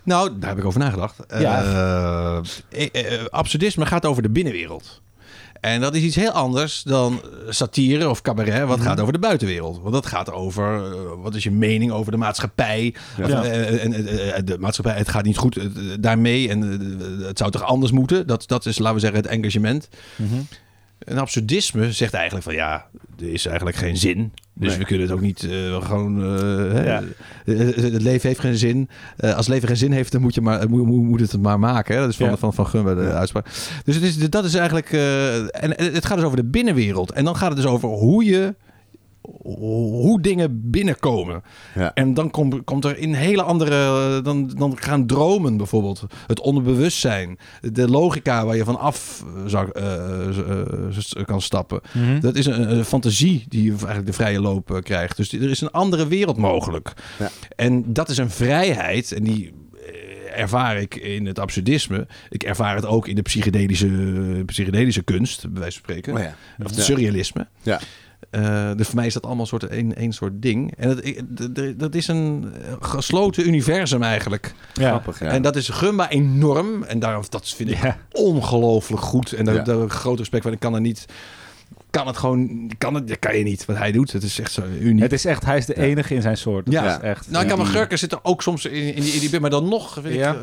Nou, 0.03 0.39
daar 0.39 0.49
heb 0.49 0.57
ik 0.57 0.65
over 0.65 0.79
nagedacht. 0.79 1.15
Ja. 1.39 2.41
Absurdisme 3.29 3.85
gaat 3.85 4.05
over 4.05 4.21
de 4.21 4.29
binnenwereld. 4.29 5.01
En 5.61 5.81
dat 5.81 5.95
is 5.95 6.01
iets 6.01 6.15
heel 6.15 6.31
anders 6.31 6.83
dan 6.83 7.21
satire 7.49 8.09
of 8.09 8.21
cabaret, 8.21 8.67
wat 8.67 8.81
gaat 8.81 8.99
over 8.99 9.13
de 9.13 9.19
buitenwereld. 9.19 9.79
Want 9.81 9.93
dat 9.93 10.05
gaat 10.05 10.31
over, 10.31 10.75
eh, 10.85 10.91
wat 11.21 11.35
is 11.35 11.43
je 11.43 11.51
mening 11.51 11.91
over 11.91 12.11
de 12.11 12.17
maatschappij? 12.17 12.95
Eh, 13.17 13.83
en, 13.83 13.93
eh, 13.93 14.37
eh, 14.37 14.45
de 14.45 14.57
maatschappij, 14.57 14.97
het 14.97 15.09
gaat 15.09 15.23
niet 15.23 15.37
goed 15.37 15.57
eh, 15.57 15.65
daarmee 15.99 16.49
en 16.49 16.63
eh, 17.21 17.27
het 17.27 17.37
zou 17.37 17.51
toch 17.51 17.63
anders 17.63 17.91
moeten? 17.91 18.27
Dat, 18.27 18.47
dat 18.47 18.65
is, 18.65 18.77
laten 18.77 18.93
we 18.95 18.99
zeggen, 19.01 19.21
het 19.21 19.29
engagement. 19.29 19.89
Een 20.99 21.17
absurdisme 21.19 21.91
zegt 21.91 22.13
eigenlijk 22.13 22.43
van 22.45 22.53
ja, 22.55 22.85
er 23.19 23.31
is 23.33 23.45
eigenlijk 23.45 23.77
geen 23.77 23.97
zin. 23.97 24.31
Dus 24.53 24.69
Nee. 24.69 24.77
we 24.77 24.85
kunnen 24.85 25.07
het 25.07 25.15
ook 25.15 25.21
niet 25.21 25.43
eh, 25.43 25.81
gewoon. 25.85 26.23
eh, 26.23 26.85
Ja. 26.85 27.03
eh, 27.45 27.57
Het 27.75 28.01
leven 28.01 28.27
heeft 28.27 28.39
geen 28.39 28.57
zin. 28.57 28.89
Eh, 29.17 29.29
als 29.29 29.45
het 29.45 29.47
leven 29.47 29.67
geen 29.67 29.77
zin 29.77 29.91
heeft, 29.91 30.11
dan 30.11 30.21
moet, 30.21 30.33
je 30.33 30.41
maar, 30.41 30.69
moet, 30.69 30.85
moet, 30.85 31.19
het 31.19 31.41
maar 31.41 31.59
maken. 31.59 31.95
Hè? 31.95 32.01
Dat 32.01 32.09
is 32.09 32.15
van, 32.17 32.29
Ja. 32.29 32.37
van, 32.37 32.53
van 32.53 32.67
Gun 32.67 32.83
bij 32.83 32.93
de 32.93 33.11
uitspraak. 33.11 33.45
Dus 33.83 33.95
het 33.95 34.03
is, 34.03 34.29
dat 34.29 34.45
is 34.45 34.53
eigenlijk. 34.53 34.91
en 35.51 35.73
het 35.93 36.05
gaat 36.05 36.15
dus 36.17 36.25
over 36.25 36.37
de 36.37 36.45
binnenwereld. 36.49 37.11
En 37.11 37.23
dan 37.25 37.35
gaat 37.35 37.47
het 37.49 37.57
dus 37.57 37.65
over 37.71 37.89
hoe 37.89 38.25
je. 38.25 38.55
Hoe 39.41 40.21
dingen 40.21 40.69
binnenkomen. 40.69 41.41
Ja. 41.75 41.93
En 41.93 42.13
dan 42.13 42.29
komt, 42.31 42.63
komt 42.63 42.85
er 42.85 42.97
in 42.97 43.13
hele 43.13 43.41
andere. 43.41 44.21
Dan, 44.21 44.47
dan 44.57 44.77
gaan 44.79 45.05
dromen 45.05 45.57
bijvoorbeeld. 45.57 46.03
Het 46.27 46.39
onderbewustzijn. 46.39 47.37
De 47.61 47.87
logica 47.89 48.45
waar 48.45 48.55
je 48.55 48.63
van 48.63 48.79
af 48.79 49.25
zou, 49.45 49.69
eh, 49.71 50.37
eh, 50.37 51.25
kan 51.25 51.41
stappen. 51.41 51.81
Mhm. 51.93 52.19
Dat 52.19 52.35
is 52.35 52.45
een, 52.45 52.77
een 52.77 52.85
fantasie 52.85 53.45
die 53.47 53.63
je 53.63 53.69
eigenlijk 53.71 54.05
de 54.05 54.13
vrije 54.13 54.41
loop 54.41 54.71
eh, 54.71 54.81
krijgt. 54.81 55.17
Dus 55.17 55.31
er 55.33 55.49
is 55.49 55.61
een 55.61 55.71
andere 55.71 56.07
wereld 56.07 56.37
mogelijk. 56.37 56.93
Ja. 57.19 57.29
En 57.55 57.93
dat 57.93 58.09
is 58.09 58.17
een 58.17 58.29
vrijheid. 58.29 59.11
En 59.11 59.23
die 59.23 59.53
eh, 59.87 60.39
ervaar 60.41 60.77
ik 60.81 60.95
in 60.95 61.25
het 61.25 61.39
absurdisme. 61.39 62.07
Ik 62.29 62.43
ervaar 62.43 62.75
het 62.75 62.85
ook 62.85 63.07
in 63.07 63.15
de 63.15 63.21
psychedelische, 63.21 63.87
psychedelische 64.45 65.03
kunst, 65.03 65.41
bij 65.51 65.61
wijze 65.61 65.79
van 65.79 65.89
spreken. 65.89 66.13
Oh 66.13 66.19
ja. 66.19 66.35
Of 66.59 66.65
het 66.67 66.75
Ja. 66.75 66.81
surrealisme. 66.81 67.47
Ja. 67.61 67.79
Eh, 68.29 68.71
dus 68.75 68.85
voor 68.87 68.95
mij 68.95 69.05
is 69.05 69.13
dat 69.13 69.25
allemaal 69.25 69.45
soort 69.45 69.63
één, 69.63 69.95
één 69.95 70.13
soort 70.13 70.41
ding. 70.41 70.73
En 70.77 71.01
dat, 71.27 71.79
dat 71.79 71.95
is 71.95 72.07
een 72.07 72.53
gesloten 72.79 73.47
universum 73.47 74.03
eigenlijk. 74.03 74.53
Ja. 74.73 74.87
Grappig, 74.89 75.19
ja. 75.19 75.27
En 75.27 75.41
dat 75.41 75.55
is 75.55 75.69
Gumba 75.69 76.09
enorm. 76.09 76.83
En 76.83 76.99
daar, 76.99 77.19
dat 77.29 77.49
vind 77.49 77.69
ik 77.69 77.81
Ja. 77.81 77.97
ongelooflijk 78.11 79.01
goed. 79.01 79.33
En 79.33 79.45
daar, 79.45 79.89
groot 79.89 80.17
respect 80.19 80.43
van. 80.43 80.51
Ik 80.51 80.59
kan 80.59 80.73
er 80.75 80.81
niet... 80.81 81.05
Kan 81.89 82.07
het 82.07 82.17
gewoon... 82.17 82.71
Kan 82.77 82.93
het, 82.93 83.07
dat 83.07 83.19
kan 83.19 83.37
je 83.37 83.43
niet. 83.43 83.65
Wat 83.65 83.77
hij 83.77 83.91
doet. 83.91 84.11
Het 84.11 84.23
is 84.23 84.39
echt 84.39 84.51
zo 84.51 84.61
uniek. 84.79 85.01
Het 85.01 85.13
is 85.13 85.25
echt, 85.25 85.45
hij 85.45 85.57
is 85.57 85.65
de 85.65 85.77
enige 85.77 86.15
in 86.15 86.21
zijn 86.21 86.37
soort. 86.37 86.65
Dat 86.65 86.73
Ja. 86.73 86.95
is 86.95 87.01
echt. 87.01 87.29
nou, 87.29 87.43
ik 87.43 87.49
kan 87.49 87.57
ja. 87.57 87.63
mijn 87.63 87.75
Gurken 87.75 87.99
zitten 87.99 88.19
ook 88.25 88.41
soms 88.41 88.65
in, 88.65 88.95
in 88.95 89.01
die, 89.01 89.11
in 89.13 89.19
die... 89.19 89.39
Maar 89.39 89.49
dan 89.49 89.69
nog 89.69 89.93
vind 90.01 90.13
Ja. 90.15 90.31
ik 90.31 90.37
eh, 90.37 90.41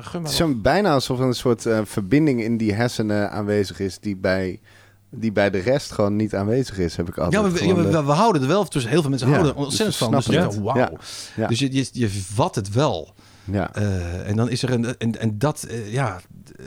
Gumba... 0.00 0.18
Het 0.18 0.28
is 0.30 0.36
zo 0.36 0.54
bijna 0.54 0.92
alsof 0.92 1.18
er 1.18 1.24
een 1.26 1.34
soort 1.34 1.66
eh, 1.66 1.80
verbinding 1.84 2.42
in 2.42 2.56
die 2.56 2.72
hersenen 2.74 3.30
aanwezig 3.30 3.80
is 3.80 3.98
die 3.98 4.16
bij, 4.16 4.60
die 5.10 5.32
bij 5.32 5.50
de 5.50 5.58
rest 5.58 5.92
gewoon 5.92 6.16
niet 6.16 6.34
aanwezig 6.34 6.78
is, 6.78 6.96
heb 6.96 7.08
ik 7.08 7.18
altijd. 7.18 7.34
Ja, 7.34 7.40
maar 7.42 7.52
we, 7.52 7.66
ja, 7.66 7.74
we, 7.74 7.90
de- 7.90 8.04
we 8.04 8.12
houden 8.12 8.42
er 8.42 8.48
wel 8.48 8.64
tussen. 8.64 8.90
Heel 8.90 9.00
veel 9.00 9.10
mensen 9.10 9.28
Ja, 9.28 9.34
houden 9.34 9.54
er 9.56 9.58
dus 9.60 9.68
ontzettend 9.68 9.98
ze 9.98 10.04
van. 10.04 10.36
Dus 10.42 10.54
het. 10.54 10.60
wauw. 10.62 10.98
Ja. 11.36 11.46
Dus 11.46 11.58
je, 11.58 11.72
je, 11.74 11.88
je 11.92 12.10
vat 12.10 12.54
het 12.54 12.72
wel. 12.72 13.14
ja. 13.44 13.74
Eh, 13.74 14.28
en 14.28 14.36
dan 14.36 14.48
is 14.50 14.62
er 14.62 14.70
een... 14.70 14.96
En, 14.98 15.20
en 15.20 15.38
dat, 15.38 15.62
eh, 15.62 15.92
ja... 15.92 16.20
eh, 16.58 16.64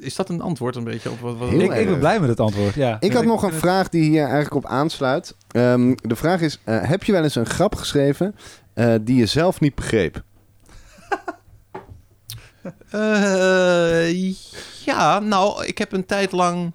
is 0.00 0.14
dat 0.16 0.28
een 0.28 0.40
antwoord 0.40 0.76
een 0.76 0.84
beetje 0.84 1.10
op 1.10 1.20
wat... 1.20 1.36
wat 1.38 1.48
Heel 1.48 1.60
Ik, 1.60 1.72
ik 1.72 1.86
ben 1.86 1.98
blij 1.98 2.20
met 2.20 2.28
het 2.28 2.40
antwoord. 2.40 2.74
Ja. 2.74 2.96
Ik 3.00 3.12
had 3.12 3.24
nog 3.24 3.42
een 3.42 3.52
vraag 3.52 3.88
die 3.88 4.02
hier 4.02 4.22
eigenlijk 4.22 4.54
op 4.54 4.66
aansluit. 4.66 5.34
Ehm, 5.50 5.94
de 6.02 6.16
vraag 6.16 6.40
is, 6.40 6.58
eh, 6.64 6.78
heb 6.82 7.04
je 7.04 7.12
wel 7.12 7.22
eens 7.22 7.34
een 7.34 7.46
grap 7.46 7.74
geschreven 7.74 8.34
eh, 8.74 8.94
die 9.00 9.16
je 9.16 9.26
zelf 9.26 9.60
niet 9.60 9.74
begreep? 9.74 10.22
Eh, 12.90 14.32
ja, 14.84 15.18
nou, 15.18 15.64
ik 15.66 15.78
heb 15.78 15.92
een 15.92 16.06
tijd 16.06 16.32
lang... 16.32 16.72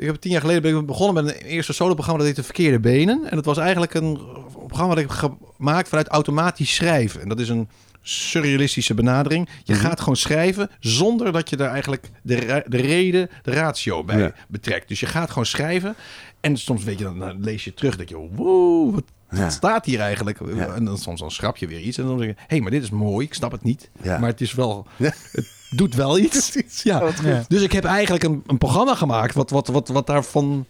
Ik 0.00 0.06
heb 0.06 0.16
tien 0.16 0.30
jaar 0.30 0.40
geleden 0.40 0.62
ben 0.62 0.76
ik 0.76 0.86
begonnen 0.86 1.24
met 1.24 1.34
een 1.34 1.40
eerste 1.42 1.72
soloprogramma 1.72 2.18
dat 2.18 2.28
heette 2.28 2.42
Verkeerde 2.44 2.80
Benen. 2.80 3.24
En 3.30 3.36
dat 3.36 3.44
was 3.44 3.58
eigenlijk 3.58 3.94
een 3.94 4.18
programma 4.66 4.94
dat 4.94 5.04
ik 5.04 5.10
heb 5.20 5.32
gemaakt 5.56 5.88
vanuit 5.88 6.08
automatisch 6.08 6.74
schrijven. 6.74 7.20
En 7.20 7.28
dat 7.28 7.40
is 7.40 7.48
een 7.48 7.68
surrealistische 8.02 8.94
benadering. 8.94 9.48
Je 9.64 9.72
Mhm. 9.72 9.82
gaat 9.82 9.98
gewoon 10.00 10.16
schrijven 10.16 10.70
zonder 10.78 11.32
dat 11.32 11.50
je 11.50 11.56
daar 11.56 11.70
eigenlijk 11.70 12.10
de, 12.22 12.62
de 12.66 12.76
reden, 12.76 13.28
de 13.42 13.50
ratio 13.50 14.04
bij 14.04 14.18
Ja. 14.18 14.32
betrekt. 14.48 14.88
Dus 14.88 15.00
je 15.00 15.06
gaat 15.06 15.28
gewoon 15.28 15.46
schrijven 15.46 15.94
En 16.40 16.56
soms 16.56 16.84
weet 16.84 16.98
je, 16.98 17.04
dan, 17.04 17.18
dan 17.18 17.40
lees 17.44 17.64
je 17.64 17.74
terug, 17.74 17.96
dat 17.96 18.08
je, 18.08 18.16
wow, 18.34 18.94
wat, 18.94 19.04
Ja. 19.30 19.50
staat 19.50 19.84
hier 19.84 20.00
eigenlijk? 20.00 20.38
Ja. 20.54 20.74
En 20.74 20.84
dan 20.84 20.98
soms 20.98 21.20
dan 21.20 21.30
schrap 21.30 21.56
je 21.56 21.66
weer 21.66 21.80
iets 21.80 21.98
en 21.98 22.04
dan 22.06 22.18
zeg 22.18 22.26
je, 22.26 22.34
hé, 22.36 22.44
hey, 22.46 22.60
maar 22.60 22.70
dit 22.70 22.82
is 22.82 22.90
mooi, 22.90 23.26
ik 23.26 23.34
snap 23.34 23.52
het 23.52 23.62
niet. 23.62 23.90
Maar 24.04 24.22
het 24.26 24.40
is 24.40 24.54
wel, 24.54 24.86
het 24.96 25.48
doet 25.70 25.94
wel 25.94 26.18
iets. 26.18 26.52
Ja. 26.82 27.02
Dus 27.48 27.62
ik 27.62 27.72
heb 27.72 27.84
eigenlijk 27.84 28.24
een, 28.24 28.42
een 28.46 28.58
programma 28.58 28.94
gemaakt 28.94 29.34
wat, 29.34 29.50
wat, 29.50 29.68
wat, 29.68 29.88
wat 29.88 30.06
daarvan 30.06 30.66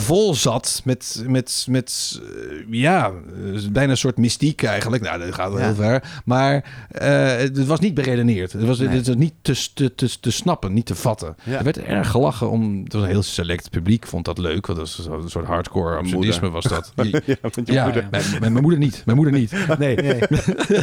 vol 0.00 0.34
zat 0.34 0.80
met, 0.84 1.24
met, 1.26 1.66
met 1.68 2.20
eh, 2.22 2.64
ja, 2.70 3.06
eh, 3.54 3.60
bijna 3.70 3.90
een 3.90 3.96
soort 3.96 4.16
mystiek 4.16 4.62
eigenlijk. 4.62 5.02
Nou, 5.02 5.18
dat 5.18 5.34
gaat 5.34 5.48
wel 5.50 5.58
Ja. 5.58 5.64
heel 5.64 5.74
ver. 5.74 6.02
Maar 6.24 6.64
eh, 6.88 7.26
het 7.36 7.66
was 7.66 7.80
niet 7.80 7.94
beredeneerd. 7.94 8.52
Het 8.52 8.64
was, 8.64 8.78
Nee. 8.78 8.88
het 8.88 9.06
was 9.06 9.16
niet 9.16 9.34
te, 9.42 9.68
te, 9.74 9.94
te, 9.94 10.20
te 10.20 10.30
snappen, 10.30 10.72
niet 10.72 10.86
te 10.86 10.94
vatten. 10.94 11.36
Ja. 11.44 11.58
Er 11.58 11.64
werd 11.64 11.78
erg 11.78 12.10
gelachen 12.10 12.50
om... 12.50 12.82
Het 12.84 12.92
was 12.92 13.02
een 13.02 13.08
heel 13.08 13.22
select 13.22 13.70
publiek, 13.70 14.06
vond 14.06 14.24
dat 14.24 14.38
leuk. 14.38 14.66
Want 14.66 14.78
dat 14.78 14.96
was 14.96 15.22
een 15.24 15.30
soort 15.30 15.46
hardcore 15.46 15.96
absurdisme 15.96 16.50
was 16.50 16.64
dat. 16.64 16.92
Ja, 17.26 17.36
want 17.40 17.54
je 17.66 17.72
ja, 17.72 17.84
moeder. 17.84 18.06
Mijn, 18.10 18.24
mijn, 18.30 18.52
mijn 18.52 18.62
moeder 18.62 18.78
niet. 18.80 19.02
Mijn 19.04 19.16
moeder 19.16 19.34
niet. 19.38 19.52
Nee. 19.78 19.96
Nee, 19.96 20.20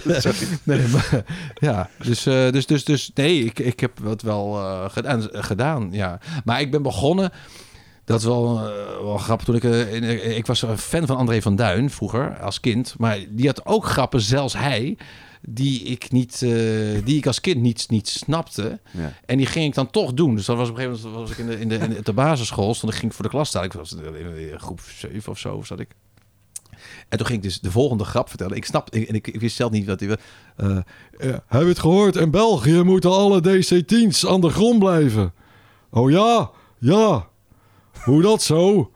nee 0.63 0.87
maar, 0.87 1.23
ja. 1.55 1.89
Dus, 2.03 2.25
eh, 2.25 2.51
dus, 2.51 2.65
dus, 2.65 2.83
dus 2.83 3.11
nee, 3.13 3.43
ik, 3.43 3.59
ik 3.59 3.79
heb 3.79 3.91
wat 3.99 4.21
wel 4.21 4.57
eh, 4.59 4.85
gedaan, 4.89 5.27
gedaan. 5.31 5.87
Ja. 5.91 6.19
Maar 6.43 6.61
ik 6.61 6.71
ben 6.71 6.81
begonnen. 6.81 7.31
Dat 8.05 8.19
is 8.19 8.25
wel, 8.25 8.57
eh, 8.59 9.03
wel 9.03 9.17
grappig. 9.17 9.45
Toen 9.45 9.55
ik, 9.55 9.63
eh, 9.63 9.93
in- 9.93 10.35
ik 10.35 10.45
was 10.45 10.61
een 10.61 10.77
fan 10.77 11.05
van 11.05 11.17
André 11.17 11.41
van 11.41 11.55
Duin 11.55 11.89
vroeger 11.89 12.39
als 12.39 12.59
kind. 12.59 12.95
Maar 12.97 13.17
die 13.29 13.47
had 13.47 13.65
ook 13.65 13.85
grappen, 13.85 14.21
zelfs 14.21 14.53
hij. 14.53 14.97
Die 15.47 15.83
ik, 15.83 16.11
niet, 16.11 16.33
eh, 16.33 16.49
die 17.03 17.17
ik 17.17 17.27
als 17.27 17.41
kind 17.41 17.61
niet, 17.61 17.85
niet 17.89 18.07
snapte. 18.07 18.79
Ja. 18.91 19.13
En 19.25 19.37
die 19.37 19.45
ging 19.45 19.65
ik 19.65 19.73
dan 19.75 19.89
toch 19.89 20.13
doen. 20.13 20.35
Dus 20.35 20.45
dat 20.45 20.57
was 20.57 20.69
op 20.69 20.77
een 20.77 20.81
gegeven 20.81 21.03
moment 21.11 21.27
was 21.27 21.31
ik 21.31 21.37
in 21.37 21.47
de, 21.47 21.59
in 21.59 21.69
de, 21.69 21.75
in 21.77 21.89
de, 21.89 22.01
de 22.03 22.13
basisschool. 22.13 22.73
Stond 22.73 22.91
ik 22.91 22.97
ging 22.97 23.11
ik 23.11 23.17
voor 23.17 23.25
de 23.25 23.31
klas 23.31 23.47
staan. 23.47 23.63
Ik 23.63 23.73
was 23.73 23.93
in 23.93 24.53
groep 24.59 24.79
7 24.95 25.31
of 25.31 25.39
zo 25.39 25.61
zat 25.63 25.79
ik. 25.79 25.89
En 27.09 27.17
toen 27.17 27.27
ging 27.27 27.37
ik 27.37 27.43
dus 27.43 27.59
de 27.59 27.71
volgende 27.71 28.03
grap 28.03 28.29
vertellen. 28.29 28.57
Ik 28.57 28.65
snap, 28.65 28.89
en 28.89 29.15
ik, 29.15 29.27
ik 29.27 29.39
wist 29.39 29.55
zelf 29.55 29.71
niet 29.71 29.85
wat 29.85 29.99
hij... 29.99 30.09
eh 30.55 30.77
eh, 31.17 31.33
heb 31.47 31.61
je 31.61 31.67
het 31.67 31.79
gehoord? 31.79 32.15
In 32.15 32.31
België 32.31 32.81
moeten 32.81 33.11
alle 33.11 33.41
DC-10's 33.41 34.27
aan 34.27 34.41
de 34.41 34.49
grond 34.49 34.79
blijven. 34.79 35.33
Oh 35.89 36.11
ja? 36.11 36.49
Ja. 36.79 37.27
Hoe 38.05 38.21
dat 38.21 38.43
zo? 38.43 38.91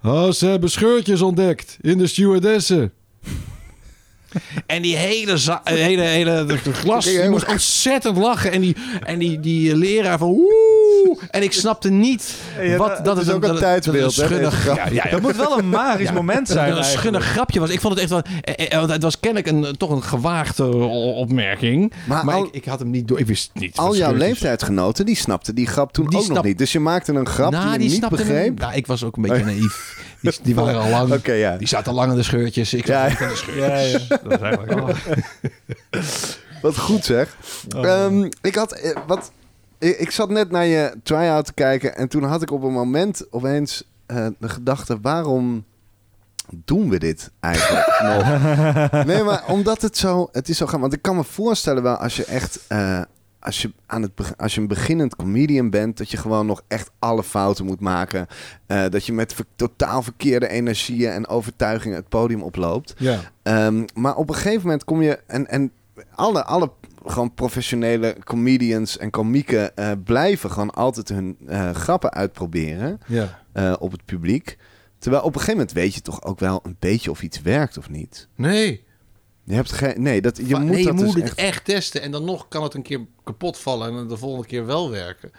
Ah, 0.00 0.30
ze 0.30 0.46
hebben 0.46 0.70
scheurtjes 0.70 1.22
ontdekt 1.22 1.78
in 1.80 1.98
de 1.98 2.06
stewardessen. 2.06 2.92
En 4.66 4.82
die 4.82 4.96
hele, 4.96 5.36
za- 5.38 5.60
eh, 5.64 5.74
hele, 5.74 6.02
hele 6.02 6.44
de, 6.44 6.58
de 6.64 6.70
klas 6.82 7.04
die 7.04 7.28
moest 7.28 7.46
ontzettend 7.48 8.16
lachen. 8.16 8.52
En 8.52 8.60
die, 8.60 8.76
en 9.04 9.18
die, 9.18 9.40
die 9.40 9.76
leraar 9.76 10.18
van 10.18 10.28
woe. 10.28 11.18
En 11.30 11.42
ik 11.42 11.52
snapte 11.52 11.90
niet 11.90 12.34
Ja, 12.62 12.76
wat 12.76 12.96
dat 12.96 13.04
dat 13.04 13.18
is 13.18 13.26
het 13.26 13.34
ook 13.34 13.42
een 13.42 13.48
dat- 13.48 13.58
tijdsbeeld, 13.58 14.16
dat 14.16 14.30
een 14.30 14.52
grap. 14.52 14.76
ja, 14.76 14.86
ja. 14.90 15.10
Dat 15.10 15.20
moet 15.20 15.36
wel 15.36 15.58
een 15.58 15.68
magisch 15.68 16.12
moment 16.12 16.46
Dat 16.46 16.56
zijn. 16.56 16.68
het 16.68 16.78
een 16.78 16.84
schunnig 16.84 17.24
grapje 17.24 17.60
was. 17.60 17.70
Ik 17.70 17.80
vond 17.80 17.92
het 17.94 18.02
echt 18.02 18.10
wel... 18.10 18.22
eh, 18.40 18.66
eh, 18.72 18.78
Want 18.78 18.90
het 18.90 19.02
was 19.02 19.20
kennelijk 19.20 19.50
een, 19.50 19.76
toch 19.76 19.90
een 19.90 20.02
gewaagde 20.02 20.66
opmerking. 21.14 21.92
Maar 22.06 22.24
Maar, 22.24 22.34
al- 22.34 22.44
ik, 22.44 22.48
ik 22.54 22.64
had 22.64 22.78
hem 22.78 22.90
niet 22.90 23.08
door. 23.08 23.18
Ik 23.18 23.26
wist 23.26 23.50
niet. 23.54 23.76
Al 23.76 23.96
jouw 23.96 24.14
leeftijdsgenoten, 24.14 25.06
die 25.06 25.16
snapten 25.16 25.54
die 25.54 25.66
grap 25.66 25.92
toen 25.92 26.06
Die 26.08 26.18
ook 26.18 26.28
nog 26.28 26.44
niet. 26.44 26.58
Dus 26.58 26.72
je 26.72 26.80
maakte 26.80 27.12
een 27.12 27.26
grap 27.28 27.50
Nou, 27.52 27.64
die 27.64 27.72
je 27.72 27.78
niet 27.94 28.00
hem- 28.00 28.10
begreep. 28.10 28.58
Nou, 28.58 28.74
ik 28.74 28.86
was 28.86 29.04
ook 29.04 29.16
een 29.16 29.22
beetje 29.22 29.44
naïef. 29.44 30.02
Die, 30.32 30.38
die 30.42 30.54
waren 30.64 30.80
al 30.80 30.88
lang. 30.90 31.12
Oké, 31.12 31.32
ja. 31.32 31.56
Die 31.56 31.68
zaten 31.68 31.94
lang 31.94 32.10
aan 32.10 32.16
de 32.16 32.22
scheurtjes. 32.22 32.74
Ik 32.74 32.86
zat 32.86 32.96
aan 32.96 33.28
de 33.28 33.36
scheurtjes. 33.36 34.08
Dat 34.08 34.32
is 34.32 34.38
eigenlijk. 34.48 34.98
Wat 36.62 36.78
goed 36.78 37.04
zeg. 37.04 37.36
Oh. 37.76 37.86
Ehm, 37.86 38.30
ik 38.42 38.54
had 38.54 38.72
eh, 38.72 38.96
wat. 39.06 39.32
Ik, 39.78 39.98
ik 39.98 40.10
zat 40.10 40.30
net 40.30 40.50
naar 40.50 40.66
je 40.66 40.94
try-out 41.02 41.44
te 41.46 41.52
kijken 41.54 41.96
en 41.96 42.08
toen 42.08 42.22
had 42.22 42.42
ik 42.42 42.50
op 42.50 42.62
een 42.62 42.72
moment 42.72 43.26
opeens 43.30 43.82
eh, 44.06 44.26
de 44.38 44.48
gedachte: 44.48 44.98
waarom 45.02 45.64
doen 46.64 46.90
we 46.90 46.98
dit 46.98 47.30
eigenlijk 47.40 47.98
nog? 48.12 49.04
Nee, 49.04 49.22
maar 49.22 49.42
omdat 49.46 49.82
het 49.82 49.96
zo, 49.96 50.28
het 50.32 50.48
is 50.48 50.56
zo 50.56 50.66
gaan. 50.66 50.80
Want 50.80 50.92
ik 50.92 51.02
kan 51.02 51.16
me 51.16 51.24
voorstellen 51.24 51.82
wel 51.82 51.96
als 51.96 52.16
je 52.16 52.24
echt, 52.24 52.60
eh, 52.68 53.00
als 53.44 53.62
je 53.62 53.72
aan 53.86 54.02
het 54.02 54.10
als 54.36 54.54
je 54.54 54.60
een 54.60 54.66
beginnend 54.66 55.16
comedian 55.16 55.70
bent, 55.70 55.96
dat 55.98 56.10
je 56.10 56.16
gewoon 56.16 56.46
nog 56.46 56.62
echt 56.68 56.90
alle 56.98 57.22
fouten 57.22 57.64
moet 57.64 57.80
maken, 57.80 58.26
Eh, 58.66 58.84
dat 58.88 59.06
je 59.06 59.12
met 59.12 59.32
ver- 59.34 59.44
totaal 59.56 60.02
verkeerde 60.02 60.48
energieën 60.48 61.10
en 61.10 61.26
overtuigingen 61.28 61.96
het 61.96 62.08
podium 62.08 62.42
oploopt. 62.42 62.94
Ja. 62.98 63.20
Ehm, 63.42 63.84
maar 63.94 64.16
op 64.16 64.28
een 64.28 64.34
gegeven 64.34 64.62
moment 64.62 64.84
kom 64.84 65.02
je 65.02 65.18
en, 65.26 65.48
en 65.48 65.72
alle, 66.14 66.44
alle 66.44 66.70
gewoon 67.06 67.34
professionele 67.34 68.16
comedians 68.24 68.98
en 68.98 69.10
komieken 69.10 69.76
eh, 69.76 69.90
blijven 70.04 70.50
gewoon 70.50 70.70
altijd 70.70 71.08
hun 71.08 71.36
eh, 71.46 71.70
grappen 71.70 72.12
uitproberen 72.12 72.98
ja. 73.06 73.42
op 73.78 73.92
het 73.92 74.04
publiek. 74.04 74.56
Terwijl 74.98 75.22
op 75.22 75.28
een 75.34 75.40
gegeven 75.40 75.58
moment 75.58 75.76
weet 75.76 75.94
je 75.94 76.00
toch 76.00 76.22
ook 76.22 76.38
wel 76.40 76.60
een 76.62 76.76
beetje 76.78 77.10
of 77.10 77.22
iets 77.22 77.40
werkt 77.42 77.78
of 77.78 77.90
niet. 77.90 78.28
Nee. 78.36 78.83
Je 79.44 79.54
hebt 79.54 79.72
geen, 79.72 80.02
nee, 80.02 80.20
dat, 80.20 80.36
je 80.36 80.46
Va- 80.46 80.58
moet 80.58 80.70
nee, 80.70 80.78
je 80.78 80.84
dat 80.84 80.94
moet 80.94 81.04
dus 81.04 81.14
het 81.14 81.22
echt, 81.24 81.38
echt... 81.38 81.64
testen. 81.64 82.02
En 82.02 82.10
dan 82.10 82.24
nog 82.24 82.48
kan 82.48 82.62
het 82.62 82.74
een 82.74 82.82
keer 82.82 83.00
kapot 83.24 83.58
vallen. 83.58 83.98
En 83.98 84.08
de 84.08 84.16
volgende 84.16 84.46
keer 84.46 84.66
wel 84.66 84.90
werken. 84.90 85.30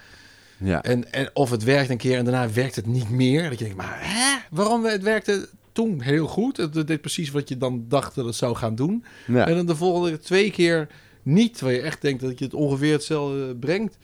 ja. 0.58 0.84
En, 0.84 1.12
en 1.12 1.30
of 1.34 1.50
het 1.50 1.64
werkt 1.64 1.90
een 1.90 1.98
keer 1.98 2.18
en 2.18 2.26
daarna 2.26 2.52
werkt 2.52 2.76
het 2.76 2.86
niet 2.86 3.10
meer. 3.10 3.50
Dat 3.50 3.60
je 3.60 3.66
denkt, 3.66 3.78
maar 3.80 3.98
hè? 4.02 4.38
Waarom 4.52 4.86
het 4.86 5.04
werkte 5.04 5.50
toen 5.72 6.02
heel 6.02 6.28
goed? 6.28 6.58
Het 6.58 6.76
het 6.76 6.88
deed 6.88 7.02
precies 7.02 7.32
wat 7.32 7.50
je 7.50 7.58
dan 7.58 7.86
dacht 7.88 8.16
dat 8.16 8.26
het 8.26 8.36
zou 8.36 8.56
gaan 8.56 8.76
doen. 8.76 9.04
Ja. 9.28 9.48
En 9.48 9.56
dan 9.56 9.66
de 9.66 9.76
volgende 9.76 10.20
twee 10.20 10.52
keer 10.52 10.88
niet. 11.24 11.62
Waar 11.62 11.72
je 11.72 11.82
echt 11.82 12.02
denkt 12.02 12.22
dat 12.22 12.40
je 12.40 12.46
het 12.46 12.54
ongeveer 12.54 12.92
hetzelfde 12.94 13.56
brengt. 13.56 13.98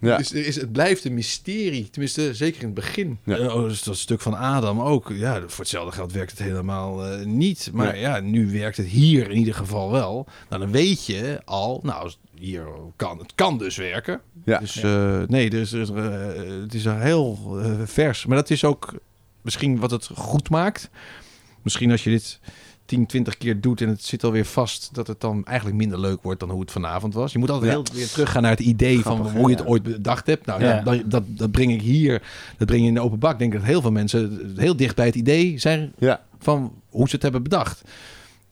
Ja. 0.00 0.16
Dus 0.16 0.32
er 0.32 0.46
is, 0.46 0.56
het 0.56 0.72
blijft 0.72 1.04
een 1.04 1.14
mysterie. 1.14 1.90
Tenminste, 1.90 2.34
zeker 2.34 2.60
in 2.60 2.66
het 2.66 2.74
begin. 2.74 3.18
Ja. 3.24 3.36
Eh, 3.36 3.54
oh, 3.54 3.62
dus 3.62 3.82
dat 3.82 3.96
stuk 3.96 4.20
van 4.20 4.36
Adam 4.36 4.80
ook. 4.80 5.12
Ja, 5.14 5.40
voor 5.46 5.60
hetzelfde 5.60 5.92
geld 5.92 6.12
werkt 6.12 6.30
het 6.30 6.40
helemaal 6.40 7.06
eh, 7.06 7.26
niet. 7.26 7.70
Maar 7.72 7.98
ja. 7.98 8.20
nu 8.20 8.50
werkt 8.50 8.76
het 8.76 8.86
hier 8.86 9.30
in 9.30 9.36
ieder 9.36 9.54
geval 9.54 9.90
wel. 9.90 10.26
Nou, 10.48 10.62
dan 10.62 10.70
weet 10.72 11.06
je 11.06 11.40
al, 11.44 11.80
nou, 11.82 12.12
hier 12.38 12.66
kan 12.96 13.18
het 13.18 13.34
kan 13.34 13.58
dus 13.58 13.76
werken. 13.76 14.20
Ja. 14.44 14.58
Dus 14.58 14.76
eh, 14.76 15.22
nee, 15.26 15.50
dus, 15.50 15.70
het 15.70 16.74
is 16.74 16.84
een 16.84 17.00
heel 17.00 17.58
eh, 17.62 17.72
vers. 17.84 18.26
Maar 18.26 18.36
dat 18.36 18.50
is 18.50 18.64
ook 18.64 18.94
misschien 19.42 19.78
wat 19.78 19.90
het 19.90 20.08
goed 20.14 20.50
maakt. 20.50 20.90
Misschien 21.62 21.90
als 21.90 22.04
je 22.04 22.10
dit 22.10 22.40
10, 22.88 23.06
20 23.06 23.36
keer 23.38 23.60
doet 23.60 23.80
en 23.80 23.88
het 23.88 24.04
zit 24.04 24.24
alweer 24.24 24.44
vast, 24.44 24.88
dat 24.92 25.06
het 25.06 25.20
dan 25.20 25.44
eigenlijk 25.44 25.76
minder 25.78 26.00
leuk 26.00 26.22
wordt 26.22 26.40
dan 26.40 26.50
hoe 26.50 26.60
het 26.60 26.70
vanavond 26.70 27.14
was. 27.14 27.32
Je 27.32 27.38
moet 27.38 27.50
altijd 27.50 27.70
Ja. 27.72 27.76
heel 27.76 27.86
weer 27.94 28.08
teruggaan 28.08 28.42
naar 28.42 28.50
het 28.50 28.60
idee 28.60 29.00
Grappig, 29.00 29.26
van 29.30 29.36
hoe 29.40 29.50
je 29.50 29.54
het 29.56 29.64
ja. 29.64 29.70
ooit 29.70 29.82
bedacht 29.82 30.26
hebt. 30.26 30.46
Nou, 30.46 30.62
Ja. 30.64 30.80
dat, 30.80 31.02
dat, 31.10 31.22
dat 31.26 31.50
breng 31.50 31.72
ik 31.72 31.80
hier, 31.82 32.22
dat 32.58 32.66
breng 32.66 32.82
je 32.82 32.88
in 32.88 32.94
de 32.94 33.00
open 33.00 33.18
bak. 33.18 33.32
Ik 33.32 33.38
denk 33.38 33.52
dat 33.52 33.62
heel 33.62 33.80
veel 33.80 33.92
mensen 33.92 34.52
heel 34.56 34.76
dicht 34.76 34.96
bij 34.96 35.06
het 35.06 35.14
idee 35.14 35.58
zijn 35.58 35.92
Ja. 35.98 36.20
van 36.38 36.72
hoe 36.88 37.08
ze 37.08 37.14
het 37.14 37.22
hebben 37.22 37.42
bedacht. 37.42 37.82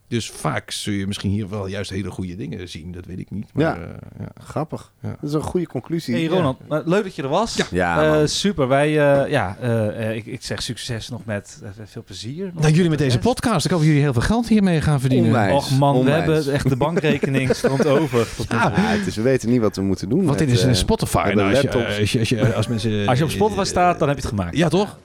Dus 0.08 0.30
vaak 0.30 0.70
zul 0.70 0.92
je 0.94 1.06
misschien 1.06 1.30
hier 1.30 1.48
wel 1.48 1.66
juist 1.66 1.90
hele 1.90 2.10
goede 2.10 2.36
dingen 2.36 2.68
zien. 2.68 2.92
Dat 2.92 3.04
weet 3.06 3.18
ik 3.18 3.30
niet. 3.30 3.46
Maar, 3.52 3.64
Ja. 3.64 3.74
eh, 3.84 3.88
ja. 4.18 4.28
Grappig. 4.44 4.92
Ja. 5.02 5.08
Dat 5.20 5.28
is 5.30 5.32
een 5.32 5.40
goede 5.42 5.66
conclusie. 5.66 6.14
Hey 6.14 6.26
Ronald, 6.26 6.68
maar 6.68 6.82
leuk 6.84 7.02
dat 7.02 7.14
je 7.14 7.22
er 7.22 7.28
was. 7.28 7.58
Ja, 7.70 8.20
Eh, 8.20 8.26
super. 8.26 8.68
Wij, 8.68 8.86
eh, 8.88 9.30
ja, 9.30 9.56
eh, 9.60 10.08
eh, 10.10 10.16
ik, 10.16 10.26
ik 10.26 10.42
zeg 10.42 10.62
succes 10.62 11.08
nog 11.08 11.20
met 11.24 11.62
veel 11.84 12.02
plezier. 12.04 12.50
Nou, 12.54 12.72
jullie 12.72 12.88
met 12.90 12.98
de 12.98 13.04
deze 13.04 13.18
podcast. 13.18 13.64
Ik 13.64 13.70
hoop 13.70 13.78
dat 13.80 13.88
jullie 13.88 14.02
heel 14.02 14.12
veel 14.12 14.22
geld 14.22 14.48
hiermee 14.48 14.80
gaan 14.80 15.00
verdienen. 15.00 15.26
Onwijs. 15.28 15.54
Och 15.54 15.70
man, 15.78 15.92
we 15.92 15.98
Onwijs. 15.98 16.16
hebben 16.24 16.52
echt 16.54 16.68
de 16.68 16.76
bankrekening 16.76 17.54
stroomt 17.54 17.86
over. 18.00 18.28
Ah. 18.48 18.72
Ja, 18.76 18.92
is, 19.06 19.16
we 19.16 19.22
weten 19.22 19.50
niet 19.50 19.60
wat 19.60 19.76
we 19.76 19.82
moeten 19.82 20.08
doen. 20.08 20.24
Want 20.24 20.38
dit 20.38 20.50
is 20.50 20.62
een 20.62 20.76
Spotify. 20.76 21.32
Nou, 21.34 21.48
als, 21.50 21.60
je, 21.60 21.64
laptops. 21.68 21.98
als, 21.98 22.12
je, 22.12 22.18
als, 22.18 22.28
je, 22.28 22.54
als 22.54 22.66
mensen... 22.66 23.06
Als 23.08 23.18
je 23.18 23.24
op 23.24 23.30
Spotify 23.30 23.64
staat, 23.64 23.98
dan 23.98 24.08
heb 24.08 24.16
je 24.16 24.22
het 24.22 24.32
gemaakt. 24.34 24.56
Ja, 24.56 24.68
toch? 24.68 24.98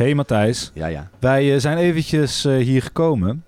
Hey 0.00 0.14
Matthijs, 0.14 0.70
Ja, 0.74 0.86
ja. 0.86 1.08
wij 1.18 1.54
eh, 1.54 1.60
zijn 1.60 1.78
eventjes 1.78 2.44
eh, 2.44 2.56
hier 2.56 2.82
gekomen 2.82 3.44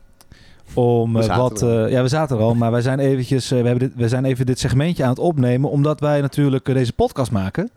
om 0.75 1.17
eh, 1.17 1.37
wat... 1.37 1.61
ja, 1.89 2.03
we 2.03 2.09
zaten 2.09 2.37
er 2.37 2.43
al, 2.43 2.55
maar 2.55 2.71
wij 2.71 2.81
zijn 2.81 2.99
eventjes... 2.99 3.49
we, 3.49 3.55
hebben 3.57 3.79
dit, 3.79 3.93
we 3.95 4.09
zijn 4.09 4.25
even 4.25 4.47
dit 4.47 4.59
segmentje 4.59 5.03
aan 5.03 5.09
het 5.09 5.19
opnemen, 5.19 5.71
omdat 5.71 6.01
wij 6.01 6.21
natuurlijk 6.21 6.65
deze 6.65 6.93
podcast 6.93 7.31
maken. 7.31 7.71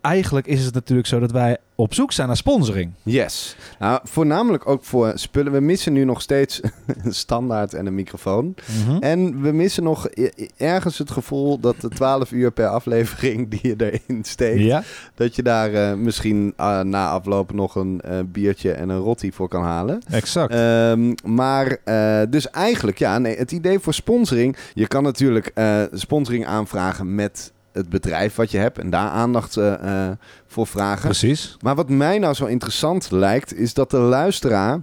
Eigenlijk 0.00 0.46
is 0.46 0.64
het 0.64 0.74
natuurlijk 0.74 1.08
zo 1.08 1.18
dat 1.18 1.30
wij 1.32 1.56
op 1.80 1.94
zoek 1.94 2.12
zijn 2.12 2.26
naar 2.26 2.36
sponsoring. 2.36 2.92
Yes. 3.02 3.56
Nou, 3.78 4.00
voornamelijk 4.04 4.68
ook 4.68 4.84
voor 4.84 5.12
spullen. 5.14 5.52
We 5.52 5.60
missen 5.60 5.92
nu 5.92 6.04
nog 6.04 6.22
steeds 6.22 6.60
een 7.04 7.14
standaard 7.14 7.74
en 7.74 7.86
een 7.86 7.94
microfoon. 7.94 8.54
En 9.00 9.42
we 9.42 9.52
missen 9.52 9.82
nog 9.82 10.08
ergens 10.56 10.98
het 10.98 11.10
gevoel 11.10 11.60
dat 11.60 11.80
de 11.80 11.88
12 11.88 12.32
uur 12.32 12.50
per 12.50 12.66
aflevering 12.66 13.50
die 13.50 13.60
je 13.62 13.74
erin 13.76 14.24
steekt, 14.24 14.60
Ja? 14.60 14.82
dat 15.14 15.36
je 15.36 15.42
daar 15.42 15.72
eh, 15.72 15.94
misschien 15.94 16.52
eh, 16.56 16.80
na 16.80 17.10
afloop 17.10 17.52
nog 17.52 17.74
een 17.74 18.00
eh, 18.00 18.18
biertje 18.26 18.72
en 18.72 18.88
een 18.88 18.98
rotti 18.98 19.32
voor 19.32 19.48
kan 19.48 19.62
halen. 19.62 20.02
Exact. 20.10 20.52
Ehm, 20.52 21.14
maar 21.24 21.76
eh, 21.84 22.20
dus 22.30 22.50
eigenlijk, 22.50 22.98
ja, 22.98 23.18
nee, 23.18 23.36
het 23.36 23.52
idee 23.52 23.78
voor 23.78 23.94
sponsoring. 23.94 24.56
Je 24.74 24.86
kan 24.86 25.02
natuurlijk 25.02 25.52
sponsoring 25.92 26.46
aanvragen 26.46 27.14
met 27.14 27.52
het 27.72 27.88
bedrijf 27.88 28.34
wat 28.34 28.50
je 28.50 28.58
hebt 28.58 28.78
en 28.78 28.90
daar 28.90 29.08
aandacht 29.08 29.56
eh, 29.56 30.08
eh, 30.08 30.16
voor 30.46 30.66
vragen. 30.66 31.04
Precies. 31.04 31.56
Maar 31.60 31.74
wat 31.74 31.88
mij 31.88 32.18
nou 32.18 32.34
zo 32.34 32.46
interessant 32.46 33.10
lijkt, 33.10 33.54
is 33.54 33.74
dat 33.74 33.90
de 33.90 33.98
luisteraar 33.98 34.80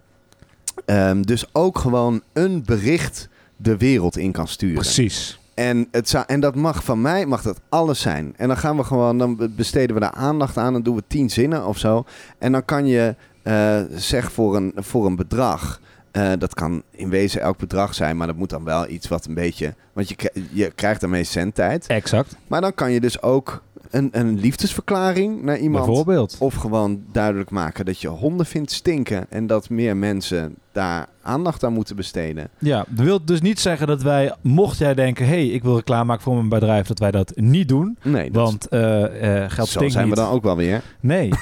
ehm, 0.86 1.22
dus 1.22 1.46
ook 1.54 1.78
gewoon 1.78 2.22
een 2.34 2.64
bericht 2.66 3.30
de 3.56 3.78
wereld 3.78 4.18
in 4.18 4.32
kan 4.32 4.48
sturen. 4.48 4.76
Precies. 4.76 5.40
En, 5.54 5.88
het 5.92 6.10
zou, 6.10 6.24
en 6.28 6.40
dat 6.40 6.56
mag 6.56 6.84
van 6.84 7.02
mij 7.02 7.26
mag 7.26 7.42
dat 7.42 7.60
alles 7.70 8.02
zijn. 8.02 8.34
En 8.38 8.48
dan 8.48 8.58
gaan 8.58 8.78
we 8.78 8.84
gewoon, 8.84 9.18
dan 9.18 9.52
besteden 9.56 9.96
we 9.96 10.02
daar 10.02 10.12
aandacht 10.12 10.58
aan. 10.58 10.74
Dan 10.74 10.84
doen 10.84 10.96
we 10.96 11.04
tien 11.08 11.30
zinnen 11.30 11.66
of 11.66 11.78
zo. 11.78 12.06
En 12.38 12.52
dan 12.52 12.66
kan 12.66 12.86
je 12.86 13.16
eh 13.44 13.82
zeg 13.96 14.32
voor 14.32 14.56
een, 14.56 14.74
voor 14.76 15.06
een 15.06 15.16
bedrag. 15.16 15.80
Eh, 16.18 16.32
dat 16.39 16.53
kan 16.53 16.84
in 16.91 17.09
wezen 17.09 17.41
elk 17.41 17.57
bedrag 17.57 17.93
zijn, 17.93 18.18
maar 18.18 18.28
dat 18.28 18.36
moet 18.36 18.49
dan 18.49 18.63
wel 18.63 18.89
iets 18.89 19.07
wat 19.07 19.26
een 19.26 19.34
beetje. 19.34 19.74
Want 19.93 20.09
je, 20.09 20.32
je 20.51 20.72
krijgt 20.76 21.01
daarmee 21.01 21.24
zendtijd. 21.24 21.88
Exact. 21.88 22.36
Maar 22.47 22.61
dan 22.61 22.74
kan 22.74 22.91
je 22.91 22.99
dus 22.99 23.22
ook 23.22 23.63
een, 23.89 24.09
een 24.11 24.39
liefdesverklaring 24.39 25.41
naar 25.41 25.57
iemand. 25.57 25.86
Bijvoorbeeld. 25.86 26.36
Of 26.39 26.55
gewoon 26.55 27.03
duidelijk 27.11 27.49
maken 27.49 27.86
dat 27.86 28.01
je 28.01 28.07
honden 28.07 28.45
vindt 28.45 28.72
stinken. 28.72 29.26
En 29.30 29.47
dat 29.47 29.70
meer 29.70 29.97
mensen 29.97 30.55
daar 30.72 31.07
aandacht 31.22 31.63
aan 31.63 31.74
moeten 31.74 31.95
besteden. 31.95 32.49
Ja, 32.57 32.86
dat 32.89 33.05
wil 33.05 33.26
dus 33.26 33.41
niet 33.41 33.59
zeggen 33.59 33.88
dat 33.88 34.01
wij, 34.01 34.36
mocht 34.41 34.78
jij 34.78 34.93
denken, 34.93 35.26
hé, 35.26 35.32
hey, 35.32 35.47
ik 35.47 35.63
wil 35.63 35.76
reclame 35.76 36.03
maken 36.03 36.24
voor 36.24 36.36
mijn 36.36 36.49
bedrijf, 36.49 36.88
dat 36.88 36.99
wij 36.99 37.11
dat 37.11 37.32
niet 37.36 37.68
doen. 37.68 37.97
Nee, 38.03 38.32
dat 38.32 38.43
Want 38.43 38.68
eh, 38.68 39.43
eh, 39.43 39.51
geld 39.51 39.68
zo 39.68 39.74
stinkt 39.76 39.93
zijn 39.93 40.07
niet. 40.07 40.15
we 40.15 40.22
dan 40.22 40.32
ook 40.32 40.43
wel 40.43 40.55
weer. 40.55 40.82
Nee. 40.99 41.30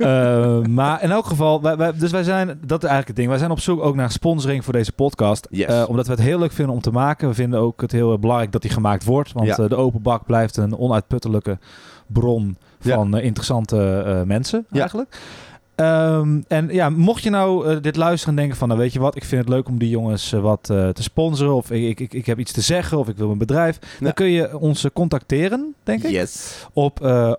Eh, 0.00 0.60
maar 0.62 1.02
in 1.02 1.10
elk 1.10 1.26
geval, 1.26 1.62
wij, 1.62 1.76
wij- 1.76 1.92
dus 1.96 2.10
wij 2.10 2.22
zijn, 2.22 2.46
dat 2.48 2.82
is 2.82 2.88
eigenlijk 2.88 3.06
het 3.06 3.16
ding. 3.16 3.28
Wij 3.28 3.38
zijn 3.38 3.50
op 3.50 3.60
zoek 3.60 3.82
ook 3.82 3.94
naar 3.94 4.10
sponsoring 4.10 4.64
voor 4.64 4.72
deze 4.72 4.92
podcast. 4.92 5.46
Yes. 5.50 5.66
Eh, 5.66 5.84
omdat 5.88 6.06
we 6.06 6.12
het 6.12 6.20
heel 6.22 6.38
leuk 6.38 6.52
vinden 6.52 6.74
om 6.74 6.80
te 6.80 6.90
maken. 6.90 7.28
We 7.28 7.34
vinden 7.34 7.60
ook 7.60 7.80
het 7.80 7.92
heel 7.92 8.18
belangrijk 8.18 8.52
dat 8.52 8.62
die 8.62 8.70
gemaakt 8.70 9.04
wordt. 9.04 9.32
Want 9.32 9.46
Ja. 9.46 9.56
eh, 9.56 9.68
de 9.68 9.76
open 9.76 10.02
bak 10.02 10.24
blijft 10.26 10.56
een 10.56 10.76
onuitputtelijke 10.78 11.58
bron 12.06 12.56
van 12.80 13.16
eh, 13.16 13.24
interessante 13.24 14.02
eh, 14.06 14.22
mensen 14.22 14.66
Ja. 14.70 14.88
Ehm, 15.80 16.40
en 16.48 16.68
ja, 16.68 16.90
mocht 16.90 17.22
je 17.22 17.30
nou 17.30 17.68
eh, 17.68 17.82
dit 17.82 17.96
luisteren 17.96 18.34
en 18.34 18.40
denken 18.40 18.58
van, 18.58 18.68
nou 18.68 18.80
weet 18.80 18.92
je 18.92 19.00
wat, 19.00 19.16
ik 19.16 19.24
vind 19.24 19.40
het 19.40 19.50
leuk 19.50 19.68
om 19.68 19.78
die 19.78 19.88
jongens 19.88 20.32
eh, 20.32 20.40
wat 20.40 20.70
eh, 20.70 20.88
te 20.88 21.02
sponsoren. 21.02 21.54
Of 21.54 21.70
ik, 21.70 22.00
ik, 22.00 22.14
ik, 22.14 22.26
heb 22.26 22.38
iets 22.38 22.52
te 22.52 22.60
zeggen 22.60 22.98
of 22.98 23.08
ik 23.08 23.16
wil 23.16 23.30
een 23.30 23.38
bedrijf. 23.38 23.78
Ja. 23.80 24.04
Dan 24.04 24.12
kun 24.12 24.30
je 24.30 24.58
ons 24.58 24.86
contacteren, 24.92 25.74
denk 25.82 26.02
ik 26.02 26.10
Yes. 26.10 26.66
op 26.72 27.04
eh 27.04 27.32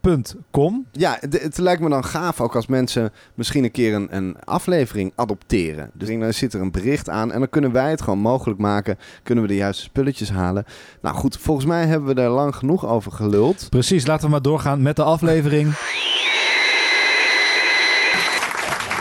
openbakpodcast.gmail.com. 0.00 0.86
Ja, 0.92 1.16
het, 1.20 1.42
het 1.42 1.58
lijkt 1.58 1.82
me 1.82 1.88
dan 1.88 2.04
gaaf 2.04 2.40
ook 2.40 2.54
als 2.54 2.66
mensen 2.66 3.12
misschien 3.34 3.64
een 3.64 3.70
keer 3.70 3.94
een, 3.94 4.16
een 4.16 4.36
aflevering 4.44 5.12
adopteren. 5.14 5.90
Dus 5.94 6.08
dan 6.08 6.32
zit 6.32 6.52
er 6.52 6.60
een 6.60 6.70
bericht 6.70 7.08
aan 7.08 7.32
en 7.32 7.38
dan 7.38 7.48
kunnen 7.48 7.72
wij 7.72 7.90
het 7.90 8.02
gewoon 8.02 8.18
mogelijk 8.18 8.60
maken. 8.60 8.98
Kunnen 9.22 9.44
we 9.44 9.50
de 9.50 9.56
juiste 9.56 9.82
spulletjes 9.82 10.30
halen. 10.30 10.64
Nou 11.02 11.16
goed, 11.16 11.36
volgens 11.36 11.66
mij 11.66 11.86
hebben 11.86 12.08
we 12.08 12.14
daar 12.14 12.30
lang 12.30 12.56
genoeg 12.56 12.86
over 12.86 13.12
geluld. 13.12 13.66
Precies, 13.70 14.06
laten 14.06 14.24
we 14.24 14.30
maar 14.30 14.42
doorgaan 14.42 14.82
met 14.82 14.96
de 14.96 15.02
aflevering. 15.02 15.64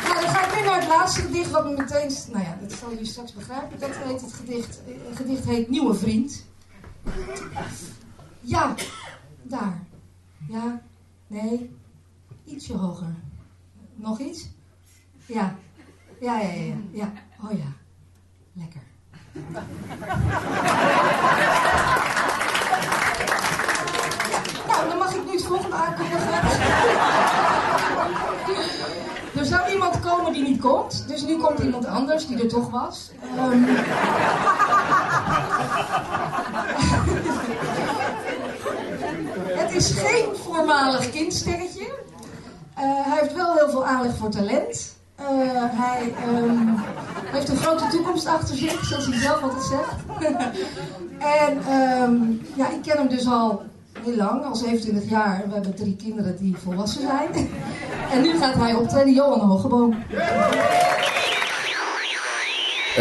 Nou, 0.03 0.21
dan 0.21 0.29
ga 0.29 0.47
ik 0.47 0.55
nu 0.59 0.65
naar 0.65 0.79
het 0.79 0.87
laatste 0.87 1.21
gedicht, 1.21 1.51
wat 1.51 1.63
me 1.63 1.69
meteen... 1.69 2.11
Nou 2.31 2.43
ja, 2.43 2.57
dat 2.61 2.71
zal 2.71 2.89
jullie 2.89 3.05
straks 3.05 3.33
begrijpen. 3.33 3.79
Dat 3.79 3.89
heet 3.93 4.21
het 4.21 4.33
gedicht... 4.33 4.81
Het 5.09 5.17
gedicht 5.17 5.45
heet 5.45 5.69
Nieuwe 5.69 5.95
Vriend. 5.95 6.45
Ja, 8.41 8.75
daar. 9.43 9.87
Ja, 10.49 10.81
nee, 11.29 11.77
ietsje 12.45 12.77
hoger. 12.77 13.15
Nog 13.95 14.19
iets? 14.19 14.49
Ja. 15.25 15.55
Ja, 16.19 16.39
ja, 16.39 16.51
ja, 16.51 16.75
ja. 16.91 17.11
Oh 17.43 17.51
ja, 17.51 17.73
lekker. 18.53 18.81
Nou, 24.67 24.89
dan 24.89 24.97
mag 24.97 25.13
ik 25.13 25.25
nu 25.25 25.31
het 25.31 25.45
volgende 25.45 25.75
aankondigen. 25.75 26.33
Er 29.39 29.45
zou 29.45 29.71
iemand 29.71 29.99
komen 29.99 30.33
die 30.33 30.43
niet 30.43 30.61
komt, 30.61 31.07
dus 31.07 31.21
nu 31.21 31.37
komt 31.37 31.59
iemand 31.59 31.85
anders 31.85 32.27
die 32.27 32.41
er 32.41 32.47
toch 32.47 32.69
was. 32.69 33.11
Ehm. 33.37 33.63
Is 39.79 39.91
geen 39.91 40.35
voormalig 40.35 41.09
kindsterretje. 41.09 41.87
Eh, 42.75 42.83
hij 42.83 43.19
heeft 43.19 43.33
wel 43.33 43.53
heel 43.53 43.69
veel 43.69 43.85
aanleg 43.85 44.15
voor 44.15 44.29
talent. 44.29 44.95
Eh, 45.15 45.25
hij 45.55 46.13
ehm, 46.27 46.67
heeft 47.25 47.49
een 47.49 47.57
grote 47.57 47.87
toekomst 47.87 48.25
achter 48.27 48.55
zich, 48.55 48.85
zoals 48.85 49.05
hij 49.05 49.19
zelf 49.19 49.41
altijd 49.41 49.63
zegt. 49.63 49.95
en 51.43 51.57
ehm, 51.67 52.15
ja, 52.55 52.69
ik 52.69 52.81
ken 52.81 52.97
hem 52.97 53.07
dus 53.07 53.27
al 53.27 53.61
heel 54.03 54.15
lang, 54.15 54.45
al 54.45 54.55
27 54.55 55.09
jaar. 55.09 55.43
We 55.47 55.53
hebben 55.53 55.75
drie 55.75 55.95
kinderen 55.95 56.37
die 56.37 56.57
volwassen 56.57 57.01
zijn. 57.01 57.49
en 58.13 58.21
nu 58.21 58.37
gaat 58.37 58.55
hij 58.55 58.73
optreden, 58.73 59.13
Johan 59.13 59.39
Hogeboom. 59.39 60.03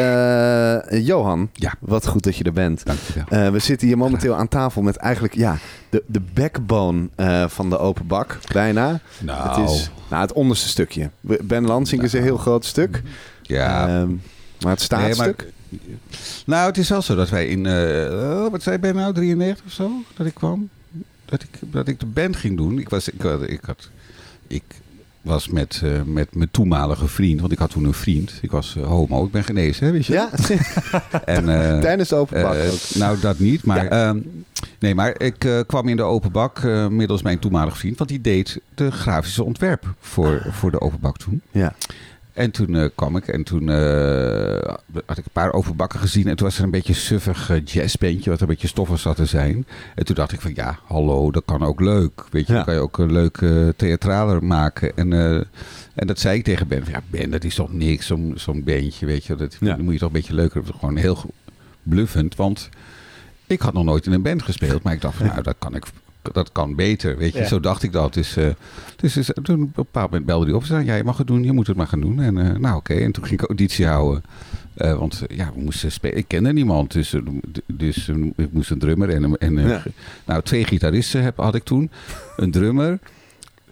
Eh, 0.02 1.06
Johan, 1.06 1.50
Ja. 1.52 1.74
wat 1.78 2.06
goed 2.06 2.22
dat 2.24 2.36
je 2.36 2.44
er 2.44 2.52
bent. 2.52 2.84
Dankjewel. 2.86 3.24
Eh, 3.28 3.50
we 3.52 3.58
zitten 3.58 3.86
hier 3.86 3.96
momenteel 3.98 4.34
aan 4.34 4.48
tafel 4.48 4.82
met 4.82 4.96
eigenlijk 4.96 5.34
ja, 5.34 5.56
de, 5.90 6.02
de 6.06 6.20
backbone 6.34 7.08
eh, 7.14 7.48
van 7.48 7.70
de 7.70 7.78
open 7.78 8.06
bak, 8.06 8.38
bijna. 8.52 9.00
Nou, 9.18 9.60
Het 9.60 9.70
is 9.70 9.90
nou, 10.10 10.22
het 10.22 10.32
onderste 10.32 10.68
stukje. 10.68 11.10
Ben 11.20 11.64
Lansing 11.66 12.02
is 12.02 12.12
een 12.12 12.22
heel 12.22 12.36
groot 12.36 12.64
stuk. 12.64 13.02
ja. 13.42 13.88
Ehm, 13.88 14.08
maar 14.60 14.76
het 14.76 14.90
Nee, 14.90 15.00
maar- 15.00 15.12
staatstuk... 15.14 15.52
nou, 16.46 16.66
het 16.66 16.78
is 16.78 16.88
wel 16.88 17.02
zo 17.02 17.14
dat 17.14 17.28
wij 17.28 17.46
in, 17.48 17.66
oh, 17.66 18.50
wat 18.50 18.62
zei 18.62 18.78
ben 18.78 18.94
nou, 18.94 19.12
93 19.14 19.66
of 19.66 19.72
zo, 19.72 19.90
dat 20.16 20.26
ik 20.26 20.34
kwam. 20.34 20.68
Dat 21.24 21.42
ik, 21.42 21.48
dat 21.60 21.88
ik 21.88 22.00
de 22.00 22.06
band 22.06 22.36
ging 22.36 22.56
doen. 22.56 22.78
Ik 22.78 22.88
was, 22.88 23.08
ik, 23.08 23.20
had- 23.22 23.48
ik, 23.48 23.60
had, 23.64 23.90
ik 24.46 24.62
was 25.28 25.48
met, 25.48 25.80
eh, 25.84 26.02
met 26.04 26.34
mijn 26.34 26.50
toenmalige 26.50 27.08
vriend, 27.08 27.40
want 27.40 27.52
ik 27.52 27.58
had 27.58 27.70
toen 27.70 27.84
een 27.84 27.92
vriend. 27.94 28.38
Ik 28.42 28.50
was 28.50 28.76
eh, 28.76 28.86
homo, 28.86 29.24
ik 29.24 29.30
ben 29.30 29.44
genezen, 29.44 29.86
hè, 29.86 29.92
weet 29.92 30.06
je? 30.06 30.12
Ja, 30.12 30.30
En, 31.24 31.48
eh, 31.48 31.78
tijdens 31.78 32.08
de 32.08 32.14
open 32.14 32.42
bak 32.42 32.54
ook. 32.54 32.94
nou, 32.94 33.20
dat 33.20 33.38
niet. 33.38 33.64
Maar, 33.64 33.86
ehm, 33.86 34.18
nee, 34.78 34.94
maar 34.94 35.20
ik 35.20 35.64
kwam 35.66 35.88
in 35.88 35.96
de 35.96 36.02
open 36.02 36.32
bak 36.32 36.58
eh, 36.58 36.86
middels 36.88 37.22
mijn 37.22 37.38
toenmalige 37.38 37.76
vriend. 37.76 37.98
Want 37.98 38.10
die 38.10 38.20
deed 38.20 38.60
de 38.74 38.90
grafische 38.90 39.44
ontwerp 39.44 39.94
voor, 40.00 40.46
voor 40.50 40.70
de 40.70 40.80
open 40.80 41.00
bak 41.00 41.16
toen. 41.16 41.40
Ja. 41.50 41.74
En 42.38 42.50
toen 42.50 42.74
eh, 42.76 42.88
kwam 42.94 43.16
ik 43.16 43.28
en 43.28 43.42
toen 43.44 43.68
eh, 43.68 44.74
had 45.06 45.18
ik 45.18 45.24
een 45.24 45.32
paar 45.32 45.52
openbakken 45.52 45.98
gezien. 46.00 46.26
En 46.26 46.36
toen 46.36 46.46
was 46.46 46.58
er 46.58 46.64
een 46.64 46.70
beetje 46.70 46.92
een 46.92 46.98
suffig 46.98 47.50
eh, 47.50 47.64
jazzbandje, 47.64 48.30
wat 48.30 48.40
een 48.40 48.46
beetje 48.46 48.68
stoffig 48.68 48.98
zat 48.98 49.16
te 49.16 49.24
zijn. 49.26 49.66
En 49.94 50.04
toen 50.04 50.14
dacht 50.14 50.32
ik 50.32 50.40
van 50.40 50.52
ja, 50.54 50.78
hallo, 50.84 51.30
dat 51.30 51.42
kan 51.44 51.62
ook 51.62 51.80
leuk. 51.80 52.24
Weet 52.30 52.46
je, 52.46 52.52
Ja. 52.52 52.56
dan 52.58 52.64
kan 52.66 52.74
je 52.74 52.80
ook 52.80 52.98
een 52.98 53.12
leuke 53.12 53.74
theatraler 53.76 54.44
maken. 54.44 54.96
En, 54.96 55.12
en 55.94 56.06
dat 56.06 56.18
zei 56.18 56.38
ik 56.38 56.44
tegen 56.44 56.68
Ben. 56.68 56.84
van, 56.84 56.92
Ja, 56.92 57.00
Ben, 57.10 57.30
dat 57.30 57.44
is 57.44 57.54
toch 57.54 57.72
niks, 57.72 58.06
zo'n 58.06 58.32
zo'n 58.36 58.64
bandje, 58.64 59.06
weet 59.06 59.24
je. 59.24 59.34
Dat, 59.34 59.56
Ja. 59.60 59.76
Moet 59.76 59.92
je 59.92 59.98
toch 59.98 60.08
een 60.08 60.14
beetje 60.14 60.34
leuker. 60.34 60.62
Gewoon 60.78 60.96
heel 60.96 61.34
bluffend, 61.82 62.36
want 62.36 62.68
ik 63.46 63.60
had 63.60 63.72
nog 63.72 63.84
nooit 63.84 64.06
in 64.06 64.12
een 64.12 64.22
band 64.22 64.42
gespeeld. 64.42 64.82
Maar 64.82 64.92
ik 64.92 65.00
dacht 65.00 65.16
van, 65.16 65.26
nou, 65.32 65.42
dat 65.42 65.56
kan 65.58 65.74
ik... 65.74 65.84
Dat 66.32 66.52
kan 66.52 66.74
beter, 66.74 67.16
weet 67.16 67.32
je. 67.32 67.38
Ja. 67.38 67.46
Zo 67.46 67.60
dacht 67.60 67.82
ik 67.82 67.92
dat. 67.92 68.14
Dus, 68.14 68.36
eh, 68.36 68.46
dus, 68.96 69.12
dus 69.12 69.30
toen 69.42 69.54
op 69.62 69.66
een 69.66 69.72
bepaald 69.74 70.10
moment 70.10 70.26
belde 70.26 70.44
hij 70.46 70.54
op. 70.54 70.60
Ze 70.64 70.66
zei, 70.72 70.84
ja, 70.84 70.94
je 70.94 71.04
mag 71.04 71.18
het 71.18 71.26
doen. 71.26 71.44
Je 71.44 71.52
moet 71.52 71.66
het 71.66 71.76
maar 71.76 71.86
gaan 71.86 72.00
doen. 72.00 72.20
En 72.20 72.38
eh, 72.38 72.58
nou, 72.58 72.76
oké. 72.76 72.94
En 72.94 73.12
toen 73.12 73.24
ging 73.26 73.40
ik 73.40 73.46
auditie 73.46 73.86
houden. 73.86 74.22
Eh, 74.74 74.98
want 74.98 75.22
eh, 75.26 75.36
ja, 75.36 75.50
we 75.54 75.60
moesten 75.60 75.92
spelen. 75.92 76.16
Ik 76.16 76.28
kende 76.28 76.52
niemand. 76.52 76.92
Dus, 76.92 77.14
eh, 77.14 77.20
dus 77.66 78.08
eh, 78.08 78.16
ik 78.36 78.52
moest 78.52 78.70
een 78.70 78.78
drummer 78.78 79.08
en, 79.10 79.22
een- 79.22 79.36
en 79.38 79.58
eh, 79.58 79.68
Ja. 79.68 79.82
nou, 80.24 80.42
twee 80.42 80.64
gitaristen 80.64 81.22
heb, 81.22 81.36
had 81.36 81.54
ik 81.54 81.64
toen. 81.64 81.90
Een 82.36 82.50
drummer. 82.50 82.98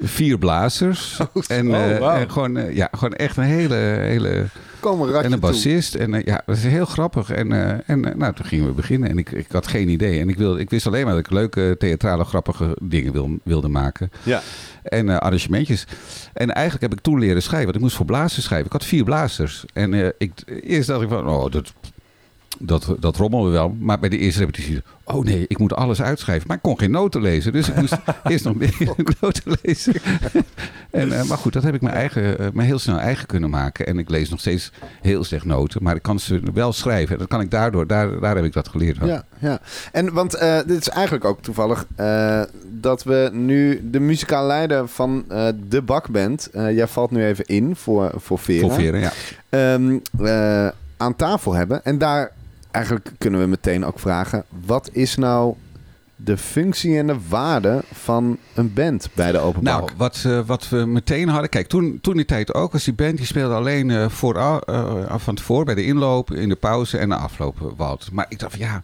Vier 0.00 0.38
blazers. 0.38 1.20
en, 1.48 1.68
Oh, 1.68 1.90
eh, 1.90 1.98
wauw. 1.98 2.16
en 2.20 2.30
gewoon, 2.30 2.56
eh, 2.56 2.76
ja, 2.76 2.88
gewoon 2.92 3.14
echt 3.14 3.36
een 3.36 3.44
hele, 3.44 3.74
hele 4.00 4.46
Kom 4.86 5.00
een 5.00 5.10
ratje 5.10 5.26
en 5.26 5.32
een 5.32 5.40
toe. 5.40 5.50
bassist. 5.50 5.94
En 5.94 6.14
eh, 6.14 6.24
ja, 6.24 6.42
dat 6.46 6.56
is 6.56 6.62
heel 6.62 6.84
grappig. 6.84 7.30
En, 7.30 7.52
eh, 7.52 7.78
en 7.86 8.04
eh, 8.04 8.14
nou, 8.14 8.34
toen 8.34 8.44
gingen 8.44 8.66
we 8.66 8.72
beginnen. 8.72 9.08
En 9.08 9.18
ik, 9.18 9.30
ik 9.30 9.46
had 9.52 9.66
geen 9.66 9.88
idee. 9.88 10.20
En 10.20 10.28
ik, 10.28 10.36
wilde, 10.36 10.60
ik 10.60 10.70
wist 10.70 10.86
alleen 10.86 11.04
maar 11.04 11.14
dat 11.14 11.24
ik 11.24 11.30
leuke, 11.30 11.74
theatrale, 11.78 12.24
grappige 12.24 12.76
dingen 12.82 13.12
wil, 13.12 13.38
wilde 13.42 13.68
maken. 13.68 14.10
Ja. 14.22 14.42
En 14.82 15.20
arrangementjes. 15.20 15.86
En 16.32 16.52
eigenlijk 16.52 16.82
heb 16.82 16.98
ik 16.98 17.04
toen 17.04 17.18
leren 17.18 17.42
schrijven. 17.42 17.64
Want 17.64 17.76
ik 17.76 17.82
moest 17.82 17.96
voor 17.96 18.06
blazers 18.06 18.44
schrijven. 18.44 18.66
Ik 18.66 18.72
had 18.72 18.84
vier 18.84 19.04
blazers. 19.04 19.64
En 19.72 20.14
ik, 20.18 20.32
eerst 20.62 20.88
dacht 20.88 21.02
ik 21.02 21.08
van, 21.08 21.28
oh, 21.28 21.50
dat, 21.50 21.72
dat, 22.58 22.94
dat 22.98 23.16
rommelen 23.16 23.46
we 23.46 23.50
wel. 23.50 23.76
Maar 23.78 23.98
bij 23.98 24.08
de 24.08 24.18
eerste 24.18 24.40
repetitie, 24.40 24.82
oh 25.04 25.24
nee, 25.24 25.44
ik 25.48 25.58
moet 25.58 25.74
alles 25.74 26.02
uitschrijven. 26.02 26.46
Maar 26.46 26.56
ik 26.56 26.62
kon 26.62 26.78
geen 26.78 26.90
noten 26.90 27.20
lezen. 27.20 27.52
Dus 27.52 27.68
ik 27.68 27.76
moest 27.76 27.96
eerst 28.24 28.44
nog 28.44 28.54
meer 28.54 28.74
noten 29.20 29.56
lezen. 29.62 29.94
en, 30.90 31.12
eh, 31.12 31.24
maar 31.24 31.38
goed, 31.38 31.52
dat 31.52 31.62
heb 31.62 31.74
ik 31.74 31.80
mijn 31.80 31.94
eigen, 31.94 32.50
me 32.52 32.62
heel 32.62 32.78
snel 32.78 32.98
eigen 32.98 33.26
kunnen 33.26 33.50
maken. 33.50 33.86
En 33.86 33.98
ik 33.98 34.10
lees 34.10 34.28
nog 34.28 34.40
steeds 34.40 34.72
heel 35.00 35.24
slecht 35.24 35.44
noten. 35.44 35.82
Maar 35.82 35.96
ik 35.96 36.02
kan 36.02 36.20
ze 36.20 36.40
wel 36.54 36.72
schrijven. 36.72 37.12
En 37.12 37.18
dat 37.18 37.28
kan 37.28 37.40
ik 37.40 37.50
daardoor, 37.50 37.86
daar, 37.86 38.20
daar 38.20 38.36
heb 38.36 38.44
ik 38.44 38.52
dat 38.52 38.68
geleerd. 38.68 38.96
Ja, 39.04 39.24
ja. 39.38 39.60
En 39.92 40.12
want 40.12 40.34
eh, 40.34 40.58
dit 40.66 40.80
is 40.80 40.88
eigenlijk 40.88 41.24
ook 41.24 41.42
toevallig 41.42 41.86
dat 42.80 43.02
we 43.02 43.30
nu 43.32 43.88
de 43.90 44.00
muzikaal 44.00 44.46
leider 44.46 44.88
van 44.88 45.24
de 45.68 45.82
bakband, 45.82 46.48
jij 46.52 46.86
valt 46.86 47.10
nu 47.10 47.24
even 47.24 47.44
in 47.46 47.76
voor, 47.76 48.10
voor 48.14 48.38
Vera, 48.38 48.60
Voor 48.60 48.72
veren, 48.76 49.00
ja. 49.00 49.12
ehm, 49.48 49.98
eh, 50.18 50.68
aan 50.96 51.16
tafel 51.16 51.54
hebben. 51.54 51.84
En 51.84 51.98
daar 51.98 52.32
eigenlijk 52.76 53.10
kunnen 53.18 53.40
we 53.40 53.46
meteen 53.46 53.84
ook 53.84 53.98
vragen, 53.98 54.44
wat 54.66 54.90
is 54.92 55.16
nou 55.16 55.54
de 56.16 56.36
functie 56.36 56.98
en 56.98 57.06
de 57.06 57.16
waarde 57.28 57.82
van 57.92 58.38
een 58.54 58.72
band 58.72 59.08
bij 59.14 59.32
de 59.32 59.38
open 59.38 59.64
Nou, 59.64 59.90
wat, 59.96 60.22
eh, 60.26 60.40
wat 60.46 60.68
we 60.68 60.76
meteen 60.76 61.28
hadden. 61.28 61.50
Kijk, 61.50 61.66
toen, 61.66 61.98
toen 62.00 62.16
die 62.16 62.24
tijd 62.24 62.54
ook 62.54 62.72
was 62.72 62.84
die 62.84 62.94
band 62.94 63.16
die 63.16 63.26
speelde 63.26 63.54
alleen 63.54 63.90
eh 63.90 64.08
voor, 64.08 64.36
eh, 64.36 65.14
van 65.16 65.34
tevoren 65.34 65.64
bij 65.64 65.74
de 65.74 65.84
inloop, 65.84 66.30
in 66.30 66.48
de 66.48 66.56
pauze 66.56 66.98
en 66.98 67.08
de 67.08 67.16
afloop. 67.16 67.74
Wout. 67.76 68.08
Maar 68.12 68.26
ik 68.28 68.38
dacht 68.38 68.56
van 68.56 68.60
ja, 68.60 68.82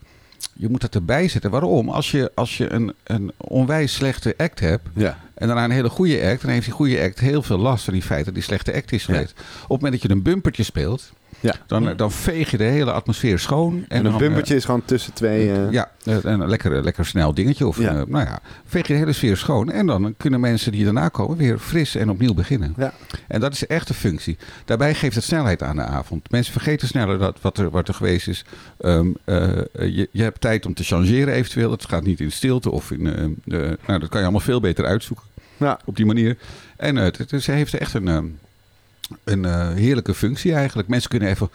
je 0.55 0.69
moet 0.69 0.81
dat 0.81 0.95
erbij 0.95 1.29
zetten. 1.29 1.51
Waarom? 1.51 1.89
Als 1.89 2.11
je, 2.11 2.31
als 2.35 2.57
je 2.57 2.73
een, 2.73 2.93
een 3.05 3.33
onwijs 3.37 3.95
slechte 3.95 4.35
act 4.37 4.61
hebt 4.61 4.89
ja. 4.95 5.19
en 5.35 5.47
daarna 5.47 5.65
een 5.65 5.71
hele 5.71 5.89
goede 5.89 6.31
act, 6.31 6.41
dan 6.41 6.51
heeft 6.51 6.65
die 6.65 6.75
goede 6.75 7.03
act 7.03 7.19
heel 7.19 7.43
veel 7.43 7.59
last 7.59 7.85
van 7.85 7.93
die 7.93 8.03
feit 8.03 8.25
dat 8.25 8.35
die 8.35 8.43
slechte 8.43 8.75
act 8.75 8.93
is 8.93 9.05
geweest. 9.05 9.33
Op 9.33 9.61
het 9.61 9.69
moment 9.69 9.93
dat 9.93 10.03
je 10.03 10.11
een 10.11 10.23
bumpertje 10.23 10.63
speelt, 10.63 11.13
Ja. 11.43 11.55
dan, 11.67 11.97
dan 11.97 12.13
veeg 12.13 12.51
je 12.51 12.57
de 12.57 12.65
hele 12.65 12.93
atmosfeer 12.93 13.39
schoon. 13.39 13.75
En, 13.75 13.85
En 13.89 14.03
dan, 14.03 14.07
een 14.07 14.13
eh, 14.21 14.27
bumpertje 14.27 14.55
is 14.57 14.65
gewoon 14.65 14.85
tussen 14.85 15.13
twee... 15.13 15.53
eh, 15.53 15.71
ja, 15.71 15.91
eh, 16.05 16.17
een 16.23 16.49
lekker, 16.49 16.83
lekker 16.83 17.07
snel 17.07 17.35
dingetje. 17.35 17.67
Of 17.67 17.79
Ja. 17.79 17.89
eh, 17.89 18.03
nou 18.07 18.25
ja, 18.27 18.41
veeg 18.67 18.87
je 18.87 18.93
de 18.93 18.99
hele 18.99 19.13
sfeer 19.13 19.37
schoon. 19.37 19.71
En 19.71 19.87
dan 19.87 20.15
kunnen 20.17 20.41
mensen 20.41 20.73
die 20.73 20.85
daarna 20.85 21.09
komen 21.09 21.37
weer 21.37 21.59
fris 21.59 21.95
en 21.95 22.11
opnieuw 22.11 22.35
beginnen. 22.35 22.75
Ja. 22.77 22.93
En 23.29 23.41
dat 23.41 23.53
is 23.53 23.67
echt 23.67 23.89
de 23.89 23.95
functie. 23.95 24.37
Daarbij 24.65 24.95
geeft 24.95 25.15
het 25.15 25.25
snelheid 25.25 25.63
aan 25.63 25.77
de 25.77 25.83
avond. 25.83 26.31
Mensen 26.31 26.53
vergeten 26.53 26.89
sneller 26.89 27.19
dat, 27.19 27.39
wat, 27.41 27.59
er, 27.59 27.71
wat 27.71 27.89
er 27.89 27.95
geweest 27.95 28.29
is. 28.29 28.45
Ehm, 28.81 29.07
eh, 29.25 29.47
je, 29.73 30.09
je 30.13 30.23
hebt 30.23 30.41
tijd 30.41 30.67
om 30.67 30.75
te 30.75 30.85
changeren 30.85 31.35
eventueel. 31.35 31.71
Het 31.71 31.89
gaat 31.89 32.05
niet 32.05 32.21
in 32.21 32.33
stilte 32.33 32.71
of 32.71 32.91
in... 32.91 33.07
eh, 33.07 33.23
eh, 33.25 33.31
nou, 33.87 33.99
dat 34.01 34.09
kan 34.09 34.19
je 34.19 34.23
allemaal 34.23 34.41
veel 34.41 34.61
beter 34.61 34.85
uitzoeken 34.85 35.25
Ja. 35.57 35.79
op 35.85 35.97
die 35.97 36.07
manier. 36.07 36.37
En 36.77 36.99
eh, 36.99 37.05
het, 37.05 37.19
het, 37.19 37.43
ze 37.43 37.53
heeft 37.53 37.75
echt 37.75 37.95
een, 37.95 38.09
ehm, 38.09 38.25
een 39.25 39.45
eh, 39.45 39.69
heerlijke 39.69 40.15
functie 40.15 40.55
eigenlijk. 40.55 40.89
Mensen 40.89 41.11
kunnen 41.11 41.29
even, 41.29 41.51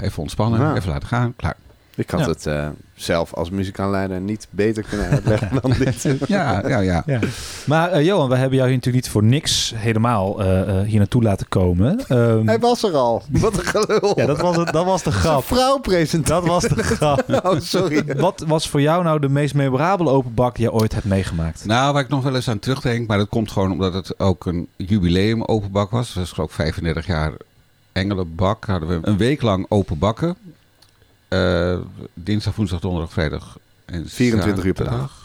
even 0.00 0.22
ontspannen, 0.22 0.60
Ja. 0.60 0.76
even 0.76 0.88
laten 0.90 1.08
gaan. 1.08 1.36
Klaar. 1.36 1.56
Ik 1.94 2.10
had 2.10 2.20
Ja. 2.20 2.26
het 2.26 2.46
eh, 2.46 2.68
zelf 2.94 3.34
als 3.34 3.50
muzikaanleider 3.50 4.20
niet 4.20 4.46
beter 4.50 4.82
kunnen 4.88 5.06
uitleggen 5.08 5.48
dan 5.62 5.72
dit. 5.78 6.06
Ja, 6.26 6.68
ja, 6.68 6.78
ja. 6.78 7.02
Ja. 7.06 7.18
Maar 7.66 7.90
eh, 7.90 8.04
Johan, 8.04 8.28
we 8.28 8.36
hebben 8.36 8.56
jou 8.56 8.68
hier 8.68 8.76
natuurlijk 8.76 9.04
niet 9.04 9.12
voor 9.12 9.24
niks 9.24 9.72
helemaal 9.76 10.40
eh, 10.40 10.60
eh, 10.80 10.86
hier 10.86 10.98
naartoe 10.98 11.22
laten 11.22 11.48
komen. 11.48 12.04
Ehm, 12.08 12.46
Hij 12.46 12.58
was 12.58 12.82
er 12.82 12.92
al. 12.94 13.22
Wat 13.30 13.58
een 13.58 13.64
gelul. 13.64 14.12
ja, 14.20 14.26
dat 14.26 14.40
was, 14.40 14.56
het, 14.56 14.72
dat 14.72 14.84
was 14.84 15.02
de 15.02 15.12
grap. 15.12 15.44
vrouw 15.44 15.78
presenteren. 15.78 16.40
Dat 16.42 16.50
was 16.50 16.62
de 16.62 16.82
grap. 16.82 17.24
Oh, 17.44 17.60
sorry. 17.60 18.04
Wat 18.16 18.44
was 18.46 18.68
voor 18.68 18.80
jou 18.80 19.02
nou 19.04 19.20
de 19.20 19.28
meest 19.28 19.54
memorabele 19.54 20.10
open 20.10 20.34
bak 20.34 20.54
die 20.56 20.64
je 20.64 20.72
ooit 20.72 20.92
hebt 20.94 21.04
meegemaakt? 21.06 21.64
Nou, 21.64 21.92
waar 21.92 22.02
ik 22.02 22.08
nog 22.08 22.22
wel 22.22 22.34
eens 22.34 22.48
aan 22.48 22.58
terugdenk, 22.58 23.08
maar 23.08 23.18
dat 23.18 23.28
komt 23.28 23.50
gewoon 23.50 23.72
omdat 23.72 23.94
het 23.94 24.18
ook 24.18 24.46
een 24.46 24.68
jubileum 24.76 25.42
openbak 25.44 25.90
was. 25.90 26.06
Dat 26.06 26.16
was 26.22 26.32
geloof 26.32 26.48
ik 26.48 26.54
35 26.54 27.06
jaar 27.06 27.32
Engelenbak. 27.92 28.64
Hadden 28.64 28.88
we 28.88 28.98
een 29.02 29.16
week 29.16 29.42
lang 29.42 29.66
open 29.68 29.98
bakken. 29.98 30.36
Eh, 31.32 31.78
dinsdag, 32.14 32.54
woensdag, 32.54 32.80
donderdag, 32.80 33.12
vrijdag 33.12 33.58
en 33.84 34.08
24 34.08 34.64
uur 34.64 34.72
per 34.72 34.84
zaterdag. 34.84 35.20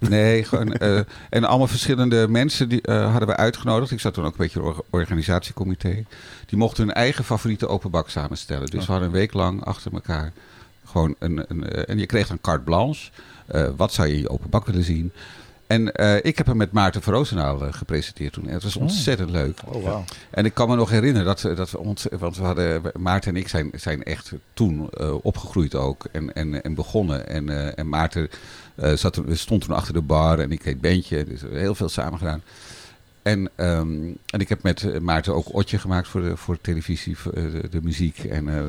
Nee, 0.00 0.44
gewoon, 0.44 0.72
eh, 0.72 1.00
en 1.30 1.44
allemaal 1.44 1.66
verschillende 1.66 2.28
mensen 2.28 2.68
die, 2.68 2.82
eh, 2.82 3.10
hadden 3.10 3.28
we 3.28 3.36
uitgenodigd. 3.36 3.90
Ik 3.90 4.00
zat 4.00 4.14
toen 4.14 4.24
ook 4.24 4.30
een 4.30 4.36
beetje 4.38 4.60
in 4.60 4.66
het 4.66 4.76
or- 4.76 4.84
organisatiecomité. 4.90 6.04
Die 6.46 6.58
mochten 6.58 6.84
hun 6.84 6.94
eigen 6.94 7.24
favoriete 7.24 7.66
open 7.66 7.90
bak 7.90 8.08
samenstellen. 8.08 8.66
Dus 8.66 8.86
we 8.86 8.90
hadden 8.92 9.08
een 9.08 9.14
week 9.14 9.32
lang 9.32 9.64
achter 9.64 9.92
elkaar 9.92 10.32
gewoon 10.84 11.14
een... 11.18 11.44
een 11.48 11.64
en 11.86 11.98
je 11.98 12.06
kreeg 12.06 12.28
een 12.28 12.40
carte 12.40 12.64
blanche. 12.64 13.10
Wat 13.76 13.92
zou 13.92 14.08
je 14.08 14.14
in 14.14 14.20
je 14.20 14.28
open 14.28 14.50
bak 14.50 14.66
willen 14.66 14.84
zien? 14.84 15.12
En 15.74 15.92
eh, 15.92 16.16
ik 16.24 16.36
heb 16.38 16.46
hem 16.46 16.56
met 16.56 16.72
Maarten 16.72 17.02
van 17.02 17.12
Roosendaal 17.14 17.62
eh, 17.66 17.72
gepresenteerd 17.72 18.32
toen. 18.32 18.46
En 18.48 18.54
het 18.54 18.62
was 18.62 18.76
ontzettend 18.76 19.30
leuk. 19.30 19.58
Oh, 19.66 19.82
wauw. 19.82 20.04
En 20.30 20.44
ik 20.44 20.54
kan 20.54 20.68
me 20.68 20.76
nog 20.76 20.90
herinneren 20.90 21.26
dat, 21.26 21.40
we- 21.40 21.54
dat 21.54 21.70
we 21.70 21.78
ons, 21.78 22.06
want 22.18 22.36
we 22.36 22.42
hadden, 22.44 22.82
Maarten 22.98 23.34
en 23.34 23.40
ik 23.40 23.48
zijn, 23.48 23.70
zijn 23.74 24.02
echt 24.02 24.32
toen 24.54 24.88
eh, 24.90 25.14
opgegroeid 25.24 25.74
ook 25.74 26.04
en, 26.12 26.34
en, 26.34 26.62
en 26.62 26.74
begonnen. 26.74 27.28
En, 27.28 27.48
eh, 27.48 27.78
en 27.78 27.88
Maarten 27.88 28.28
eh, 28.74 28.92
zat, 28.92 29.20
stond 29.30 29.64
toen 29.64 29.74
achter 29.76 29.94
de 29.94 30.00
bar 30.02 30.38
en 30.38 30.52
ik 30.52 30.64
deed 30.64 30.80
bandje, 30.80 31.24
dus 31.24 31.34
we 31.34 31.40
hebben 31.40 31.60
heel 31.60 31.74
veel 31.74 31.88
samen 31.88 32.18
gedaan. 32.18 32.42
En, 33.22 33.50
ehm, 33.54 33.92
en 34.26 34.40
ik 34.40 34.48
heb 34.48 34.62
met 34.62 34.82
eh, 34.82 35.00
Maarten 35.00 35.34
ook 35.34 35.54
Otje 35.54 35.78
gemaakt 35.78 36.08
voor 36.08 36.20
de, 36.22 36.36
voor 36.36 36.54
de 36.54 36.60
televisie, 36.60 37.18
voor, 37.18 37.32
eh, 37.32 37.42
de, 37.52 37.68
de 37.70 37.80
muziek 37.82 38.18
en 38.18 38.48
eh, 38.48 38.58
eh, 38.58 38.66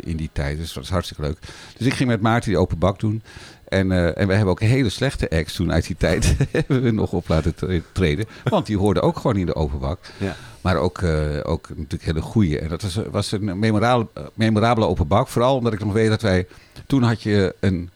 in 0.00 0.16
die 0.16 0.30
tijd. 0.32 0.56
Dus 0.58 0.66
dat 0.66 0.76
was 0.82 0.90
hartstikke 0.90 1.22
leuk. 1.22 1.38
Dus 1.78 1.86
ik 1.86 1.94
ging 1.94 2.08
met 2.08 2.20
Maarten 2.20 2.50
die 2.50 2.58
open 2.58 2.78
bak 2.78 3.00
doen. 3.00 3.22
En, 3.68 3.92
eh, 3.92 4.18
en 4.18 4.26
we 4.26 4.32
hebben 4.34 4.50
ook 4.50 4.60
hele 4.60 4.88
slechte 4.88 5.30
acts 5.30 5.54
toen 5.54 5.72
uit 5.72 5.86
die 5.86 5.96
tijd 5.96 6.36
hebben 6.50 6.82
we 6.82 6.90
nog 6.90 7.12
op 7.12 7.28
laten 7.28 7.54
tre- 7.54 7.82
treden. 7.92 8.26
Want 8.44 8.66
die 8.66 8.78
hoorden 8.78 9.02
ook 9.02 9.16
gewoon 9.16 9.36
in 9.36 9.46
de 9.46 9.54
open 9.54 9.78
bak. 9.78 9.98
Ja. 10.18 10.36
Maar 10.60 10.76
ook, 10.76 11.02
eh, 11.02 11.38
ook 11.42 11.68
natuurlijk 11.68 12.04
hele 12.04 12.20
goede. 12.20 12.58
En 12.58 12.68
dat 12.68 12.82
was, 12.82 12.98
was 13.10 13.32
een 13.32 13.58
memorabele, 13.58 14.06
memorabele 14.34 14.86
open 14.86 15.06
bak. 15.06 15.28
Vooral 15.28 15.56
omdat 15.56 15.72
ik 15.72 15.84
nog 15.84 15.92
weet 15.92 16.08
dat 16.08 16.22
wij... 16.22 16.46
Toen 16.86 17.02
had 17.02 17.22
je 17.22 17.54
een 17.60 17.90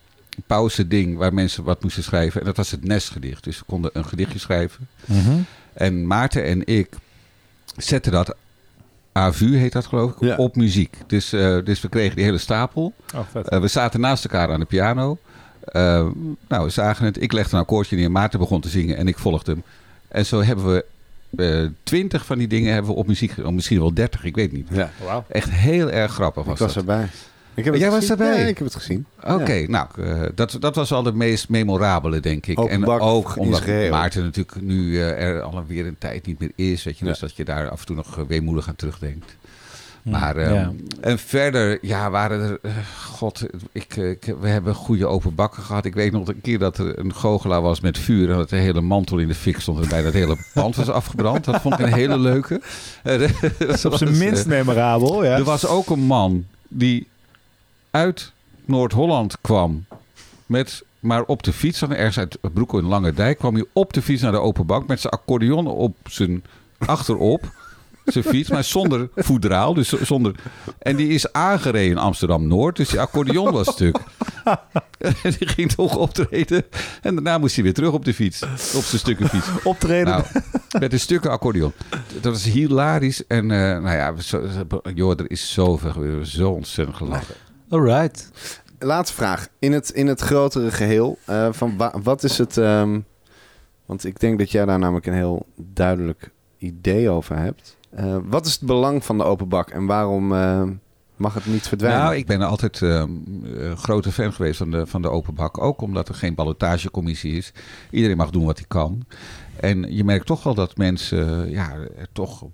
pauze 0.47 0.89
ding 0.89 1.17
waar 1.17 1.35
mensen 1.35 1.65
wat 1.65 1.83
moesten 1.83 2.03
schrijven. 2.03 2.41
En 2.41 2.47
dat 2.47 2.57
was 2.57 2.71
het 2.71 2.85
nestgedicht. 2.85 3.45
Dus 3.45 3.59
we 3.59 3.65
konden 3.67 3.91
een 3.93 4.05
gedichtje 4.05 4.39
schrijven. 4.39 4.89
Mhm. 5.05 5.39
En 5.73 6.07
Maarten 6.07 6.45
en 6.45 6.67
ik 6.67 6.89
zetten 7.77 8.13
dat... 8.13 8.35
AVU 9.13 9.57
heet 9.57 9.73
dat 9.73 9.87
geloof 9.87 10.11
ik, 10.11 10.21
Ja. 10.21 10.37
op 10.37 10.57
muziek. 10.57 10.97
Dus, 11.07 11.33
eh, 11.33 11.57
dus 11.65 11.81
we 11.81 11.89
kregen 11.89 12.17
die 12.17 12.25
hele 12.25 12.39
stapel. 12.39 12.93
Oh, 13.15 13.21
vet. 13.31 13.49
We 13.61 13.69
zaten 13.69 14.01
naast 14.01 14.25
elkaar 14.25 14.53
aan 14.53 14.61
de 14.61 14.67
piano. 14.67 15.19
Eh, 15.73 16.07
nou, 16.49 16.65
we 16.65 16.71
zagen 16.71 17.05
het. 17.05 17.23
Ik 17.23 17.33
legde 17.33 17.55
een 17.57 17.63
akkoordje 17.63 17.97
neer. 17.97 18.11
Maarten 18.11 18.39
begon 18.39 18.61
te 18.61 18.69
zingen 18.69 18.97
en 18.97 19.09
ik 19.09 19.19
volgde 19.19 19.51
hem. 19.53 19.63
En 20.09 20.27
zo 20.27 20.43
hebben 20.43 20.67
we 20.75 20.85
eh, 21.37 21.67
twintig 21.83 22.27
van 22.27 22.39
die 22.39 22.49
dingen 22.49 22.73
hebben 22.73 22.91
we 22.91 22.97
op 22.97 23.07
muziek. 23.07 23.35
Of 23.45 23.51
misschien 23.53 23.79
wel 23.79 23.95
dertig, 23.95 24.25
ik 24.25 24.35
weet 24.35 24.53
niet. 24.53 24.69
Ja, 24.71 24.91
Wauw. 25.05 25.25
Echt 25.29 25.51
heel 25.51 25.91
erg 25.91 26.13
grappig 26.13 26.45
was 26.45 26.53
ik 26.55 26.59
was 26.61 26.75
dat. 26.75 26.83
erbij. 26.83 27.09
Ik 27.55 27.65
heb 27.65 27.73
het 27.73 27.83
Jij 27.83 27.91
was 27.91 28.01
gezien. 28.01 28.19
erbij? 28.19 28.41
Ja, 28.41 28.47
ik 28.47 28.59
heb 28.59 28.67
het 28.67 28.77
gezien. 28.77 29.07
Oké, 29.27 29.65
nou, 29.67 29.87
eh, 29.99 30.23
dat, 30.35 30.57
dat 30.61 30.75
was 30.75 30.91
wel 30.91 31.03
de 31.03 31.13
meest 31.13 31.49
memorabele, 31.49 32.21
denk 32.21 32.47
ik. 32.47 32.59
Open 32.59 32.73
en 32.73 32.87
ook 32.87 33.37
omdat 33.37 33.61
geheel. 33.61 33.91
Maarten 33.91 34.23
natuurlijk 34.23 34.61
nu 34.61 34.99
er 35.01 35.41
alweer 35.43 35.87
een 35.87 35.99
tijd 35.99 36.27
niet 36.27 36.39
meer 36.39 36.53
is. 36.55 36.85
Weet 36.85 36.99
je, 36.99 37.05
dus 37.05 37.19
dat 37.19 37.37
je 37.37 37.45
daar 37.45 37.69
af 37.69 37.81
en 37.81 37.87
toe 37.87 37.97
nog 37.97 38.25
weemoedig 38.29 38.69
aan 38.69 38.77
terugdenkt. 38.77 39.37
Hm, 40.09 40.11
Maar, 40.21 40.37
ehm, 40.37 40.55
ja. 40.55 40.73
En 41.01 41.19
verder, 41.19 41.79
ja, 41.83 42.11
waren 42.11 42.41
er... 42.41 42.59
eh, 42.63 42.73
God, 43.07 43.43
ik, 43.73 43.97
ik, 43.97 44.35
we 44.41 44.49
hebben 44.49 44.75
goede 44.75 45.07
open 45.07 45.35
bakken 45.35 45.63
gehad. 45.63 45.85
Ik 45.85 45.95
weet 45.95 46.13
nog 46.13 46.29
een 46.29 46.41
keer 46.41 46.59
dat 46.59 46.79
er 46.79 46.99
een 46.99 47.15
goochelaar 47.15 47.63
was 47.63 47.81
met 47.81 47.99
vuur... 47.99 48.31
en 48.31 48.37
dat 48.37 48.49
de 48.49 48.57
hele 48.57 48.81
mantel 48.81 49.19
in 49.19 49.29
de 49.29 49.35
fik 49.35 49.61
stond... 49.61 49.83
en 49.83 49.89
bij 49.89 50.03
dat 50.03 50.13
hele 50.13 50.37
pand 50.55 50.77
was 50.77 50.89
afgebrand. 50.89 51.45
Dat 51.45 51.61
vond 51.61 51.79
ik 51.79 51.87
een 51.87 51.93
hele 51.93 52.19
leuke. 52.19 52.61
Dat 53.59 53.69
is 53.69 53.85
op 53.85 53.95
zijn 53.95 54.19
minst 54.25 54.43
eh, 54.43 54.49
memorabel, 54.49 55.25
ja. 55.25 55.37
Er 55.37 55.45
was 55.45 55.67
ook 55.67 55.89
een 55.91 56.01
man 56.07 56.45
die 56.69 57.09
uit 57.91 58.33
Noord-Holland 58.65 59.41
kwam... 59.41 59.85
met 60.47 60.83
maar 61.01 61.23
op 61.23 61.43
de 61.43 61.53
fiets, 61.53 61.79
dan 61.79 61.95
ergens 61.95 62.19
uit 62.19 62.39
Broek 62.53 62.75
in 62.75 62.85
Lange 62.85 63.13
Dijk... 63.13 63.39
kwam 63.39 63.55
hij 63.55 63.65
op 63.73 63.93
de 63.93 64.03
fiets 64.03 64.23
naar 64.23 64.33
de 64.33 64.41
open 64.41 64.67
bak... 64.67 64.87
met 64.87 65.01
zijn 65.01 65.13
accordeon 65.13 65.67
op 65.67 65.97
zijn 66.05 66.45
achterop... 66.79 67.57
zijn 68.13 68.25
fiets, 68.25 68.51
maar 68.51 68.65
zonder 68.65 69.09
voedraal. 69.17 69.75
Dus 69.75 69.89
zonder... 69.89 70.35
En 70.79 70.97
die 70.97 71.09
is 71.09 71.33
aangereden 71.33 71.91
in 71.91 71.99
Amsterdam-Noord. 71.99 72.77
Dus 72.77 72.89
die 72.89 73.01
accordeon 73.01 73.53
was 73.53 73.69
stuk. 73.69 73.99
en 74.99 75.15
die 75.39 75.49
ging 75.49 75.71
toch 75.73 75.97
optreden. 75.97 76.65
En 77.03 77.15
daarna 77.15 77.39
moest 77.39 77.55
hij 77.55 77.65
weer 77.65 77.75
terug 77.75 77.93
op 77.93 78.05
de 78.05 78.15
fiets. 78.15 78.43
Op 78.43 78.83
zijn 78.83 78.99
stukken 79.01 79.29
fiets. 79.29 79.47
Optreden. 79.65 80.07
Nou, 80.07 80.25
met 80.81 80.93
een 80.93 81.01
stukken 81.01 81.31
accordeon. 81.31 81.73
Dat 82.21 82.33
was 82.33 82.45
hilarisch. 82.45 83.27
En 83.27 83.51
eh, 83.51 83.59
nou 83.59 83.91
ja, 83.97 84.17
zo, 84.17 84.43
joh, 84.95 85.19
er 85.21 85.31
is 85.31 85.53
zoveel 85.53 85.91
gebeurd. 85.91 86.29
Zo 86.29 86.51
ontzettend 86.51 86.97
gelachen. 86.97 87.35
Alright. 87.69 88.31
Laatste 88.79 89.17
vraag. 89.17 89.49
In 89.59 89.73
het, 89.73 89.91
in 89.91 90.07
het 90.07 90.21
grotere 90.21 90.71
geheel, 90.71 91.19
eh, 91.25 91.49
van 91.51 91.77
wa- 91.77 91.95
wat 92.03 92.23
is 92.25 92.39
het... 92.39 92.57
ehm, 92.57 93.01
want 93.87 94.05
ik 94.05 94.21
denk 94.21 94.39
dat 94.39 94.51
jij 94.51 94.65
daar 94.65 94.79
namelijk 94.79 95.07
een 95.07 95.13
heel 95.15 95.47
duidelijk 95.57 96.31
idee 96.59 97.09
over 97.11 97.37
hebt. 97.39 97.77
Eh, 97.91 98.17
wat 98.25 98.47
is 98.47 98.53
het 98.53 98.63
belang 98.63 99.05
van 99.05 99.19
de 99.19 99.25
open 99.25 99.49
bak 99.49 99.71
en 99.71 99.87
waarom 99.87 100.35
eh, 100.35 100.63
mag 101.17 101.35
het 101.35 101.47
niet 101.47 101.69
verdwijnen? 101.69 102.03
Nou, 102.03 102.17
ik 102.17 102.27
ben 102.27 102.43
altijd 102.43 102.83
eh, 102.83 103.05
grote 103.75 104.13
fan 104.13 104.33
geweest 104.33 104.59
van 104.59 104.71
de, 104.71 104.87
van 104.87 105.03
de 105.03 105.11
open 105.11 105.35
bak. 105.35 105.59
Ook 105.59 105.81
omdat 105.81 106.09
er 106.09 106.15
geen 106.15 106.35
ballotagecommissie 106.35 107.37
is. 107.37 107.53
Iedereen 107.91 108.17
mag 108.17 108.31
doen 108.31 108.45
wat 108.45 108.59
hij 108.59 108.67
kan. 108.69 109.05
En 109.61 109.95
je 109.95 110.05
merkt 110.05 110.27
toch 110.27 110.43
wel 110.43 110.55
dat 110.55 110.77
mensen 110.77 111.51
ja, 111.51 111.73
er 111.73 112.09
toch 112.13 112.45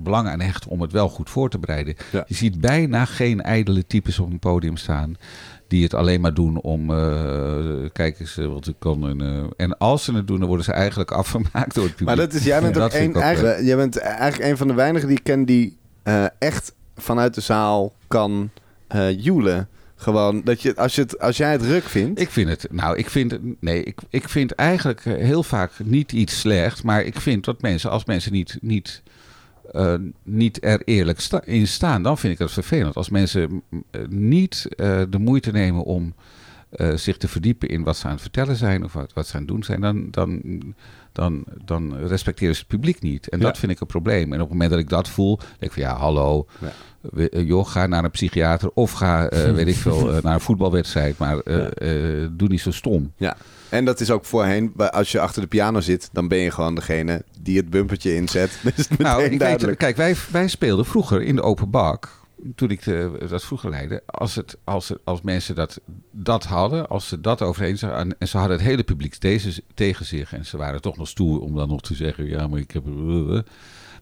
belang 0.00 0.28
aan 0.28 0.40
hechten 0.40 0.70
om 0.70 0.80
het 0.80 0.92
wel 0.92 1.08
goed 1.08 1.30
voor 1.30 1.50
te 1.50 1.58
bereiden. 1.58 1.94
Ja. 2.12 2.24
Je 2.26 2.34
ziet 2.34 2.60
bijna 2.60 3.04
geen 3.04 3.42
ijdele 3.42 3.86
types 3.86 4.18
op 4.18 4.30
een 4.30 4.38
podium 4.38 4.76
staan. 4.76 5.16
Die 5.68 5.82
het 5.82 5.94
alleen 5.94 6.20
maar 6.20 6.34
doen 6.34 6.60
om, 6.60 6.90
eh 6.90 7.90
kijk 7.92 8.20
eens 8.20 8.36
eh, 8.36 8.46
wat 8.46 8.66
ik 8.66 8.74
kan. 8.78 9.08
En, 9.08 9.20
eh, 9.20 9.44
en 9.56 9.78
als 9.78 10.04
ze 10.04 10.14
het 10.14 10.26
doen, 10.26 10.38
dan 10.38 10.48
worden 10.48 10.64
ze 10.64 10.72
eigenlijk 10.72 11.10
afgemaakt 11.22 11.74
door 11.74 11.84
het 11.84 11.96
publiek. 11.96 12.16
maar 12.16 12.26
dat 12.26 12.34
is, 12.34 12.44
jij 12.44 12.60
bent, 12.60 12.78
ook 12.78 12.92
een, 12.92 13.64
jij 13.64 13.76
bent 13.76 13.96
eigenlijk 13.96 14.50
een 14.50 14.56
van 14.56 14.68
de 14.68 14.74
weinigen 14.74 15.08
die 15.08 15.16
ik 15.16 15.24
ken 15.24 15.44
die 15.44 15.76
echt 16.38 16.74
vanuit 16.96 17.34
de 17.34 17.40
zaal 17.40 17.92
kan 18.08 18.50
joelen. 19.16 19.68
Gewoon, 19.96 20.42
dat 20.44 20.62
je, 20.62 20.76
als, 20.76 20.94
je 20.94 21.00
het, 21.00 21.20
als 21.20 21.36
jij 21.36 21.52
het 21.52 21.62
ruk 21.62 21.84
vindt... 21.84 22.20
Ik 22.20 22.30
vind 22.30 22.48
het, 22.48 22.66
nou, 22.70 22.96
ik 22.96 23.10
vind, 23.10 23.38
nee, 23.60 23.82
ik, 23.82 23.98
ik 24.10 24.28
vind 24.28 24.52
eigenlijk 24.52 25.00
heel 25.04 25.42
vaak 25.42 25.70
niet 25.84 26.12
iets 26.12 26.40
slecht, 26.40 26.82
maar 26.82 27.02
ik 27.02 27.20
vind 27.20 27.44
dat 27.44 27.62
mensen, 27.62 27.90
als 27.90 28.04
mensen 28.04 28.32
niet, 28.32 28.58
niet, 28.60 29.02
eh, 29.74 29.94
niet 30.22 30.64
er 30.64 30.82
eerlijk 30.84 31.20
in 31.44 31.66
staan, 31.66 32.02
dan 32.02 32.18
vind 32.18 32.32
ik 32.32 32.38
het 32.38 32.52
vervelend. 32.52 32.94
Als 32.94 33.08
mensen 33.08 33.62
eh, 33.90 34.00
niet 34.08 34.66
eh, 34.76 35.02
de 35.08 35.18
moeite 35.18 35.50
nemen 35.50 35.84
om 35.84 36.14
zich 36.94 37.16
te 37.16 37.28
verdiepen 37.28 37.68
in 37.68 37.82
wat 37.82 37.96
ze 37.96 38.06
aan 38.06 38.12
het 38.12 38.20
vertellen 38.20 38.56
zijn 38.56 38.84
of 38.84 38.92
wat, 38.92 39.12
wat 39.12 39.26
ze 39.26 39.34
aan 39.34 39.40
het 39.40 39.48
doen 39.48 39.62
zijn, 39.62 39.80
dan, 39.80 40.10
dan, 40.10 40.42
dan, 41.14 41.44
dan 41.64 41.96
respecteren 42.06 42.54
ze 42.54 42.60
het 42.60 42.70
publiek 42.70 43.00
niet. 43.02 43.28
En 43.28 43.38
Ja. 43.38 43.44
dat 43.44 43.58
vind 43.58 43.72
ik 43.72 43.80
een 43.80 43.86
probleem. 43.86 44.26
En 44.32 44.34
op 44.40 44.40
het 44.40 44.48
moment 44.50 44.70
dat 44.70 44.78
ik 44.80 44.88
dat 44.88 45.08
voel, 45.08 45.36
denk 45.36 45.58
ik 45.60 45.72
van 45.72 45.82
ja, 45.82 45.96
hallo, 45.96 46.46
Ja. 46.60 46.72
we- 47.00 47.28
eh, 47.28 47.46
joh, 47.46 47.66
ga 47.66 47.86
naar 47.86 48.04
een 48.04 48.10
psychiater 48.10 48.70
of 48.74 48.92
ga, 48.92 49.28
eh, 49.28 49.52
weet 49.58 49.66
ik 49.68 49.74
veel, 49.76 50.14
eh, 50.14 50.22
naar 50.22 50.34
een 50.34 50.40
voetbalwedstrijd, 50.40 51.18
maar 51.18 51.42
doe 52.30 52.48
niet 52.48 52.60
zo 52.60 52.70
stom. 52.70 53.12
En 53.68 53.84
dat 53.84 54.00
is 54.00 54.10
ook 54.10 54.24
voorheen, 54.24 54.72
als 54.76 55.12
je 55.12 55.20
achter 55.20 55.42
de 55.42 55.48
piano 55.48 55.80
zit, 55.80 56.08
dan 56.12 56.28
ben 56.28 56.38
je 56.38 56.50
gewoon 56.50 56.74
degene 56.74 57.24
die 57.40 57.56
het 57.56 57.70
bumpertje 57.70 58.14
inzet. 58.14 58.58
Dus 58.76 58.88
Nou, 58.98 59.22
ik 59.22 59.38
weet, 59.38 59.76
kijk, 59.76 59.96
wij, 59.96 60.14
wij 60.30 60.48
speelden 60.48 60.84
vroeger 60.84 61.22
in 61.22 61.36
de 61.36 61.42
open 61.42 61.70
bak. 61.70 62.22
Toen 62.54 62.70
ik 62.70 62.84
de, 62.84 63.26
dat 63.28 63.44
vroeger 63.44 63.70
leidde. 63.70 64.02
Als, 64.06 64.34
het, 64.34 64.56
als, 64.64 64.88
het, 64.88 64.98
als 65.04 65.22
mensen 65.22 65.54
dat, 65.54 65.80
dat 66.10 66.44
hadden, 66.44 66.88
als 66.88 67.08
ze 67.08 67.20
dat 67.20 67.42
overheen 67.42 67.78
zagen. 67.78 68.16
En, 68.18 68.28
ze 68.28 68.38
hadden 68.38 68.56
het 68.56 68.66
hele 68.66 68.82
publiek 68.82 69.20
deze, 69.20 69.62
tegen 69.74 70.06
zich. 70.06 70.32
En 70.32 70.44
ze 70.46 70.56
waren 70.56 70.80
toch 70.80 70.96
nog 70.96 71.08
stoer 71.08 71.40
om 71.40 71.54
dan 71.54 71.68
nog 71.68 71.80
te 71.82 71.94
zeggen: 71.94 72.26
Ja, 72.26 72.46
maar 72.46 72.60
ik 72.60 72.70
heb. 72.70 72.84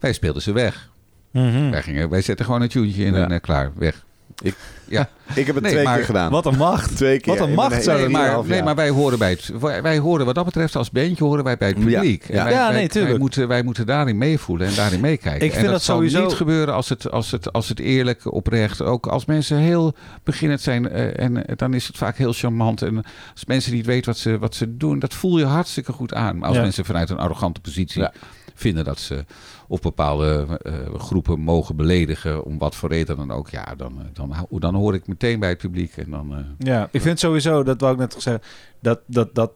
Wij 0.01 0.13
speelden 0.13 0.43
ze 0.43 0.53
weg. 0.53 0.91
Mhm. 1.31 1.71
Wij, 1.71 1.83
gingen, 1.83 2.09
wij 2.09 2.23
zetten 2.23 2.45
gewoon 2.45 2.63
een 2.63 2.69
tuentje 2.69 3.05
in 3.05 3.15
Ja. 3.15 3.25
en 3.25 3.31
eh, 3.33 3.41
klaar, 3.41 3.73
weg. 3.75 4.05
Ik- 4.43 4.57
ja. 4.85 5.09
Ik 5.35 5.47
heb 5.47 5.55
het 5.55 5.65
Nee, 5.65 5.73
twee 5.73 5.85
maar 5.85 5.97
keer 5.97 6.05
gedaan. 6.05 6.31
Wat 6.31 6.47
een 6.47 6.57
macht. 6.57 6.97
Twee 6.97 7.21
keer. 7.21 7.39
Wat 7.39 7.49
een 7.49 7.55
macht 7.55 7.83
zou 7.83 7.99
Nee, 7.99 8.09
maar, 8.09 8.45
nee, 8.47 8.63
maar 8.63 8.75
wij 8.75 8.89
horen 8.89 9.19
bij 9.19 9.31
het. 9.31 9.51
Wij, 9.83 9.99
horen 9.99 10.27
wat 10.27 10.35
dat 10.35 10.45
betreft 10.45 10.77
als 10.77 10.91
bandje 10.91 11.25
horen 11.25 11.45
wij 11.45 11.57
bij 11.57 11.69
het 11.69 11.79
publiek. 11.79 12.29
Ja. 12.29 12.45
wij, 12.45 12.53
Ja, 12.53 12.67
wij- 12.69 12.77
nee, 12.77 12.89
tuurlijk. 12.89 13.11
Wij 13.11 13.21
moeten, 13.21 13.49
wij 13.49 13.63
moeten 13.63 13.87
daarin 13.87 14.19
meevoelen 14.19 14.67
en 14.67 14.75
daarin 14.75 15.01
meekijken. 15.01 15.47
Ik 15.47 15.53
vind 15.53 15.57
en 15.57 15.63
dat, 15.63 15.73
dat 15.73 15.83
zal 15.83 15.95
sowieso- 15.97 16.23
niet 16.25 16.33
gebeuren 16.33 16.75
als 16.75 16.89
het, 16.89 17.11
als, 17.11 17.31
het, 17.31 17.53
als 17.53 17.69
het 17.69 17.79
eerlijk, 17.81 18.33
oprecht. 18.33 18.83
Ook 18.83 19.07
als 19.07 19.25
mensen 19.25 19.57
heel 19.57 19.95
beginnend 20.25 20.61
zijn. 20.61 20.89
eh, 20.89 21.25
en 21.25 21.45
dan 21.57 21.75
is 21.75 21.87
het 21.87 21.97
vaak 21.97 22.17
heel 22.17 22.33
charmant. 22.33 22.83
En 22.83 22.97
als 23.33 23.45
mensen 23.45 23.73
niet 23.73 23.87
weten 23.87 24.07
wat 24.13 24.19
ze, 24.19 24.39
wat 24.39 24.55
ze 24.55 24.77
doen, 24.77 24.99
dat 24.99 25.15
voel 25.15 25.39
je 25.39 25.45
hartstikke 25.45 25.93
goed 25.93 26.15
aan. 26.15 26.39
Maar 26.39 26.49
als 26.49 26.57
Ja. 26.57 26.63
mensen 26.63 26.85
vanuit 26.85 27.11
een 27.11 27.19
arrogante 27.19 27.61
positie 27.61 28.01
Ja. 28.01 28.13
Vinden 28.55 28.85
dat 28.85 28.99
ze 28.99 29.25
of 29.69 29.81
bepaalde 29.81 30.59
eh, 30.63 30.75
groepen 30.99 31.41
mogen 31.41 31.77
beledigen, 31.77 32.45
om 32.45 32.59
wat 32.59 32.75
voor 32.75 32.89
reden 32.89 33.17
dan 33.17 33.31
ook, 33.31 33.49
ja, 33.51 33.75
dan, 33.77 33.99
eh, 33.99 34.05
dan, 34.13 34.47
dan 34.51 34.75
hoor 34.75 34.95
ik 34.95 35.07
meteen 35.07 35.41
bij 35.41 35.49
het 35.49 35.59
publiek. 35.59 35.97
En 35.97 36.11
dan, 36.11 36.33
eh, 36.37 36.45
Ja, 36.59 36.89
ik 36.91 37.01
vind 37.01 37.19
sowieso, 37.19 37.63
dat 37.63 37.81
wou 37.81 37.93
ik 37.93 37.99
net 37.99 38.15
zeggen, 38.19 38.43
dat, 38.81 39.01
dat, 39.07 39.35
dat 39.35 39.53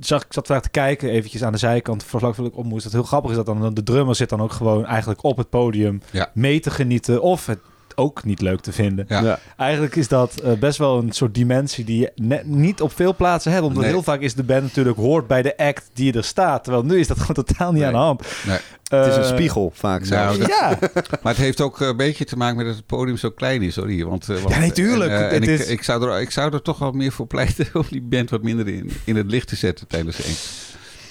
zag, 0.00 0.24
ik 0.24 0.32
zat 0.32 0.46
vandaag 0.46 0.64
te 0.64 0.70
kijken, 0.70 1.10
eventjes 1.10 1.42
aan 1.42 1.52
de 1.52 1.58
zijkant, 1.58 2.04
vlak 2.04 2.34
voordat 2.34 2.52
ik 2.52 2.58
op 2.58 2.64
moest. 2.64 2.82
Dat 2.84 2.92
heel 2.92 3.02
grappig 3.02 3.30
is 3.30 3.36
dat 3.36 3.46
dan 3.46 3.74
de 3.74 3.82
drummer 3.82 4.14
zit 4.14 4.28
dan 4.28 4.40
ook 4.40 4.52
gewoon 4.52 4.84
eigenlijk 4.86 5.24
op 5.24 5.36
het 5.36 5.50
podium 5.50 6.00
Ja. 6.10 6.30
mee 6.34 6.60
te 6.60 6.70
genieten 6.70 7.22
of 7.22 7.46
het 7.46 7.58
ook 7.96 8.24
niet 8.24 8.40
leuk 8.40 8.60
te 8.60 8.72
vinden. 8.72 9.04
Ja. 9.08 9.20
Ja. 9.22 9.38
Eigenlijk 9.56 9.96
is 9.96 10.08
dat 10.08 10.40
eh, 10.40 10.52
best 10.52 10.78
wel 10.78 10.98
een 10.98 11.12
soort 11.12 11.34
dimensie 11.34 11.84
die 11.84 12.00
je 12.00 12.12
net 12.14 12.46
niet 12.46 12.80
op 12.80 12.92
veel 12.96 13.14
plaatsen 13.14 13.52
hebt. 13.52 13.64
Omdat 13.64 13.82
Nee. 13.82 13.92
heel 13.92 14.02
vaak 14.02 14.20
is 14.20 14.34
de 14.34 14.42
band 14.42 14.62
natuurlijk 14.62 14.96
hoort 14.96 15.26
bij 15.26 15.42
de 15.42 15.56
act 15.56 15.90
die 15.92 16.12
er 16.12 16.24
staat. 16.24 16.64
Terwijl 16.64 16.84
nu 16.84 16.98
is 16.98 17.06
dat 17.06 17.18
gewoon 17.20 17.44
totaal 17.44 17.70
niet 17.72 17.78
Nee. 17.78 17.86
aan 17.86 17.92
de 17.92 17.98
hand. 17.98 18.22
Nee. 18.46 18.58
Het 18.90 19.06
is 19.06 19.16
een 19.16 19.22
Eh, 19.22 19.28
spiegel 19.28 19.72
vaak. 19.74 20.08
Nou, 20.08 20.46
Ja, 20.46 20.78
Maar 21.22 21.32
het 21.32 21.36
heeft 21.36 21.60
ook 21.60 21.80
een 21.80 21.96
beetje 21.96 22.24
te 22.24 22.36
maken 22.36 22.56
met 22.56 22.66
dat 22.66 22.74
het 22.76 22.86
podium 22.86 23.16
zo 23.16 23.30
klein 23.30 23.62
is, 23.62 23.76
hoor. 23.76 23.86
Hier. 23.88 24.08
Want, 24.08 24.28
eh, 24.28 24.36
want, 24.36 24.54
Ja, 24.54 24.60
nee, 24.60 24.72
tuurlijk. 24.72 25.10
En, 25.10 25.16
eh, 25.18 25.26
en 25.26 25.34
Het 25.34 25.42
ik, 25.48 25.58
is- 25.58 25.66
ik, 25.66 25.82
zou 25.82 26.10
er, 26.10 26.20
ik 26.20 26.30
zou 26.30 26.52
er 26.52 26.62
toch 26.62 26.78
wel 26.78 26.92
meer 26.92 27.12
voor 27.12 27.26
pleiten 27.26 27.66
om 27.80 27.84
die 27.90 28.02
band 28.02 28.30
wat 28.30 28.42
minder 28.42 28.68
in, 28.68 28.90
in 29.04 29.16
het 29.16 29.30
licht 29.30 29.48
te 29.48 29.56
zetten 29.56 29.86
tijdens 29.86 30.22
één. 30.24 30.34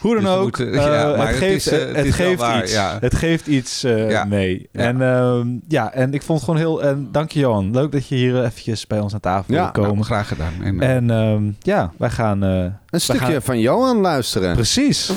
Hoe 0.01 0.13
dan 0.15 0.23
Dus 0.23 0.33
ook, 0.33 0.41
moeten- 0.41 0.71
eh, 0.73 0.83
ja, 0.83 1.07
maar 1.07 1.17
het 1.17 1.27
het 1.27 1.35
geeft, 1.37 1.65
is, 1.71 1.79
eh, 1.79 1.87
het 1.87 1.95
het 2.05 2.13
geeft 2.15 2.39
waar, 2.39 2.63
iets. 2.63 2.71
ja. 2.73 2.97
Het 2.99 3.15
geeft 3.15 3.47
iets 3.47 3.83
eh, 3.83 4.09
Ja. 4.09 4.23
mee. 4.25 4.69
Ja. 4.71 4.79
En 4.81 5.01
ehm, 5.01 5.47
ja, 5.67 5.93
en 5.93 6.13
ik 6.13 6.21
vond 6.21 6.39
het 6.39 6.49
gewoon 6.49 6.65
heel... 6.65 6.83
En 6.83 7.07
dank 7.11 7.31
je 7.31 7.39
Johan. 7.39 7.71
Leuk 7.71 7.91
dat 7.91 8.07
je 8.07 8.15
hier 8.15 8.35
eh, 8.37 8.43
eventjes 8.45 8.87
bij 8.87 8.99
ons 8.99 9.13
aan 9.13 9.19
tafel 9.19 9.53
Ja, 9.53 9.61
wil 9.61 9.71
komen. 9.71 9.91
Nou, 9.93 10.03
graag 10.05 10.27
gedaan. 10.27 10.53
En, 10.63 10.79
eh, 10.81 10.95
en 10.95 11.09
ehm, 11.09 11.43
ja, 11.59 11.91
wij 11.97 12.09
gaan... 12.09 12.43
eh, 12.43 12.65
Een 12.89 13.01
stukje 13.01 13.25
gaan- 13.31 13.41
van 13.41 13.59
Johan 13.59 13.97
luisteren. 13.97 14.55
precies. 14.55 15.09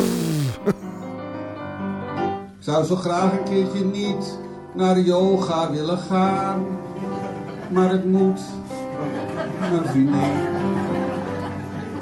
Ik 2.59 2.69
zou 2.69 2.85
zo 2.85 2.97
graag 2.97 3.33
een 3.33 3.45
keertje 3.45 3.85
niet 3.85 4.39
naar 4.77 5.01
yoga 5.01 5.71
willen 5.71 5.99
gaan. 5.99 6.65
Maar 7.71 7.91
het 7.91 8.05
moet, 8.05 8.41
mijn 9.71 9.85
vriendin. 9.91 10.21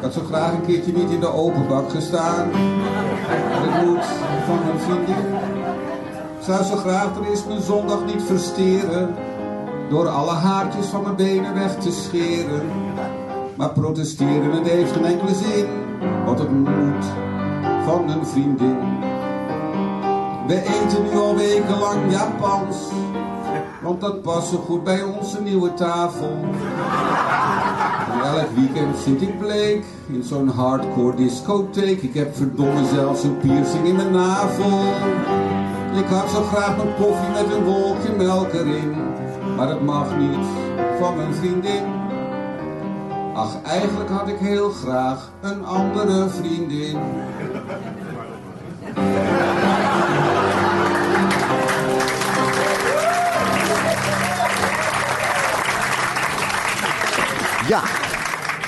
Ik 0.01 0.07
had 0.07 0.15
zo 0.15 0.25
graag 0.25 0.53
een 0.53 0.67
keertje 0.67 0.93
niet 0.93 1.11
in 1.11 1.21
de 1.21 1.33
open 1.33 1.69
bak 1.69 1.91
gestaan. 1.91 2.51
Maar 2.51 3.63
het 3.63 3.87
moet 3.87 4.05
van 4.47 4.59
mijn 4.65 4.79
vriendin. 4.79 5.35
Ik 6.39 6.45
zou 6.45 6.65
zo 6.65 6.77
graag 6.77 7.17
er 7.17 7.31
eens 7.31 7.47
mijn 7.47 7.63
zondag 7.63 8.05
niet 8.05 8.23
versteren. 8.23 9.15
Door 9.89 10.09
alle 10.09 10.31
haartjes 10.31 10.87
van 10.87 11.03
mijn 11.03 11.17
benen 11.17 11.55
weg 11.55 11.77
te 11.77 11.93
scheren. 11.93 12.63
Maar 13.57 13.71
protesteren, 13.73 14.53
het 14.53 14.69
heeft 14.69 14.93
geen 14.93 15.05
enkele 15.05 15.35
zin. 15.35 15.67
Want 16.25 16.39
het 16.39 16.51
moet 16.51 17.05
van 17.85 18.11
een 18.11 18.27
vriendin. 18.27 18.79
We 20.47 20.63
eten 20.63 21.03
nu 21.03 21.19
al 21.19 21.37
wekenlang 21.37 22.13
Japans, 22.13 22.77
want 23.83 24.01
dat 24.01 24.23
past 24.23 24.49
zo 24.49 24.57
goed 24.57 24.85
bij 24.85 25.03
onze 25.03 25.43
nieuwe 25.43 25.75
tafel. 25.75 26.39
Elk 28.25 28.51
weekend 28.55 28.97
zit 28.99 29.23
ik 29.23 29.39
bleek 29.39 29.85
in 30.07 30.23
zo'n 30.23 30.49
hardcore 30.49 31.17
discotheek. 31.17 32.03
Ik 32.03 32.15
heb 32.15 32.37
verdomme 32.37 32.85
zelfs 32.95 33.23
een 33.23 33.39
piercing 33.39 33.87
in 33.87 33.97
mijn 33.97 34.13
navel. 34.13 34.79
Ik 35.99 36.07
had 36.07 36.31
zo 36.31 36.43
graag 36.43 36.77
mijn 36.77 36.95
koffie 36.95 37.31
met 37.33 37.55
een 37.55 37.65
wolkje 37.65 38.13
melk 38.17 38.53
erin, 38.53 38.95
maar 39.57 39.67
dat 39.67 39.83
mag 39.83 40.17
niet 40.17 40.47
van 40.99 41.17
mijn 41.17 41.35
vriendin. 41.35 41.83
Ach, 43.35 43.63
eigenlijk 43.63 44.11
had 44.11 44.29
ik 44.29 44.39
heel 44.39 44.71
graag 44.71 45.31
een 45.41 45.65
andere 45.65 46.29
vriendin. 46.29 46.99
Ja. 57.67 58.10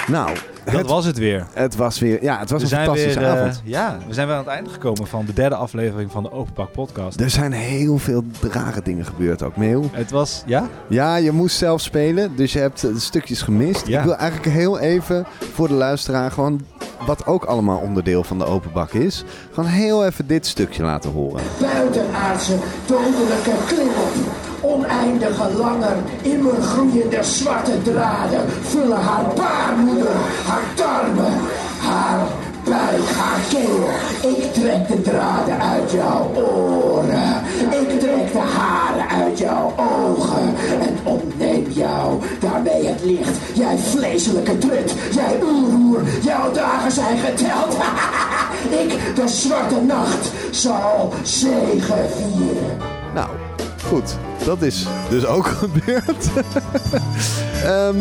Nou, 0.08 0.36
Dat 0.64 0.74
het, 0.74 0.86
was 0.86 1.04
het 1.04 1.18
weer. 1.18 1.46
het 1.52 1.76
was 1.76 1.98
weer... 1.98 2.22
Ja, 2.22 2.38
het 2.38 2.50
was 2.50 2.62
We 2.62 2.76
een 2.76 2.76
fantastische 2.84 3.18
weer, 3.18 3.28
eh, 3.28 3.40
avond. 3.40 3.62
ja, 3.64 3.98
we 4.08 4.14
zijn 4.14 4.26
weer 4.26 4.36
aan 4.36 4.42
het 4.42 4.52
einde 4.52 4.70
gekomen 4.70 5.06
van 5.06 5.24
de 5.24 5.32
derde 5.32 5.54
aflevering 5.54 6.10
van 6.10 6.22
de 6.22 6.32
Openpak 6.32 6.72
podcast. 6.72 7.20
Er 7.20 7.30
zijn 7.30 7.52
heel 7.52 7.98
veel 7.98 8.24
rare 8.52 8.82
dingen 8.82 9.04
gebeurd 9.04 9.42
ook, 9.42 9.56
Meel. 9.56 9.90
Het 9.92 10.10
was, 10.10 10.42
ja? 10.46 10.68
Ja, 10.88 11.16
je 11.16 11.32
moest 11.32 11.56
zelf 11.56 11.80
spelen, 11.80 12.36
dus 12.36 12.52
je 12.52 12.58
hebt 12.58 12.84
eh, 12.84 12.90
stukjes 12.96 13.42
gemist. 13.42 13.86
Ja. 13.86 13.98
Ik 13.98 14.04
wil 14.04 14.16
eigenlijk 14.16 14.52
heel 14.52 14.78
even 14.78 15.26
voor 15.52 15.68
de 15.68 15.74
luisteraar 15.74 16.30
gewoon... 16.30 16.60
wat 17.06 17.26
ook 17.26 17.44
allemaal 17.44 17.78
onderdeel 17.78 18.24
van 18.24 18.38
de 18.38 18.44
open 18.44 18.72
bak 18.72 18.92
is... 18.92 19.24
gewoon 19.52 19.70
heel 19.70 20.06
even 20.06 20.26
dit 20.26 20.46
stukje 20.46 20.82
laten 20.82 21.10
horen. 21.10 21.42
buitenaardse, 21.60 22.54
dodelijke 22.86 23.50
klimop. 23.66 24.31
Oneindige 24.62 25.48
langer, 25.56 25.96
immer 26.22 26.62
groeiende 26.62 27.22
zwarte 27.22 27.82
draden 27.82 28.48
vullen 28.62 29.00
haar 29.00 29.24
baarmoeder, 29.36 30.16
haar 30.46 30.62
darmen, 30.74 31.32
haar 31.80 32.20
buik, 32.64 33.08
haar 33.16 33.40
keel. 33.48 33.88
Ik 34.30 34.52
trek 34.52 34.88
de 34.88 35.02
draden 35.02 35.60
uit 35.60 35.90
jouw 35.90 36.30
oren. 36.34 37.42
Ik 37.70 38.00
trek 38.00 38.32
de 38.32 38.38
haren 38.38 39.08
uit 39.08 39.38
jouw 39.38 39.74
ogen. 39.76 40.54
En 40.80 40.98
ontneem 41.02 41.66
jou 41.68 42.20
daarmee 42.40 42.86
het 42.86 43.04
licht. 43.04 43.38
Jij 43.54 43.78
vleeselijke 43.78 44.58
trut, 44.58 44.94
jij 45.12 45.38
oerroer, 45.42 46.00
jouw 46.22 46.52
dagen 46.52 46.92
zijn 46.92 47.18
geteld. 47.18 47.76
Ik, 48.82 49.16
de 49.16 49.28
zwarte 49.28 49.80
nacht, 49.80 50.30
zal 50.50 51.12
zegen 51.22 52.08
vieren. 52.16 52.76
Nou, 53.14 53.28
goed. 53.92 54.16
Dat 54.44 54.62
is 54.62 54.86
dus 55.10 55.26
ook 55.26 55.46
gebeurd. 55.62 56.26
Ehm, 57.64 57.96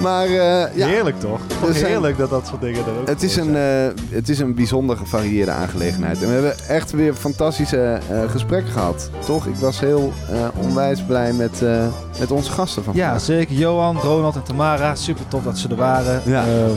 maar 0.00 0.26
eh, 0.26 0.76
ja, 0.76 0.86
Heerlijk 0.86 1.20
toch? 1.20 1.40
Er 1.66 1.74
zijn- 1.74 1.86
Heerlijk 1.86 2.18
dat 2.18 2.30
dat 2.30 2.46
soort 2.46 2.60
dingen 2.60 2.84
er 2.86 3.00
ook 3.00 3.08
het 3.08 3.22
is, 3.22 3.36
een, 3.36 3.56
eh, 3.56 3.62
het 4.10 4.28
is 4.28 4.38
een 4.38 4.54
bijzonder 4.54 4.96
gevarieerde 4.96 5.50
aangelegenheid. 5.50 6.22
En 6.22 6.26
we 6.28 6.32
hebben 6.32 6.54
echt 6.68 6.90
weer 6.90 7.14
fantastische 7.14 7.98
eh, 8.10 8.30
gesprekken 8.30 8.72
gehad. 8.72 9.10
Toch? 9.24 9.46
Ik 9.46 9.54
was 9.54 9.80
heel 9.80 10.12
eh, 10.30 10.38
onwijs 10.66 11.02
blij 11.06 11.32
met, 11.32 11.62
eh, 11.62 11.86
met 12.18 12.30
onze 12.30 12.50
gasten 12.52 12.84
van 12.84 12.94
Ja, 12.94 13.02
vandaag. 13.04 13.22
zeker. 13.22 13.54
Johan, 13.54 13.96
Ronald 13.96 14.34
en 14.34 14.42
Tamara. 14.42 14.94
Super 14.94 15.28
tof 15.28 15.42
dat 15.42 15.58
ze 15.58 15.68
er 15.68 15.76
waren. 15.76 16.20
Ja. 16.24 16.42
Ehm, 16.44 16.70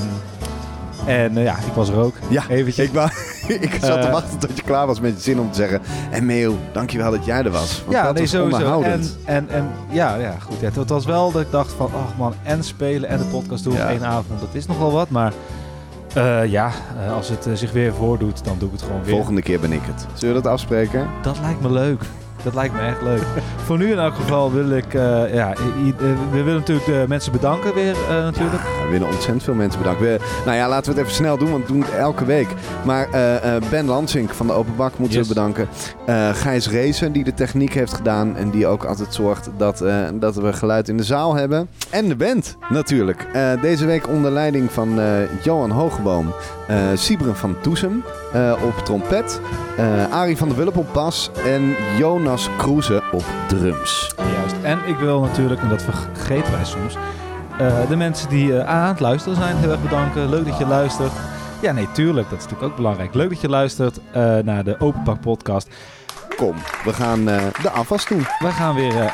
en 1.06 1.38
eh, 1.38 1.44
ja, 1.44 1.58
ik 1.58 1.74
was 1.74 1.90
er 1.90 1.96
ook. 1.98 2.14
Ja, 2.28 2.44
Eventjes. 2.50 2.90
Ik, 2.90 2.94
ik 3.62 3.78
zat 3.82 4.02
te 4.02 4.08
Eh. 4.08 4.12
wachten 4.12 4.40
tot 4.40 4.58
je 4.58 4.64
klaar 4.64 4.88
was 4.88 5.00
met 5.00 5.14
je 5.16 5.22
zin 5.22 5.40
om 5.40 5.52
te 5.52 5.58
zeggen... 5.58 5.82
En 6.12 6.26
Meo, 6.26 6.56
dankjewel 6.74 7.12
dat 7.12 7.26
jij 7.26 7.44
er 7.44 7.52
was. 7.52 7.80
Want 7.82 7.92
ja, 7.92 8.04
dat 8.04 8.14
nee, 8.14 8.22
was 8.24 8.32
sowieso. 8.32 8.82
En, 8.82 9.04
en, 9.26 9.50
en 9.50 9.70
ja, 9.90 10.16
ja, 10.16 10.36
goed. 10.40 10.60
Ja, 10.60 10.70
het 10.80 10.90
was 10.90 11.06
wel 11.06 11.32
dat 11.32 11.42
ik 11.42 11.52
dacht 11.52 11.74
van, 11.74 11.86
oh 11.86 12.18
man, 12.18 12.34
en 12.44 12.64
spelen 12.64 13.10
en 13.10 13.18
de 13.18 13.24
podcast 13.24 13.64
doen 13.64 13.74
Ja. 13.74 13.84
op 13.84 13.90
één 13.90 14.06
avond. 14.06 14.40
Dat 14.40 14.50
is 14.52 14.66
nogal 14.66 14.92
wat, 14.92 15.10
maar 15.10 15.34
eh, 16.14 16.46
ja, 16.46 16.72
als 17.16 17.30
het 17.30 17.48
zich 17.54 17.72
weer 17.72 17.94
voordoet, 17.94 18.44
dan 18.46 18.56
doe 18.60 18.68
ik 18.68 18.74
het 18.74 18.84
gewoon 18.84 19.04
weer. 19.04 19.14
Volgende 19.16 19.42
keer 19.42 19.60
ben 19.60 19.72
ik 19.72 19.82
het. 19.84 20.06
Zullen 20.14 20.36
we 20.36 20.42
dat 20.42 20.52
afspreken? 20.52 21.08
Dat 21.22 21.40
lijkt 21.42 21.62
me 21.62 21.72
leuk. 21.72 22.02
Dat 22.44 22.54
lijkt 22.54 22.74
me 22.74 22.80
echt 22.82 23.02
leuk. 23.02 23.24
Voor 23.66 23.78
nu 23.78 23.92
in 23.92 23.98
elk 24.00 24.16
geval 24.16 24.52
wil 24.52 24.70
ik... 24.72 24.94
eh, 24.94 25.34
ja, 25.34 25.52
eh, 25.54 25.58
we 26.32 26.44
willen 26.44 26.60
natuurlijk 26.60 26.86
de 26.88 27.06
mensen 27.08 27.32
bedanken 27.32 27.74
weer 27.74 27.96
eh, 28.10 28.16
natuurlijk. 28.16 28.62
Ja, 28.64 28.86
we 28.86 28.92
willen 28.92 29.08
ontzettend 29.08 29.44
veel 29.44 29.54
mensen 29.54 29.80
bedanken. 29.82 30.04
We, 30.06 30.20
nou 30.46 30.58
ja, 30.58 30.68
laten 30.70 30.86
we 30.94 30.98
het 30.98 31.08
even 31.08 31.16
snel 31.18 31.38
doen, 31.38 31.52
want 31.52 31.66
we 31.68 31.72
doen 31.74 31.82
het 31.82 31.94
elke 31.94 32.26
week. 32.26 32.48
Maar 32.86 33.08
eh, 33.12 33.56
eh, 33.56 33.64
Ben 33.70 33.86
Lansink 33.86 34.30
van 34.30 34.48
de 34.48 34.54
Open 34.54 34.76
Bak 34.76 34.98
moeten 34.98 35.18
Yes. 35.18 35.28
we 35.28 35.34
bedanken. 35.34 35.68
Eh, 36.06 36.30
Gijs 36.34 36.70
Rezen, 36.70 37.12
die 37.12 37.24
de 37.24 37.34
techniek 37.34 37.74
heeft 37.74 37.94
gedaan. 37.94 38.36
En 38.38 38.50
die 38.50 38.68
ook 38.68 38.84
altijd 38.84 39.14
zorgt 39.14 39.50
dat, 39.58 39.82
eh, 39.82 39.96
dat 40.14 40.36
we 40.36 40.54
geluid 40.54 40.90
in 40.90 40.98
de 40.98 41.04
zaal 41.04 41.36
hebben. 41.36 41.68
En 41.90 42.08
de 42.08 42.16
band, 42.16 42.58
natuurlijk. 42.70 43.26
Eh, 43.34 43.62
deze 43.62 43.86
week 43.86 44.08
onder 44.08 44.32
leiding 44.32 44.72
van 44.72 45.00
eh, 45.00 45.06
Johan 45.44 45.72
Hogeboom. 45.72 46.34
eh 46.68 46.78
Sibren 46.94 47.36
van 47.36 47.56
Toesem 47.62 48.04
eh, 48.34 48.54
op 48.66 48.86
trompet. 48.86 49.42
eh 49.78 50.12
Arie 50.14 50.38
van 50.38 50.48
der 50.48 50.58
Wulp 50.58 50.78
op 50.78 50.88
bas. 50.94 51.32
En 51.46 51.76
Jonas 51.98 52.31
Kroeze 52.58 53.04
op 53.12 53.24
drums. 53.48 54.14
Juist. 54.18 54.56
En 54.62 54.80
ik 54.88 54.98
wil 54.98 55.22
natuurlijk, 55.22 55.62
en 55.62 55.70
dat 55.70 55.82
vergeten 55.82 56.52
wij 56.52 56.66
soms, 56.66 56.96
eh, 57.58 57.88
de 57.90 57.96
mensen 57.96 58.30
die 58.30 58.58
eh, 58.58 58.68
aan 58.68 58.88
het 58.88 59.00
luisteren 59.00 59.38
zijn, 59.38 59.56
heel 59.56 59.72
erg 59.72 59.82
bedanken. 59.82 60.30
Leuk 60.30 60.46
dat 60.46 60.58
je 60.58 60.66
luistert. 60.66 61.12
Ja, 61.62 61.72
nee, 61.72 61.92
tuurlijk. 61.92 62.30
Dat 62.30 62.38
is 62.38 62.44
natuurlijk 62.44 62.72
ook 62.72 62.78
belangrijk. 62.78 63.14
Leuk 63.14 63.30
dat 63.30 63.42
je 63.42 63.50
luistert 63.50 64.00
eh, 64.12 64.38
naar 64.38 64.64
de 64.64 64.80
Openpak 64.80 65.22
podcast. 65.22 65.70
Kom, 66.36 66.56
we 66.84 66.94
gaan 66.94 67.26
de 67.26 67.70
afwas 67.72 68.08
doen. 68.08 68.26
Wij 68.40 68.52
gaan 68.52 68.76
weer 68.76 69.14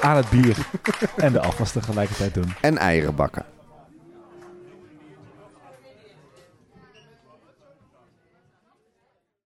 aan 0.00 0.16
het 0.16 0.30
bier 0.30 0.56
en 1.16 1.32
de 1.32 1.40
afwas 1.40 1.72
tegelijkertijd 1.72 2.34
doen. 2.34 2.54
En 2.60 2.78
eieren 2.78 3.14
bakken. 3.14 3.53